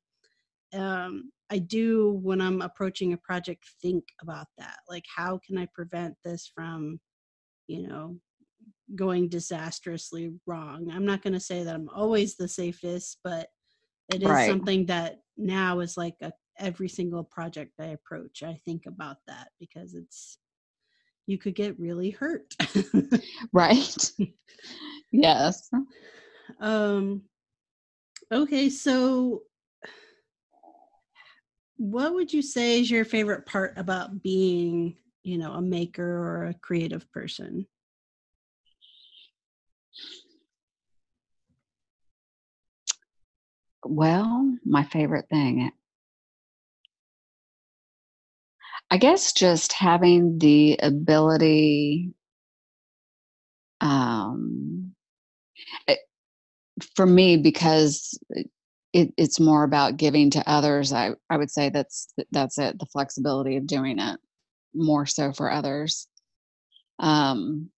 um 0.75 1.31
i 1.51 1.59
do 1.59 2.19
when 2.23 2.41
i'm 2.41 2.61
approaching 2.61 3.13
a 3.13 3.17
project 3.17 3.65
think 3.81 4.05
about 4.21 4.47
that. 4.59 4.77
Like 4.89 5.05
how 5.15 5.41
can 5.47 5.57
i 5.57 5.67
prevent 5.75 6.15
this 6.25 6.51
from 6.55 7.01
you 7.67 7.87
know 7.87 8.17
going 8.95 9.29
disastrously 9.29 10.33
wrong. 10.47 10.91
I'm 10.91 11.05
not 11.05 11.23
going 11.23 11.33
to 11.33 11.41
say 11.41 11.65
that 11.65 11.75
I'm 11.75 11.89
always 11.89 12.37
the 12.37 12.49
safest, 12.49 13.19
but 13.23 13.49
it 14.13 14.23
is 14.23 14.29
right. 14.29 14.49
something 14.49 14.87
that 14.87 15.21
now 15.37 15.81
is 15.81 15.97
like 15.97 16.17
a, 16.21 16.33
every 16.59 16.89
single 16.89 17.25
project 17.25 17.73
I 17.81 17.87
approach, 17.87 18.43
I 18.43 18.59
think 18.65 18.87
about 18.87 19.17
that 19.27 19.49
because 19.59 19.95
it's 19.95 20.39
you 21.27 21.39
could 21.39 21.55
get 21.55 21.79
really 21.79 22.11
hurt. 22.11 22.55
right. 23.53 24.13
yes. 25.13 25.71
Um 26.61 27.23
okay, 28.33 28.69
so 28.69 29.43
what 31.77 32.13
would 32.13 32.33
you 32.33 32.43
say 32.43 32.81
is 32.81 32.91
your 32.91 33.05
favorite 33.05 33.47
part 33.47 33.73
about 33.79 34.23
being, 34.23 34.97
you 35.23 35.39
know, 35.39 35.53
a 35.53 35.63
maker 35.63 36.05
or 36.05 36.47
a 36.47 36.55
creative 36.55 37.11
person? 37.11 37.67
Well, 43.85 44.57
my 44.65 44.85
favorite 44.85 45.29
thing. 45.29 45.71
I 48.91 48.99
guess 48.99 49.33
just 49.33 49.73
having 49.73 50.39
the 50.39 50.79
ability 50.81 52.13
um, 53.81 54.95
it, 55.89 55.99
for 56.97 57.07
me 57.07 57.37
because 57.37 58.19
it, 58.93 59.13
it's 59.17 59.41
more 59.41 59.65
about 59.65 59.97
giving 59.97 60.31
to 60.31 60.51
others 60.51 60.93
I, 60.93 61.13
I 61.31 61.37
would 61.37 61.51
say 61.51 61.71
that's 61.71 62.09
that's 62.33 62.59
it 62.59 62.79
the 62.79 62.87
flexibility 62.87 63.57
of 63.57 63.67
doing 63.67 63.99
it 63.99 64.21
more 64.75 65.07
so 65.07 65.33
for 65.33 65.51
others 65.51 66.09
um, 66.99 67.71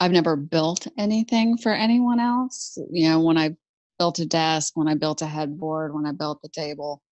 I've 0.00 0.12
never 0.12 0.36
built 0.36 0.86
anything 0.98 1.56
for 1.58 1.72
anyone 1.72 2.20
else. 2.20 2.78
You 2.90 3.08
know, 3.10 3.20
when 3.20 3.36
I 3.38 3.56
built 4.00 4.18
a 4.18 4.24
desk, 4.24 4.72
when 4.78 4.88
I 4.88 4.94
built 4.94 5.20
a 5.20 5.26
headboard, 5.26 5.94
when 5.94 6.06
I 6.06 6.12
built 6.12 6.40
the 6.40 6.48
table, 6.48 7.02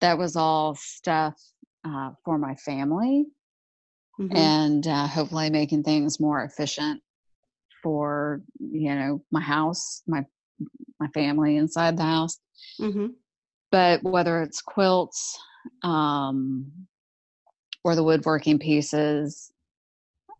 that 0.00 0.18
was 0.18 0.34
all 0.34 0.74
stuff 0.74 1.40
uh, 1.84 2.10
for 2.24 2.38
my 2.38 2.56
family 2.56 3.26
mm-hmm. 4.20 4.36
and 4.36 4.84
uh, 4.84 5.06
hopefully 5.06 5.48
making 5.50 5.84
things 5.84 6.18
more 6.18 6.42
efficient 6.42 7.00
for 7.84 8.42
you 8.58 8.92
know 8.96 9.22
my 9.30 9.40
house, 9.40 10.02
my 10.08 10.24
my 10.98 11.06
family 11.14 11.56
inside 11.56 11.96
the 11.96 12.02
house. 12.02 12.40
Mm-hmm. 12.80 13.06
But 13.70 14.02
whether 14.02 14.42
it's 14.42 14.60
quilts 14.60 15.38
um, 15.84 16.72
or 17.84 17.94
the 17.94 18.02
woodworking 18.02 18.58
pieces, 18.58 19.52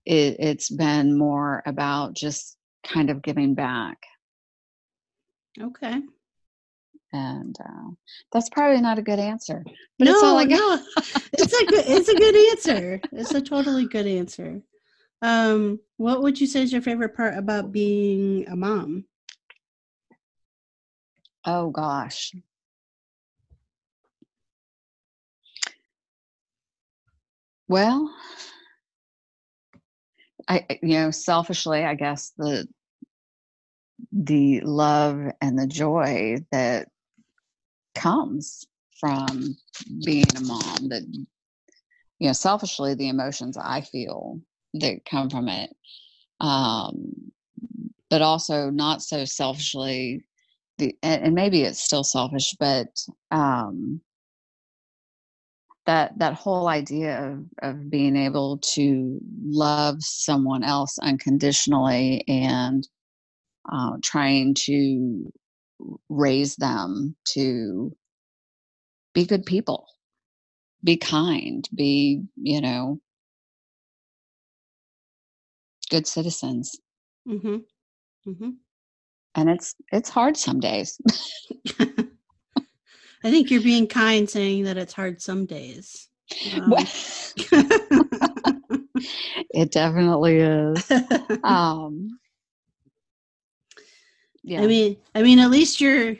it, 0.04 0.36
it's 0.40 0.70
been 0.70 1.16
more 1.16 1.62
about 1.66 2.14
just 2.14 2.56
kind 2.84 3.10
of 3.10 3.22
giving 3.22 3.54
back. 3.54 3.98
Okay. 5.60 6.00
And 7.12 7.56
uh, 7.60 7.90
that's 8.32 8.48
probably 8.50 8.80
not 8.80 8.98
a 8.98 9.02
good 9.02 9.20
answer, 9.20 9.62
but 9.98 10.04
no, 10.04 10.12
it's 10.12 10.22
all 10.22 10.36
I 10.36 10.46
got. 10.46 10.58
no, 10.58 10.82
it's 11.32 11.52
a 11.52 11.66
good, 11.66 11.84
it's 11.86 12.08
a 12.08 12.14
good 12.14 12.34
answer. 12.50 13.00
It's 13.12 13.34
a 13.34 13.40
totally 13.40 13.86
good 13.86 14.06
answer. 14.06 14.60
Um, 15.22 15.78
what 15.96 16.22
would 16.22 16.40
you 16.40 16.48
say 16.48 16.62
is 16.62 16.72
your 16.72 16.82
favorite 16.82 17.16
part 17.16 17.38
about 17.38 17.70
being 17.70 18.48
a 18.48 18.56
mom? 18.56 19.04
Oh 21.44 21.70
gosh. 21.70 22.34
Well, 27.68 28.12
I 30.48 30.66
you 30.82 30.98
know 30.98 31.10
selfishly 31.10 31.84
I 31.84 31.94
guess 31.94 32.32
the 32.36 32.66
the 34.12 34.60
love 34.60 35.20
and 35.40 35.58
the 35.58 35.66
joy 35.66 36.36
that 36.50 36.88
comes 37.94 38.66
from 38.98 39.56
being 40.04 40.26
a 40.36 40.40
mom 40.40 40.88
that 40.88 41.02
you 42.18 42.26
know 42.26 42.32
selfishly 42.32 42.94
the 42.94 43.08
emotions 43.08 43.56
I 43.56 43.80
feel 43.80 44.40
that 44.74 45.04
come 45.04 45.30
from 45.30 45.48
it 45.48 45.70
um 46.40 47.12
but 48.10 48.22
also 48.22 48.70
not 48.70 49.02
so 49.02 49.24
selfishly 49.24 50.24
the 50.78 50.96
and, 51.02 51.24
and 51.24 51.34
maybe 51.34 51.62
it's 51.62 51.80
still 51.82 52.04
selfish 52.04 52.54
but 52.58 52.88
um 53.30 54.00
that 55.86 56.18
that 56.18 56.34
whole 56.34 56.68
idea 56.68 57.22
of, 57.22 57.44
of 57.62 57.90
being 57.90 58.16
able 58.16 58.58
to 58.58 59.20
love 59.44 59.96
someone 60.00 60.64
else 60.64 60.98
unconditionally 60.98 62.24
and 62.26 62.88
uh, 63.70 63.96
trying 64.02 64.54
to 64.54 65.32
raise 66.08 66.56
them 66.56 67.16
to 67.24 67.94
be 69.12 69.24
good 69.24 69.44
people 69.44 69.86
be 70.82 70.96
kind 70.96 71.68
be 71.74 72.22
you 72.36 72.60
know 72.60 72.98
good 75.90 76.06
citizens 76.06 76.78
mm-hmm. 77.28 77.56
Mm-hmm. 78.28 78.50
and 79.34 79.50
it's 79.50 79.74
it's 79.92 80.08
hard 80.08 80.36
some 80.36 80.60
days 80.60 80.98
I 83.24 83.30
think 83.30 83.50
you're 83.50 83.62
being 83.62 83.86
kind 83.86 84.28
saying 84.28 84.64
that 84.64 84.76
it's 84.76 84.92
hard 84.92 85.22
some 85.22 85.46
days. 85.46 86.10
Um. 86.52 86.74
it 89.50 89.72
definitely 89.72 90.40
is. 90.40 90.92
Um, 91.42 92.18
yeah. 94.44 94.62
I 94.62 94.66
mean, 94.66 94.98
I 95.14 95.22
mean, 95.22 95.38
at 95.38 95.50
least 95.50 95.80
you're 95.80 96.16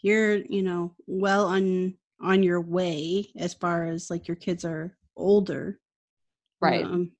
you're 0.00 0.36
you 0.36 0.62
know 0.62 0.94
well 1.06 1.46
on 1.46 1.94
on 2.20 2.42
your 2.42 2.60
way 2.60 3.26
as 3.36 3.52
far 3.52 3.84
as 3.84 4.10
like 4.10 4.28
your 4.28 4.36
kids 4.36 4.64
are 4.64 4.96
older, 5.16 5.78
right? 6.60 6.84
Um, 6.84 7.12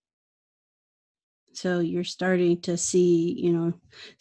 so 1.53 1.81
you're 1.81 2.05
starting 2.05 2.61
to 2.61 2.77
see 2.77 3.35
you 3.37 3.53
know 3.53 3.73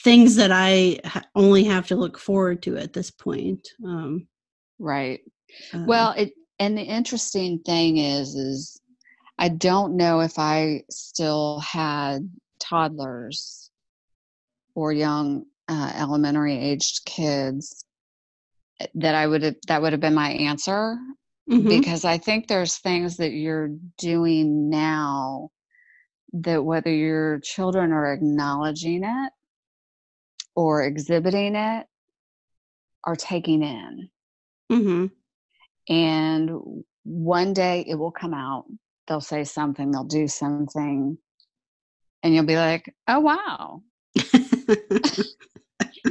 things 0.04 0.36
that 0.36 0.52
i 0.52 0.98
ha- 1.06 1.22
only 1.36 1.64
have 1.64 1.86
to 1.86 1.96
look 1.96 2.18
forward 2.18 2.64
to 2.64 2.78
at 2.78 2.94
this 2.94 3.12
point 3.12 3.68
um, 3.86 4.28
right 4.80 5.20
uh, 5.74 5.84
well 5.86 6.12
it 6.18 6.34
and 6.60 6.76
the 6.76 6.82
interesting 6.82 7.60
thing 7.60 7.98
is 7.98 8.34
is 8.34 8.82
i 9.38 9.50
don't 9.50 9.96
know 9.96 10.20
if 10.20 10.40
i 10.40 10.82
still 10.90 11.60
had 11.60 12.28
toddlers 12.60 13.67
or 14.78 14.94
young 14.94 15.44
uh, 15.68 15.92
elementary 15.96 16.58
aged 16.58 17.04
kids 17.06 17.84
eh, 18.80 18.88
that 18.94 19.16
i 19.16 19.26
would 19.26 19.42
have 19.42 19.56
that 19.68 19.82
would 19.82 19.92
have 19.92 20.02
been 20.02 20.14
my 20.14 20.30
answer 20.30 20.98
mm-hmm. 21.50 21.68
because 21.68 22.06
i 22.06 22.18
think 22.18 22.48
there's 22.48 22.78
things 22.78 23.18
that 23.18 23.32
you're 23.32 23.72
doing 23.98 24.70
now 24.70 25.50
that 26.34 26.64
whether 26.64 26.94
your 26.94 27.40
children 27.40 27.92
are 27.92 28.14
acknowledging 28.14 29.04
it 29.04 29.32
or 30.56 30.84
exhibiting 30.84 31.56
it 31.56 31.86
are 33.04 33.16
taking 33.16 33.64
in. 33.64 34.10
Mm-hmm. 34.72 35.06
And 35.94 36.84
one 37.04 37.54
day 37.54 37.86
it 37.88 37.96
will 37.96 38.12
come 38.12 38.34
out. 38.34 38.66
They'll 39.08 39.22
say 39.22 39.46
something, 39.46 39.92
they'll 39.92 40.04
do 40.04 40.28
something, 40.28 41.18
and 42.24 42.36
you'll 42.36 42.46
be 42.46 42.58
like, 42.58 42.94
oh, 43.08 43.22
wow. 43.22 43.84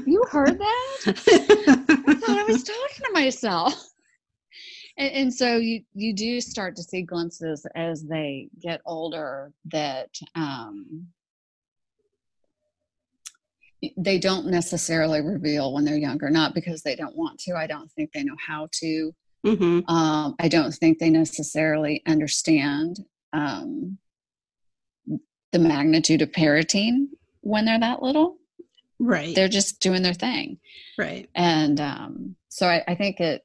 you 0.06 0.24
heard 0.30 0.58
that? 0.58 0.98
I 1.06 2.14
thought 2.14 2.38
I 2.38 2.44
was 2.44 2.62
talking 2.62 3.04
to 3.06 3.10
myself 3.12 3.90
and, 4.98 5.12
and, 5.12 5.34
so 5.34 5.56
you 5.56 5.82
you 5.94 6.14
do 6.14 6.40
start 6.40 6.76
to 6.76 6.82
see 6.82 7.02
glimpses 7.02 7.66
as 7.74 8.02
they 8.04 8.48
get 8.62 8.80
older 8.86 9.52
that 9.66 10.10
um, 10.34 11.06
they 13.96 14.18
don't 14.18 14.46
necessarily 14.46 15.20
reveal 15.20 15.72
when 15.72 15.84
they're 15.84 15.96
younger 15.96 16.30
not 16.30 16.54
because 16.54 16.82
they 16.82 16.96
don't 16.96 17.14
want 17.14 17.38
to 17.38 17.54
i 17.54 17.66
don't 17.66 17.92
think 17.92 18.10
they 18.12 18.24
know 18.24 18.36
how 18.44 18.66
to 18.72 19.14
mm-hmm. 19.44 19.94
um, 19.94 20.34
i 20.40 20.48
don't 20.48 20.72
think 20.72 20.98
they 20.98 21.10
necessarily 21.10 22.02
understand 22.06 23.00
um, 23.32 23.98
the 25.52 25.58
magnitude 25.58 26.22
of 26.22 26.30
parenting 26.32 27.06
when 27.40 27.64
they're 27.64 27.80
that 27.80 28.02
little. 28.02 28.36
Right. 28.98 29.34
They're 29.34 29.48
just 29.48 29.80
doing 29.80 30.02
their 30.02 30.14
thing. 30.14 30.58
right. 30.98 31.28
And 31.34 31.80
um, 31.80 32.36
so 32.48 32.66
I, 32.66 32.82
I 32.88 32.94
think 32.94 33.20
it, 33.20 33.44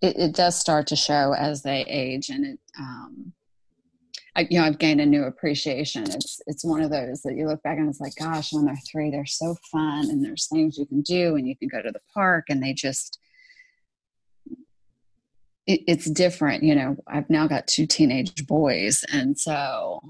it 0.00 0.16
it 0.16 0.34
does 0.34 0.58
start 0.58 0.88
to 0.88 0.96
show 0.96 1.34
as 1.34 1.62
they 1.62 1.84
age, 1.86 2.28
and 2.28 2.44
it 2.44 2.58
um, 2.78 3.32
I, 4.34 4.46
you 4.50 4.58
know 4.58 4.64
I've 4.64 4.78
gained 4.78 5.00
a 5.00 5.06
new 5.06 5.24
appreciation. 5.24 6.04
It's 6.04 6.40
it's 6.46 6.64
one 6.64 6.80
of 6.80 6.90
those 6.90 7.22
that 7.22 7.36
you 7.36 7.46
look 7.46 7.62
back 7.62 7.78
and 7.78 7.88
it's 7.88 8.00
like, 8.00 8.14
gosh, 8.18 8.52
when 8.52 8.64
they're 8.64 8.76
three, 8.90 9.10
they're 9.10 9.26
so 9.26 9.54
fun, 9.70 10.10
and 10.10 10.24
there's 10.24 10.48
things 10.48 10.78
you 10.78 10.86
can 10.86 11.02
do, 11.02 11.36
and 11.36 11.46
you 11.46 11.56
can 11.56 11.68
go 11.68 11.82
to 11.82 11.90
the 11.90 12.00
park, 12.14 12.46
and 12.48 12.62
they 12.62 12.72
just 12.72 13.18
it, 15.66 15.82
it's 15.86 16.10
different. 16.10 16.62
You 16.62 16.74
know, 16.74 16.96
I've 17.06 17.30
now 17.30 17.46
got 17.46 17.66
two 17.66 17.86
teenage 17.86 18.46
boys, 18.46 19.04
and 19.12 19.38
so 19.38 20.00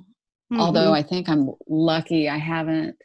although 0.56 0.92
I 0.92 1.02
think 1.02 1.28
I'm 1.28 1.50
lucky, 1.68 2.28
I 2.28 2.38
haven't. 2.38 2.96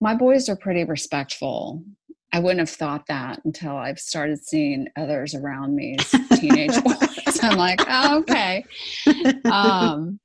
My 0.00 0.14
boys 0.14 0.48
are 0.48 0.56
pretty 0.56 0.84
respectful. 0.84 1.84
I 2.32 2.38
wouldn't 2.38 2.60
have 2.60 2.70
thought 2.70 3.06
that 3.08 3.40
until 3.44 3.76
I've 3.76 3.98
started 3.98 4.38
seeing 4.44 4.86
others 4.96 5.34
around 5.34 5.74
me, 5.74 5.96
as 5.98 6.10
teenage 6.40 6.82
boys. 6.82 7.40
I'm 7.42 7.58
like, 7.58 7.80
oh, 7.88 8.18
okay. 8.20 8.64
Um, 9.50 10.20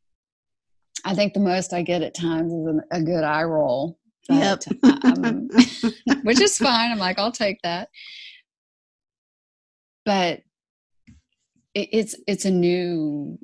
I 1.03 1.13
think 1.15 1.33
the 1.33 1.39
most 1.39 1.73
I 1.73 1.81
get 1.81 2.03
at 2.03 2.13
times 2.13 2.53
is 2.53 2.81
a 2.91 3.01
good 3.01 3.23
eye 3.23 3.43
roll, 3.43 3.97
Yep. 4.29 4.63
um, 5.03 5.49
which 6.23 6.39
is 6.41 6.57
fine. 6.57 6.91
I'm 6.91 6.99
like, 6.99 7.17
I'll 7.19 7.31
take 7.31 7.59
that. 7.63 7.89
But 10.05 10.41
it, 11.73 11.89
it's 11.91 12.15
it's 12.27 12.45
a 12.45 12.51
new. 12.51 13.39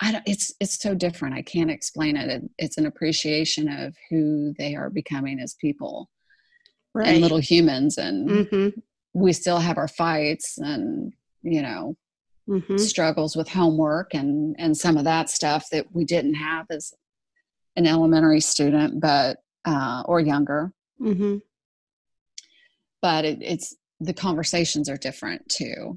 I 0.00 0.12
don't. 0.12 0.24
It's 0.26 0.52
it's 0.60 0.78
so 0.80 0.94
different. 0.94 1.34
I 1.34 1.42
can't 1.42 1.70
explain 1.70 2.16
it. 2.16 2.28
it. 2.28 2.42
It's 2.58 2.78
an 2.78 2.86
appreciation 2.86 3.68
of 3.68 3.96
who 4.10 4.54
they 4.58 4.74
are 4.74 4.90
becoming 4.90 5.40
as 5.40 5.54
people 5.54 6.10
right. 6.94 7.08
and 7.08 7.20
little 7.20 7.38
humans, 7.38 7.98
and 7.98 8.46
hmm 8.46 8.68
we 9.14 9.32
still 9.32 9.58
have 9.58 9.78
our 9.78 9.88
fights 9.88 10.58
and 10.58 11.12
you 11.42 11.62
know 11.62 11.96
hmm 12.46 12.76
struggles 12.76 13.34
with 13.36 13.48
homework 13.48 14.12
and 14.12 14.54
and 14.58 14.76
some 14.76 14.98
of 14.98 15.04
that 15.04 15.30
stuff 15.30 15.66
that 15.72 15.86
we 15.92 16.04
didn't 16.04 16.34
have 16.34 16.66
as 16.70 16.92
an 17.76 17.86
elementary 17.86 18.40
student, 18.40 19.00
but 19.00 19.38
uh, 19.64 20.02
or 20.06 20.20
younger. 20.20 20.72
hmm 20.98 21.36
But 23.02 23.24
it, 23.24 23.38
it's 23.40 23.76
the 24.00 24.14
conversations 24.14 24.88
are 24.88 24.96
different 24.96 25.48
too. 25.48 25.96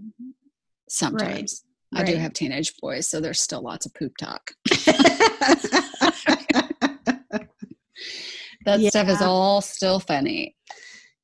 Sometimes 0.89 1.63
I 1.93 2.03
do 2.03 2.15
have 2.15 2.33
teenage 2.33 2.75
boys, 2.77 3.07
so 3.07 3.19
there's 3.19 3.41
still 3.41 3.61
lots 3.61 3.85
of 3.85 3.93
poop 3.93 4.15
talk. 4.17 4.51
That 8.65 8.81
stuff 8.81 9.07
is 9.07 9.21
all 9.21 9.61
still 9.61 9.99
funny. 9.99 10.55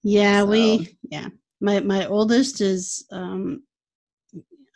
yeah, 0.04 0.40
So- 0.42 0.46
we 0.48 0.98
yeah. 1.10 1.28
My 1.62 1.80
my 1.80 2.06
oldest 2.08 2.62
is 2.62 3.06
um 3.12 3.64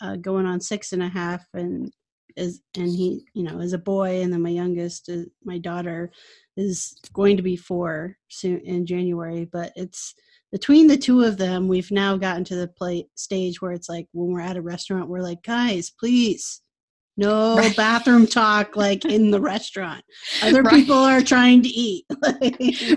uh, 0.02 0.16
going 0.18 0.46
on 0.46 0.62
six 0.62 0.94
and 0.94 1.04
a 1.04 1.08
half 1.10 1.46
and 1.54 1.92
is 2.38 2.62
and 2.78 2.88
he 2.88 3.26
you 3.34 3.44
know 3.44 3.60
is 3.60 3.74
a 3.74 3.78
boy 3.78 4.22
and 4.22 4.32
then 4.32 4.42
my 4.42 4.50
youngest 4.50 5.10
is 5.10 5.28
my 5.44 5.58
daughter 5.58 6.12
is 6.56 6.96
going 7.14 7.36
to 7.38 7.44
be 7.44 7.56
four 7.58 8.16
soon 8.30 8.60
in 8.62 8.86
January 8.86 9.46
but 9.46 9.74
it's 9.76 10.14
between 10.52 10.88
the 10.88 10.97
two 10.97 11.22
of 11.24 11.38
them 11.38 11.68
we've 11.68 11.91
now 11.91 12.18
gotten 12.18 12.43
to 12.43 12.56
the 12.56 12.68
play 12.68 13.08
stage 13.16 13.62
where 13.62 13.72
it's 13.72 13.89
like 13.89 14.08
when 14.14 14.32
we're 14.32 14.39
at 14.41 14.58
a 14.58 14.62
restaurant 14.62 15.10
we're 15.10 15.22
like 15.22 15.41
guys 15.43 15.91
please 16.00 16.62
no 17.18 17.58
Right. 17.58 17.76
bathroom 17.76 18.26
talk 18.28 18.76
like 18.76 19.06
in 19.06 19.32
the 19.32 19.41
restaurant 19.41 20.04
other 20.41 20.62
Right. 20.64 20.76
people 20.76 20.95
are 20.95 21.22
trying 21.22 21.62
to 21.64 21.70
eat 21.70 22.06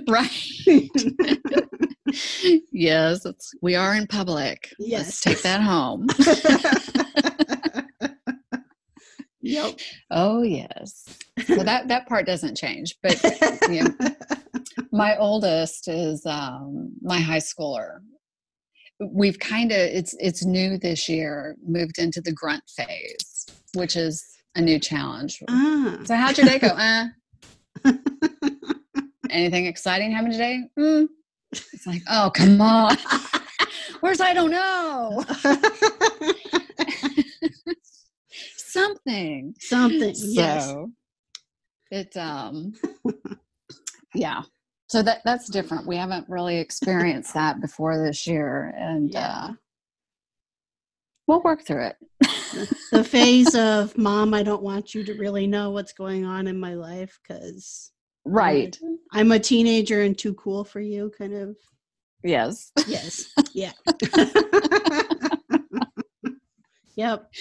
Right. 0.09 0.31
yes, 2.73 3.25
we 3.63 3.75
are 3.75 3.95
in 3.95 4.07
public. 4.07 4.73
Yes. 4.79 5.07
Let's 5.07 5.21
take 5.21 5.43
that 5.43 5.61
home. 5.63 6.07
yep 9.41 9.79
oh 10.11 10.43
yes. 10.43 11.19
So 11.47 11.57
that 11.65 11.89
that 11.89 12.07
part 12.07 12.27
doesn't 12.27 12.57
change, 12.57 12.97
but 13.03 13.21
you 13.69 13.85
know, 13.85 13.95
my 14.91 15.17
oldest 15.17 15.89
is 15.89 16.25
um, 16.27 16.93
my 17.03 17.19
high 17.21 17.39
schooler. 17.39 17.99
We've 19.01 19.39
kind 19.39 19.73
of 19.73 19.79
it's 19.79 20.15
it's 20.21 20.45
new 20.45 20.79
this 20.79 21.09
year. 21.09 21.57
Moved 21.67 21.99
into 21.99 22.21
the 22.21 22.33
grunt 22.33 22.63
phase, 22.77 23.47
which 23.75 23.97
is 23.97 24.25
a 24.55 24.61
new 24.61 24.79
challenge. 24.79 25.43
ah. 25.49 25.99
So 26.05 26.15
how'd 26.15 26.37
your 26.39 26.47
day 26.47 26.59
go? 26.59 26.69
Uh, 27.85 27.93
anything 29.31 29.67
exciting 29.67 30.13
happen 30.13 30.31
today? 30.31 30.63
Mm. 30.79 31.09
It's 31.51 31.87
like, 31.87 32.03
oh 32.09 32.31
come 32.35 32.61
on. 32.61 32.97
Where's 34.01 34.21
I 34.21 34.35
don't 34.35 34.51
know. 34.51 35.25
Something. 38.57 39.55
Something. 39.59 40.15
Yes. 40.17 40.67
So 40.67 40.91
it 41.91 42.17
um 42.17 42.73
yeah. 44.15 44.43
So 44.93 45.03
that 45.05 45.23
that's 45.25 45.49
different. 45.49 45.87
We 45.87 45.97
haven't 45.97 46.29
really 46.29 46.59
experienced 46.59 47.33
that 47.33 47.63
before 47.63 47.97
this 47.97 48.27
year. 48.27 48.75
And 48.77 49.11
Yeah. 49.11 49.27
uh 49.27 49.53
we'll 51.27 51.41
work 51.41 51.65
through 51.65 51.87
it. 51.87 51.97
the 52.93 53.03
phase 53.03 53.55
of 53.55 53.97
mom, 53.97 54.35
I 54.35 54.43
don't 54.43 54.63
want 54.63 54.95
you 54.95 55.03
to 55.05 55.15
really 55.15 55.47
know 55.47 55.71
what's 55.71 55.95
going 55.95 56.27
on 56.27 56.47
in 56.47 56.61
my 56.61 56.75
life 56.75 57.19
because 57.23 57.91
right. 58.27 58.79
I'm 59.13 59.33
a 59.33 59.39
teenager 59.39 60.03
and 60.03 60.19
too 60.19 60.35
cool 60.35 60.63
for 60.63 60.81
you, 60.81 61.11
kind 61.17 61.33
of. 61.33 61.57
Yes. 62.23 62.71
Yes. 62.87 63.33
Yeah. 63.55 63.73
yep. 66.97 67.33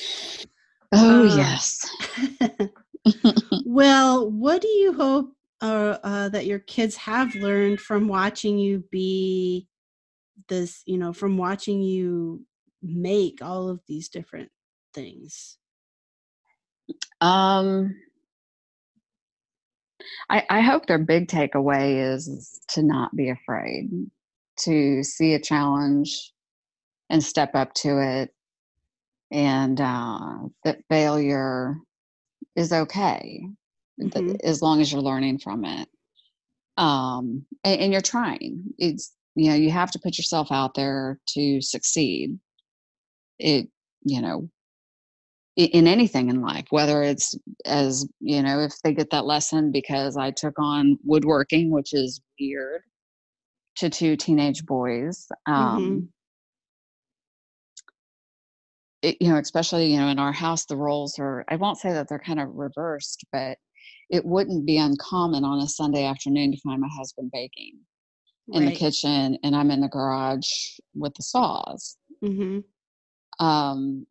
Oh 0.93 1.23
Uh, 1.27 1.35
yes. 1.35 1.85
well, 3.65 4.31
what 4.31 4.61
do 4.61 4.69
you 4.69 4.93
hope 4.93 5.35
uh, 5.61 6.29
that 6.29 6.45
your 6.45 6.59
kids 6.59 6.95
have 6.95 7.35
learned 7.35 7.79
from 7.79 8.07
watching 8.07 8.57
you 8.57 8.83
be 8.91 9.67
this, 10.47 10.81
you 10.85 10.97
know, 10.97 11.13
from 11.13 11.37
watching 11.37 11.81
you 11.81 12.45
make 12.81 13.39
all 13.41 13.69
of 13.69 13.79
these 13.87 14.09
different 14.09 14.49
things? 14.93 15.57
Um, 17.21 17.95
I, 20.29 20.43
I 20.49 20.61
hope 20.61 20.87
their 20.87 20.97
big 20.97 21.27
takeaway 21.27 22.15
is 22.15 22.59
to 22.69 22.81
not 22.81 23.15
be 23.15 23.29
afraid, 23.29 23.89
to 24.61 25.03
see 25.03 25.35
a 25.35 25.39
challenge 25.39 26.33
and 27.09 27.23
step 27.23 27.51
up 27.53 27.73
to 27.75 27.99
it, 28.01 28.33
and 29.31 29.79
uh, 29.79 30.37
that 30.63 30.79
failure 30.89 31.77
is 32.55 32.73
okay 32.73 33.47
Mhm. 34.01 34.37
as 34.43 34.61
long 34.61 34.81
as 34.81 34.91
you're 34.91 35.01
learning 35.01 35.39
from 35.39 35.65
it. 35.65 35.89
Um, 36.77 37.45
and, 37.63 37.81
and 37.81 37.91
you're 37.91 38.01
trying. 38.01 38.73
It's 38.77 39.13
you 39.35 39.49
know 39.49 39.55
you 39.55 39.71
have 39.71 39.91
to 39.91 39.99
put 39.99 40.17
yourself 40.17 40.51
out 40.51 40.73
there 40.73 41.19
to 41.29 41.61
succeed. 41.61 42.39
It 43.39 43.69
you 44.03 44.21
know 44.21 44.49
in 45.55 45.87
anything 45.87 46.29
in 46.29 46.41
life, 46.41 46.65
whether 46.69 47.03
it's 47.03 47.35
as, 47.65 48.07
you 48.19 48.41
know, 48.41 48.61
if 48.61 48.73
they 48.83 48.93
get 48.93 49.09
that 49.11 49.25
lesson 49.25 49.71
because 49.71 50.15
I 50.15 50.31
took 50.31 50.57
on 50.57 50.97
woodworking, 51.03 51.71
which 51.71 51.93
is 51.93 52.21
weird 52.39 52.83
to 53.77 53.89
two 53.89 54.15
teenage 54.15 54.65
boys. 54.65 55.27
Um, 55.45 56.09
it, 59.01 59.17
you 59.19 59.29
know, 59.29 59.37
especially, 59.37 59.87
you 59.87 59.99
know, 59.99 60.07
in 60.07 60.19
our 60.19 60.31
house, 60.31 60.65
the 60.65 60.77
roles 60.77 61.19
are, 61.19 61.43
I 61.49 61.55
won't 61.57 61.79
say 61.79 61.91
that 61.91 62.07
they're 62.07 62.19
kind 62.19 62.39
of 62.39 62.49
reversed, 62.55 63.25
but 63.31 63.57
it 64.11 64.23
wouldn't 64.25 64.65
be 64.65 64.77
uncommon 64.77 65.43
on 65.43 65.59
a 65.59 65.67
Sunday 65.67 66.05
afternoon 66.05 66.51
to 66.51 66.57
find 66.59 66.79
my 66.81 66.89
husband 66.95 67.31
baking 67.31 67.79
in 68.53 68.65
the 68.65 68.71
kitchen 68.79 69.37
and 69.43 69.55
I'm 69.55 69.71
in 69.71 69.81
the 69.81 69.87
garage 69.87 70.49
with 70.93 71.13
the 71.15 71.23
saws. 71.23 71.97
Mhm. 72.23 72.63
um 73.39 74.05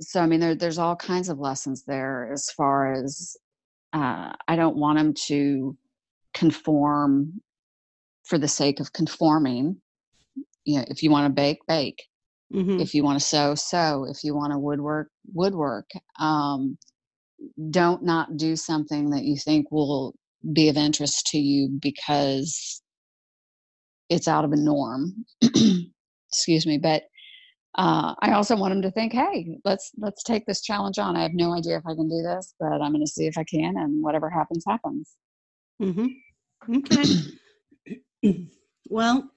so 0.00 0.20
i 0.20 0.26
mean 0.26 0.40
there, 0.40 0.54
there's 0.56 0.78
all 0.78 0.96
kinds 0.96 1.28
of 1.28 1.38
lessons 1.38 1.84
there 1.84 2.32
as 2.32 2.50
far 2.56 2.92
as 2.94 3.36
uh, 3.92 4.32
i 4.48 4.56
don't 4.56 4.76
want 4.76 4.98
them 4.98 5.12
to 5.14 5.76
conform 6.32 7.40
for 8.24 8.38
the 8.38 8.48
sake 8.48 8.80
of 8.80 8.92
conforming 8.92 9.80
you 10.64 10.78
know 10.78 10.84
if 10.88 11.02
you 11.02 11.10
want 11.10 11.26
to 11.26 11.32
bake 11.42 11.58
bake 11.68 12.02
Mhm. 12.52 12.80
if 12.80 12.94
you 12.94 13.02
want 13.04 13.18
to 13.20 13.24
sew 13.24 13.54
sew 13.54 14.04
if 14.08 14.24
you 14.24 14.34
want 14.34 14.52
to 14.52 14.58
woodwork 14.58 15.08
woodwork 15.32 15.88
um, 16.18 16.76
don't 17.70 18.02
not 18.02 18.36
do 18.36 18.56
something 18.56 19.10
that 19.10 19.24
you 19.24 19.36
think 19.36 19.70
will 19.70 20.14
be 20.52 20.68
of 20.68 20.76
interest 20.76 21.26
to 21.28 21.38
you 21.38 21.68
because 21.80 22.82
it's 24.10 24.28
out 24.28 24.44
of 24.44 24.52
a 24.52 24.56
norm 24.56 25.24
excuse 26.30 26.66
me 26.66 26.78
but 26.78 27.04
uh, 27.76 28.14
I 28.20 28.32
also 28.32 28.54
want 28.54 28.70
them 28.72 28.82
to 28.82 28.90
think, 28.92 29.12
hey, 29.12 29.58
let's 29.64 29.90
let's 29.98 30.22
take 30.22 30.46
this 30.46 30.62
challenge 30.62 30.98
on. 30.98 31.16
I 31.16 31.22
have 31.22 31.34
no 31.34 31.52
idea 31.52 31.76
if 31.76 31.86
I 31.86 31.94
can 31.94 32.08
do 32.08 32.22
this, 32.22 32.54
but 32.60 32.80
I'm 32.80 32.92
going 32.92 33.04
to 33.04 33.10
see 33.10 33.26
if 33.26 33.36
I 33.36 33.42
can, 33.44 33.76
and 33.76 34.02
whatever 34.02 34.30
happens, 34.30 34.64
happens. 34.66 35.16
Mhm. 35.82 36.10
Okay. 36.72 38.46
well, 38.88 39.28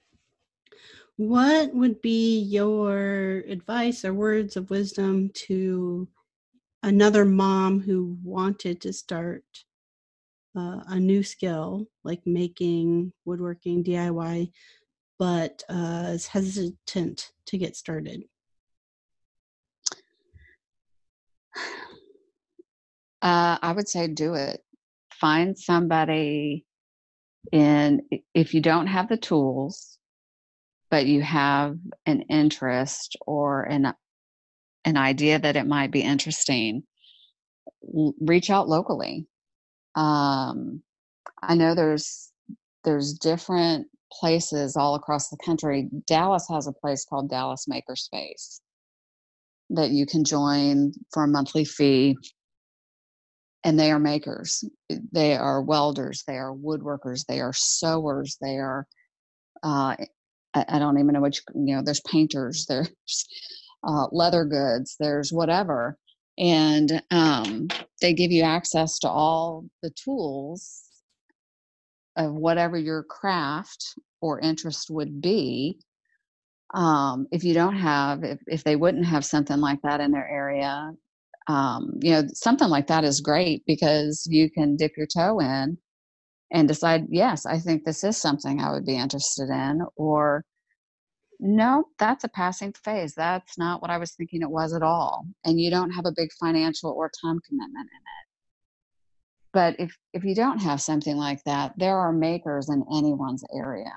what 1.16 1.74
would 1.74 2.00
be 2.00 2.38
your 2.42 3.42
advice 3.48 4.04
or 4.04 4.14
words 4.14 4.56
of 4.56 4.70
wisdom 4.70 5.30
to 5.34 6.06
another 6.82 7.24
mom 7.24 7.80
who 7.80 8.16
wanted 8.22 8.80
to 8.82 8.92
start 8.92 9.44
uh, 10.56 10.80
a 10.88 10.98
new 10.98 11.22
skill 11.22 11.86
like 12.04 12.20
making 12.26 13.12
woodworking 13.24 13.84
DIY, 13.84 14.50
but 15.18 15.62
uh, 15.68 16.06
is 16.08 16.26
hesitant 16.26 17.32
to 17.46 17.58
get 17.58 17.76
started? 17.76 18.24
Uh, 23.20 23.58
I 23.60 23.72
would 23.72 23.88
say 23.88 24.06
do 24.08 24.34
it. 24.34 24.60
Find 25.12 25.58
somebody 25.58 26.64
and 27.52 28.02
if 28.34 28.54
you 28.54 28.60
don't 28.60 28.86
have 28.86 29.08
the 29.08 29.16
tools, 29.16 29.98
but 30.90 31.06
you 31.06 31.22
have 31.22 31.76
an 32.06 32.22
interest 32.22 33.16
or 33.26 33.62
an, 33.62 33.92
an 34.88 34.96
idea 34.96 35.38
that 35.38 35.56
it 35.56 35.66
might 35.66 35.90
be 35.90 36.00
interesting, 36.00 36.82
reach 38.20 38.50
out 38.50 38.68
locally. 38.68 39.26
Um, 39.94 40.82
I 41.42 41.54
know 41.54 41.74
there's 41.74 42.32
there's 42.84 43.12
different 43.12 43.88
places 44.12 44.76
all 44.76 44.94
across 44.94 45.28
the 45.28 45.36
country. 45.44 45.88
Dallas 46.06 46.46
has 46.48 46.66
a 46.66 46.72
place 46.72 47.04
called 47.04 47.28
Dallas 47.28 47.66
Makerspace 47.70 48.60
that 49.70 49.90
you 49.90 50.06
can 50.06 50.24
join 50.24 50.92
for 51.12 51.24
a 51.24 51.28
monthly 51.28 51.64
fee 51.64 52.16
and 53.64 53.78
they 53.78 53.90
are 53.90 53.98
makers 53.98 54.64
they 55.12 55.36
are 55.36 55.60
welders 55.60 56.24
they 56.26 56.38
are 56.38 56.54
woodworkers 56.54 57.26
they 57.26 57.40
are 57.40 57.52
sewers 57.52 58.38
they 58.40 58.56
are 58.56 58.86
uh, 59.62 59.94
I, 60.54 60.64
I, 60.68 60.78
don't 60.78 60.98
even 60.98 61.12
know 61.12 61.20
which 61.20 61.42
you 61.54 61.76
know 61.76 61.82
there's 61.82 62.00
painters 62.00 62.64
there's 62.68 63.26
uh, 63.84 64.06
leather 64.12 64.44
goods 64.44 64.96
there's 64.98 65.32
whatever 65.32 65.96
and 66.38 67.02
um, 67.10 67.68
they 68.00 68.14
give 68.14 68.30
you 68.30 68.42
access 68.44 68.98
to 69.00 69.08
all 69.08 69.64
the 69.82 69.90
tools 69.90 70.84
of 72.16 72.32
whatever 72.32 72.76
your 72.78 73.02
craft 73.04 73.94
or 74.20 74.40
interest 74.40 74.90
would 74.90 75.20
be 75.20 75.78
um, 76.74 77.26
if 77.32 77.44
you 77.44 77.54
don't 77.54 77.76
have 77.76 78.24
if, 78.24 78.38
if 78.46 78.64
they 78.64 78.76
wouldn't 78.76 79.06
have 79.06 79.24
something 79.24 79.58
like 79.58 79.80
that 79.82 80.00
in 80.00 80.10
their 80.10 80.28
area 80.28 80.92
um, 81.48 81.92
you 82.02 82.12
know 82.12 82.22
something 82.34 82.68
like 82.68 82.86
that 82.88 83.04
is 83.04 83.20
great 83.20 83.62
because 83.66 84.26
you 84.30 84.50
can 84.50 84.76
dip 84.76 84.92
your 84.96 85.06
toe 85.06 85.40
in 85.40 85.78
and 86.52 86.68
decide 86.68 87.06
yes 87.10 87.46
i 87.46 87.58
think 87.58 87.84
this 87.84 88.04
is 88.04 88.16
something 88.16 88.60
i 88.60 88.70
would 88.70 88.86
be 88.86 88.96
interested 88.96 89.48
in 89.50 89.82
or 89.96 90.44
no 91.40 91.84
that's 91.98 92.24
a 92.24 92.28
passing 92.28 92.72
phase 92.72 93.14
that's 93.14 93.56
not 93.56 93.80
what 93.80 93.90
i 93.90 93.98
was 93.98 94.12
thinking 94.12 94.42
it 94.42 94.50
was 94.50 94.74
at 94.74 94.82
all 94.82 95.24
and 95.44 95.60
you 95.60 95.70
don't 95.70 95.90
have 95.92 96.04
a 96.06 96.12
big 96.16 96.30
financial 96.32 96.90
or 96.90 97.10
time 97.22 97.38
commitment 97.48 97.88
in 97.92 97.96
it. 97.96 98.28
But 99.52 99.76
if 99.78 99.96
if 100.12 100.24
you 100.24 100.34
don't 100.34 100.60
have 100.60 100.80
something 100.80 101.16
like 101.16 101.42
that 101.44 101.74
there 101.76 101.96
are 101.98 102.12
makers 102.12 102.68
in 102.68 102.84
anyone's 102.92 103.44
area. 103.54 103.92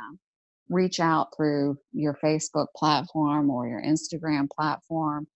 Reach 0.69 0.99
out 0.99 1.35
through 1.35 1.77
your 1.91 2.17
facebook 2.23 2.67
platform 2.75 3.49
or 3.49 3.67
your 3.67 3.81
instagram 3.81 4.47
platform. 4.49 5.27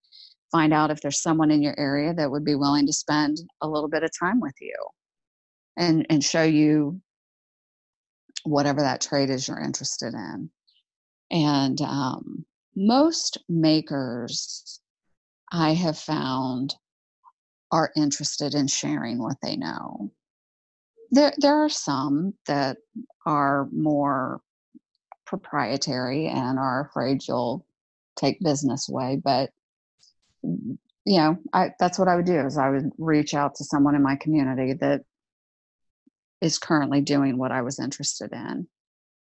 Find 0.52 0.72
out 0.72 0.90
if 0.90 1.00
there's 1.00 1.20
someone 1.20 1.50
in 1.50 1.62
your 1.62 1.78
area 1.78 2.14
that 2.14 2.30
would 2.30 2.44
be 2.44 2.54
willing 2.54 2.86
to 2.86 2.92
spend 2.92 3.36
a 3.60 3.68
little 3.68 3.88
bit 3.88 4.04
of 4.04 4.10
time 4.18 4.40
with 4.40 4.54
you 4.60 4.74
and 5.76 6.06
and 6.08 6.24
show 6.24 6.44
you 6.44 7.00
whatever 8.44 8.80
that 8.80 9.00
trade 9.00 9.28
is 9.28 9.48
you're 9.48 9.60
interested 9.60 10.14
in 10.14 10.50
and 11.30 11.80
um, 11.80 12.44
most 12.74 13.38
makers 13.48 14.80
i 15.52 15.72
have 15.72 15.98
found 15.98 16.74
are 17.72 17.92
interested 17.96 18.54
in 18.54 18.66
sharing 18.66 19.18
what 19.18 19.36
they 19.42 19.56
know. 19.56 20.10
There 21.10 21.32
there 21.38 21.56
are 21.64 21.68
some 21.68 22.34
that 22.46 22.78
are 23.24 23.68
more 23.72 24.40
proprietary 25.24 26.26
and 26.28 26.58
are 26.58 26.88
afraid 26.88 27.26
you'll 27.26 27.66
take 28.16 28.40
business 28.40 28.88
away 28.88 29.20
but 29.22 29.50
you 30.42 31.18
know, 31.18 31.38
I 31.52 31.70
that's 31.78 31.98
what 31.98 32.08
I 32.08 32.16
would 32.16 32.26
do 32.26 32.40
is 32.40 32.58
I 32.58 32.70
would 32.70 32.90
reach 32.98 33.34
out 33.34 33.56
to 33.56 33.64
someone 33.64 33.94
in 33.94 34.02
my 34.02 34.16
community 34.16 34.72
that 34.74 35.02
is 36.40 36.58
currently 36.58 37.00
doing 37.00 37.38
what 37.38 37.52
I 37.52 37.62
was 37.62 37.78
interested 37.78 38.32
in 38.32 38.66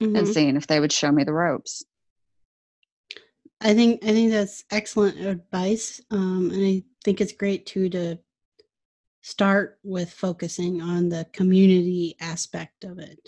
mm-hmm. 0.02 0.16
and 0.16 0.28
seeing 0.28 0.56
if 0.56 0.68
they 0.68 0.80
would 0.80 0.92
show 0.92 1.12
me 1.12 1.24
the 1.24 1.34
ropes. 1.34 1.84
I 3.62 3.74
think 3.76 4.04
I 4.04 4.08
think 4.08 4.32
that's 4.32 4.64
excellent 4.72 5.20
advice, 5.20 6.02
um, 6.10 6.50
and 6.52 6.66
I 6.66 6.84
think 7.04 7.22
it's 7.22 7.34
great 7.34 7.66
too 7.68 7.90
to 7.90 8.18
start 9.22 9.78
with 9.84 10.12
focusing 10.12 10.82
on 10.82 11.10
the 11.10 11.28
community 11.32 12.16
aspect 12.20 12.84
of 12.84 12.98
it. 12.98 13.20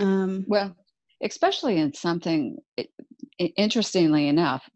Um, 0.00 0.46
well, 0.48 0.74
especially 1.22 1.76
in 1.76 1.92
something 1.92 2.56
interestingly 3.38 4.28
enough, 4.28 4.66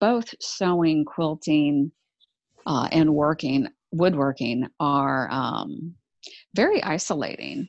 both 0.00 0.34
sewing, 0.40 1.04
quilting, 1.04 1.92
uh, 2.66 2.88
and 2.90 3.14
working, 3.14 3.68
woodworking 3.92 4.66
are 4.80 5.30
um, 5.30 5.94
very 6.54 6.82
isolating. 6.82 7.68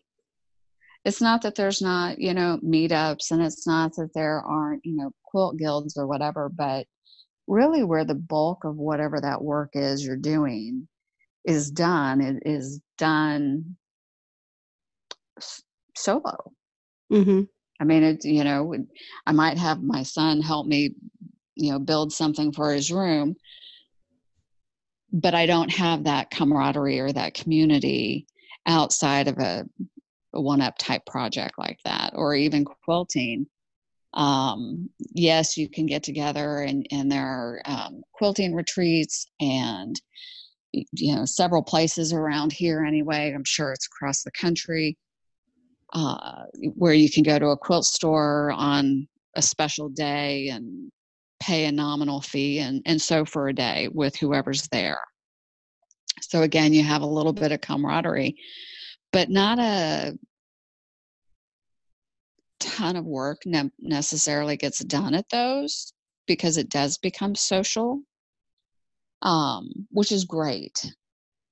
It's 1.06 1.22
not 1.22 1.42
that 1.42 1.56
there's 1.56 1.82
not, 1.82 2.20
you 2.20 2.34
know, 2.34 2.60
meetups 2.64 3.32
and 3.32 3.42
it's 3.42 3.68
not 3.68 3.96
that 3.96 4.14
there 4.14 4.42
aren't, 4.42 4.86
you 4.86 4.96
know, 4.96 5.12
quilt 5.24 5.58
guilds 5.58 5.98
or 5.98 6.08
whatever, 6.08 6.50
but 6.50 6.88
really 7.48 7.84
where 7.84 8.06
the 8.06 8.16
bulk 8.16 8.64
of 8.64 8.78
whatever 8.78 9.20
that 9.20 9.44
work 9.44 9.72
is 9.74 10.06
you're 10.06 10.16
doing 10.16 10.88
is 11.46 11.72
done, 11.72 12.22
it 12.22 12.44
is 12.46 12.82
done 12.98 13.76
solo. 15.96 16.54
Mm-hmm. 17.12 17.42
I 17.82 17.84
mean, 17.84 18.04
it, 18.04 18.24
you 18.24 18.44
know, 18.46 18.74
I 19.26 19.34
might 19.34 19.58
have 19.58 19.82
my 19.82 20.04
son 20.04 20.42
help 20.42 20.68
me, 20.68 20.96
you 21.56 21.72
know, 21.72 21.80
build 21.80 22.14
something 22.14 22.54
for 22.54 22.72
his 22.72 22.92
room, 22.92 23.36
but 25.12 25.36
I 25.36 25.48
don't 25.48 25.72
have 25.72 26.06
that 26.06 26.32
camaraderie 26.32 27.00
or 27.00 27.12
that 27.12 27.34
community 27.34 28.26
outside 28.66 29.28
of 29.28 29.38
a, 29.38 29.66
a 30.34 30.42
one 30.42 30.62
up 30.62 30.78
type 30.78 31.06
project 31.06 31.56
like 31.58 31.80
that, 31.86 32.14
or 32.16 32.36
even 32.36 32.66
quilting. 32.66 33.48
Um, 34.14 34.90
yes, 35.14 35.58
you 35.58 35.68
can 35.68 35.88
get 35.88 36.04
together 36.04 36.62
and, 36.62 36.86
and 36.92 37.12
there 37.12 37.26
are 37.26 37.62
um, 37.66 38.04
quilting 38.14 38.54
retreats 38.54 39.26
and, 39.40 40.00
you 40.72 41.16
know, 41.16 41.26
several 41.26 41.64
places 41.64 42.14
around 42.14 42.54
here 42.54 42.84
anyway. 42.84 43.34
I'm 43.34 43.44
sure 43.44 43.72
it's 43.72 43.88
across 43.88 44.22
the 44.22 44.32
country 44.32 44.98
uh, 45.94 46.44
where 46.76 46.94
you 46.94 47.10
can 47.10 47.24
go 47.24 47.40
to 47.40 47.48
a 47.48 47.58
quilt 47.58 47.86
store 47.86 48.52
on 48.52 49.08
a 49.36 49.42
special 49.42 49.90
day 49.90 50.50
and 50.50 50.92
pay 51.40 51.66
a 51.66 51.72
nominal 51.72 52.22
fee 52.22 52.60
and, 52.60 52.82
and 52.86 53.02
sew 53.02 53.26
for 53.26 53.48
a 53.48 53.54
day 53.54 53.90
with 53.92 54.16
whoever's 54.16 54.68
there. 54.70 55.00
So 56.22 56.44
again, 56.44 56.74
you 56.74 56.84
have 56.84 57.02
a 57.02 57.08
little 57.08 57.34
bit 57.34 57.52
of 57.52 57.62
camaraderie, 57.62 58.38
but 59.14 59.30
not 59.30 59.60
a 59.60 60.18
ton 62.60 62.96
of 62.96 63.06
work 63.06 63.44
ne- 63.46 63.72
necessarily 63.80 64.58
gets 64.58 64.80
done 64.80 65.14
at 65.14 65.30
those 65.30 65.94
because 66.26 66.58
it 66.58 66.70
does 66.70 66.98
become 66.98 67.36
social, 67.36 68.02
um, 69.22 69.70
which 69.92 70.12
is 70.12 70.26
great. 70.26 70.94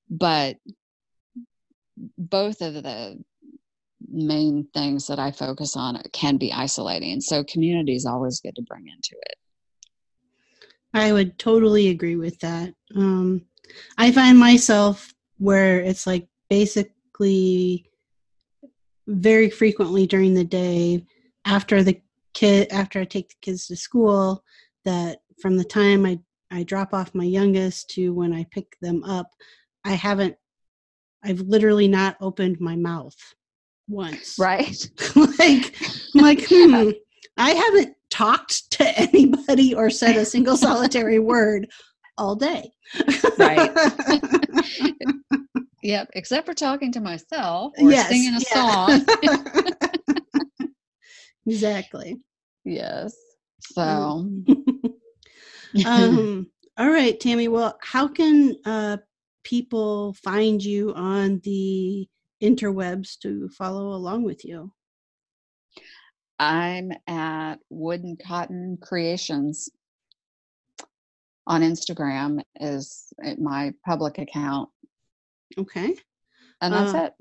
But 0.09 0.57
both 2.17 2.61
of 2.61 2.73
the 2.73 3.23
main 4.09 4.67
things 4.73 5.07
that 5.07 5.19
I 5.19 5.31
focus 5.31 5.77
on 5.77 6.01
can 6.11 6.37
be 6.37 6.51
isolating. 6.51 7.21
So 7.21 7.43
community 7.43 7.95
is 7.95 8.05
always 8.05 8.41
good 8.41 8.55
to 8.55 8.63
bring 8.63 8.87
into 8.87 9.15
it. 9.21 9.35
I 10.93 11.13
would 11.13 11.37
totally 11.37 11.89
agree 11.89 12.15
with 12.15 12.39
that. 12.39 12.73
Um, 12.95 13.45
I 13.97 14.11
find 14.11 14.37
myself 14.37 15.13
where 15.37 15.79
it's 15.79 16.05
like 16.05 16.27
basically 17.21 17.85
very 19.07 19.49
frequently 19.49 20.07
during 20.07 20.33
the 20.33 20.43
day 20.43 21.05
after 21.45 21.83
the 21.83 21.99
kid 22.33 22.71
after 22.71 22.99
I 22.99 23.05
take 23.05 23.29
the 23.29 23.35
kids 23.41 23.67
to 23.67 23.75
school 23.75 24.43
that 24.85 25.19
from 25.41 25.57
the 25.57 25.63
time 25.63 26.05
I 26.05 26.19
I 26.53 26.63
drop 26.63 26.93
off 26.93 27.15
my 27.15 27.23
youngest 27.23 27.89
to 27.91 28.13
when 28.13 28.33
I 28.33 28.45
pick 28.51 28.75
them 28.81 29.03
up, 29.03 29.31
I 29.85 29.93
haven't 29.93 30.35
I've 31.23 31.41
literally 31.41 31.87
not 31.87 32.17
opened 32.19 32.59
my 32.59 32.75
mouth 32.75 33.15
once. 33.87 34.37
Right. 34.39 34.89
like, 35.15 35.75
I'm 36.15 36.21
like, 36.21 36.45
hmm, 36.49 36.89
I 37.37 37.51
haven't 37.51 37.95
talked 38.09 38.71
to 38.71 38.99
anybody 38.99 39.75
or 39.75 39.89
said 39.91 40.17
a 40.17 40.25
single 40.25 40.57
solitary 40.57 41.19
word 41.31 41.67
all 42.17 42.35
day. 42.35 42.71
right. 43.37 43.71
Yep, 45.83 46.09
except 46.13 46.45
for 46.45 46.53
talking 46.53 46.91
to 46.91 47.01
myself 47.01 47.73
or 47.79 47.91
Yes, 47.91 48.09
singing 48.09 48.35
a 48.35 48.39
yeah. 48.39 48.87
song. 48.87 49.05
exactly. 51.47 52.19
yes. 52.63 53.15
So, 53.61 53.81
um, 55.85 56.47
all 56.77 56.89
right, 56.89 57.19
Tammy. 57.19 57.47
Well, 57.47 57.77
how 57.81 58.07
can 58.07 58.55
uh, 58.65 58.97
people 59.43 60.13
find 60.23 60.63
you 60.63 60.93
on 60.93 61.41
the 61.43 62.07
interwebs 62.41 63.17
to 63.19 63.49
follow 63.49 63.93
along 63.93 64.23
with 64.23 64.45
you? 64.45 64.71
I'm 66.39 66.91
at 67.07 67.57
Wood 67.69 68.03
and 68.03 68.19
Cotton 68.19 68.77
Creations 68.81 69.69
on 71.47 71.61
Instagram 71.61 72.41
is 72.59 73.13
uh, 73.23 73.35
my 73.39 73.73
public 73.85 74.17
account, 74.17 74.69
Okay. 75.57 75.95
and 76.61 76.73
that's 76.73 76.93
Uh, 76.93 77.05
it. 77.07 77.13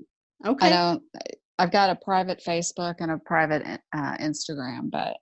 Okay. 0.45 0.67
I 0.67 0.69
don't. 0.69 1.03
I've 1.59 1.71
got 1.71 1.91
a 1.91 1.95
private 1.95 2.43
Facebook 2.43 2.95
and 2.99 3.11
a 3.11 3.17
private 3.19 3.63
uh, 3.93 4.17
Instagram, 4.17 4.89
but 4.89 5.17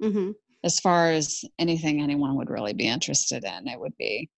hmm 0.00 0.30
as 0.62 0.78
far 0.78 1.10
as 1.10 1.42
anything 1.58 2.02
anyone 2.02 2.36
would 2.36 2.50
really 2.50 2.74
be 2.74 2.86
interested 2.86 3.44
in, 3.44 3.66
it 3.66 3.80
would 3.80 3.96
be 3.96 4.28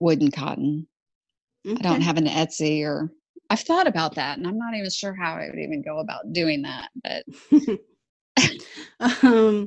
wood 0.00 0.20
and 0.20 0.32
cotton. 0.32 0.86
I 1.66 1.82
don't 1.82 2.02
have 2.02 2.16
an 2.18 2.26
Etsy 2.26 2.82
or 2.84 3.10
I've 3.50 3.60
thought 3.60 3.86
about 3.86 4.16
that, 4.16 4.38
and 4.38 4.46
I'm 4.46 4.58
not 4.58 4.74
even 4.74 4.90
sure 4.90 5.14
how 5.14 5.34
I 5.34 5.48
would 5.48 5.58
even 5.58 5.82
go 5.82 5.98
about 6.00 6.32
doing 6.32 6.62
that. 6.62 6.88
But 7.02 7.24
um, 9.22 9.66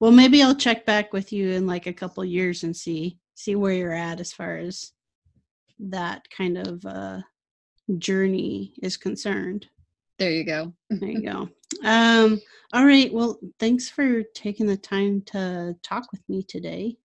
well, 0.00 0.12
maybe 0.12 0.42
I'll 0.42 0.54
check 0.54 0.86
back 0.86 1.12
with 1.12 1.32
you 1.32 1.50
in 1.50 1.66
like 1.66 1.86
a 1.86 1.92
couple 1.92 2.24
years 2.24 2.64
and 2.64 2.76
see 2.76 3.18
see 3.34 3.56
where 3.56 3.72
you're 3.72 3.92
at 3.92 4.20
as 4.20 4.32
far 4.32 4.56
as 4.56 4.92
that 5.78 6.28
kind 6.30 6.58
of 6.58 6.84
uh, 6.86 7.20
journey 7.98 8.74
is 8.82 8.96
concerned. 8.96 9.66
there 10.18 10.30
you 10.30 10.44
go. 10.44 10.72
There 10.90 11.10
you 11.10 11.22
go. 11.32 11.48
Um, 11.84 12.40
all 12.72 12.84
right. 12.86 13.12
Well, 13.12 13.38
thanks 13.58 13.88
for 13.88 14.22
taking 14.34 14.66
the 14.66 14.76
time 14.76 15.22
to 15.26 15.74
talk 15.82 16.10
with 16.12 16.20
me 16.28 16.42
today. 16.42 16.96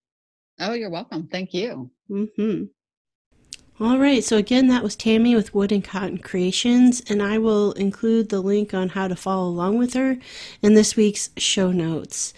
Oh, 0.60 0.74
you're 0.74 0.90
welcome. 0.90 1.28
Thank 1.32 1.54
you. 1.54 1.90
hmm 2.08 2.64
All 3.80 3.98
right. 4.00 4.24
So 4.24 4.38
again, 4.38 4.68
that 4.68 4.84
was 4.84 4.96
Tammy 4.96 5.36
with 5.36 5.54
Wood 5.54 5.72
and 5.72 5.84
Cotton 5.84 6.18
Creations, 6.18 7.02
and 7.10 7.22
I 7.22 7.38
will 7.38 7.74
include 7.74 8.30
the 8.30 8.42
link 8.42 8.74
on 8.74 8.90
how 8.90 9.08
to 9.08 9.16
follow 9.16 9.48
along 9.48 9.78
with 9.78 9.94
her 9.94 10.18
in 10.62 10.74
this 10.74 10.96
week's 10.96 11.30
show 11.38 11.72
notes. 11.72 12.34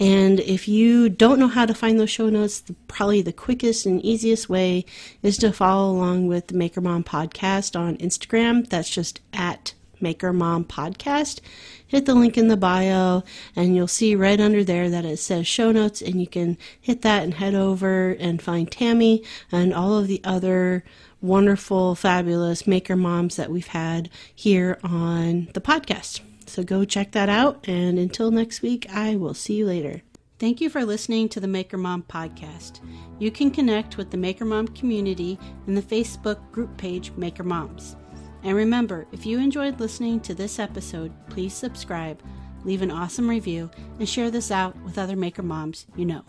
And 0.00 0.40
if 0.40 0.66
you 0.66 1.08
don't 1.08 1.38
know 1.38 1.48
how 1.48 1.66
to 1.66 1.74
find 1.74 1.98
those 2.00 2.10
show 2.10 2.28
notes, 2.28 2.60
the, 2.60 2.74
probably 2.88 3.22
the 3.22 3.32
quickest 3.32 3.86
and 3.86 4.04
easiest 4.04 4.48
way 4.48 4.84
is 5.22 5.38
to 5.38 5.52
follow 5.52 5.92
along 5.92 6.26
with 6.26 6.48
the 6.48 6.56
Maker 6.56 6.80
Mom 6.80 7.04
podcast 7.04 7.78
on 7.78 7.96
Instagram. 7.98 8.68
That's 8.68 8.90
just 8.90 9.20
at 9.32 9.74
Maker 10.00 10.32
Mom 10.32 10.64
Podcast. 10.64 11.40
Hit 11.86 12.06
the 12.06 12.14
link 12.14 12.36
in 12.36 12.48
the 12.48 12.56
bio, 12.56 13.22
and 13.54 13.76
you'll 13.76 13.86
see 13.86 14.16
right 14.16 14.40
under 14.40 14.64
there 14.64 14.90
that 14.90 15.04
it 15.04 15.18
says 15.18 15.46
show 15.46 15.70
notes, 15.70 16.02
and 16.02 16.20
you 16.20 16.26
can 16.26 16.58
hit 16.80 17.02
that 17.02 17.22
and 17.22 17.34
head 17.34 17.54
over 17.54 18.10
and 18.18 18.42
find 18.42 18.70
Tammy 18.70 19.22
and 19.52 19.72
all 19.72 19.96
of 19.96 20.08
the 20.08 20.20
other 20.24 20.84
wonderful, 21.20 21.94
fabulous 21.94 22.66
Maker 22.66 22.96
Moms 22.96 23.36
that 23.36 23.50
we've 23.50 23.68
had 23.68 24.10
here 24.34 24.78
on 24.82 25.48
the 25.54 25.60
podcast. 25.60 26.20
So 26.52 26.62
go 26.62 26.84
check 26.84 27.12
that 27.12 27.30
out. 27.30 27.66
And 27.66 27.98
until 27.98 28.30
next 28.30 28.60
week, 28.60 28.86
I 28.92 29.16
will 29.16 29.32
see 29.32 29.54
you 29.54 29.64
later. 29.64 30.02
Thank 30.38 30.60
you 30.60 30.68
for 30.68 30.84
listening 30.84 31.30
to 31.30 31.40
the 31.40 31.48
Maker 31.48 31.78
Mom 31.78 32.02
podcast. 32.02 32.80
You 33.18 33.30
can 33.30 33.50
connect 33.50 33.96
with 33.96 34.10
the 34.10 34.18
Maker 34.18 34.44
Mom 34.44 34.68
community 34.68 35.38
in 35.66 35.74
the 35.74 35.80
Facebook 35.80 36.38
group 36.52 36.76
page 36.76 37.10
Maker 37.12 37.42
Moms. 37.42 37.96
And 38.42 38.54
remember, 38.54 39.06
if 39.12 39.24
you 39.24 39.38
enjoyed 39.38 39.80
listening 39.80 40.20
to 40.20 40.34
this 40.34 40.58
episode, 40.58 41.10
please 41.30 41.54
subscribe, 41.54 42.22
leave 42.64 42.82
an 42.82 42.90
awesome 42.90 43.30
review, 43.30 43.70
and 43.98 44.06
share 44.06 44.30
this 44.30 44.50
out 44.50 44.76
with 44.82 44.98
other 44.98 45.16
Maker 45.16 45.42
Moms 45.42 45.86
you 45.96 46.04
know. 46.04 46.22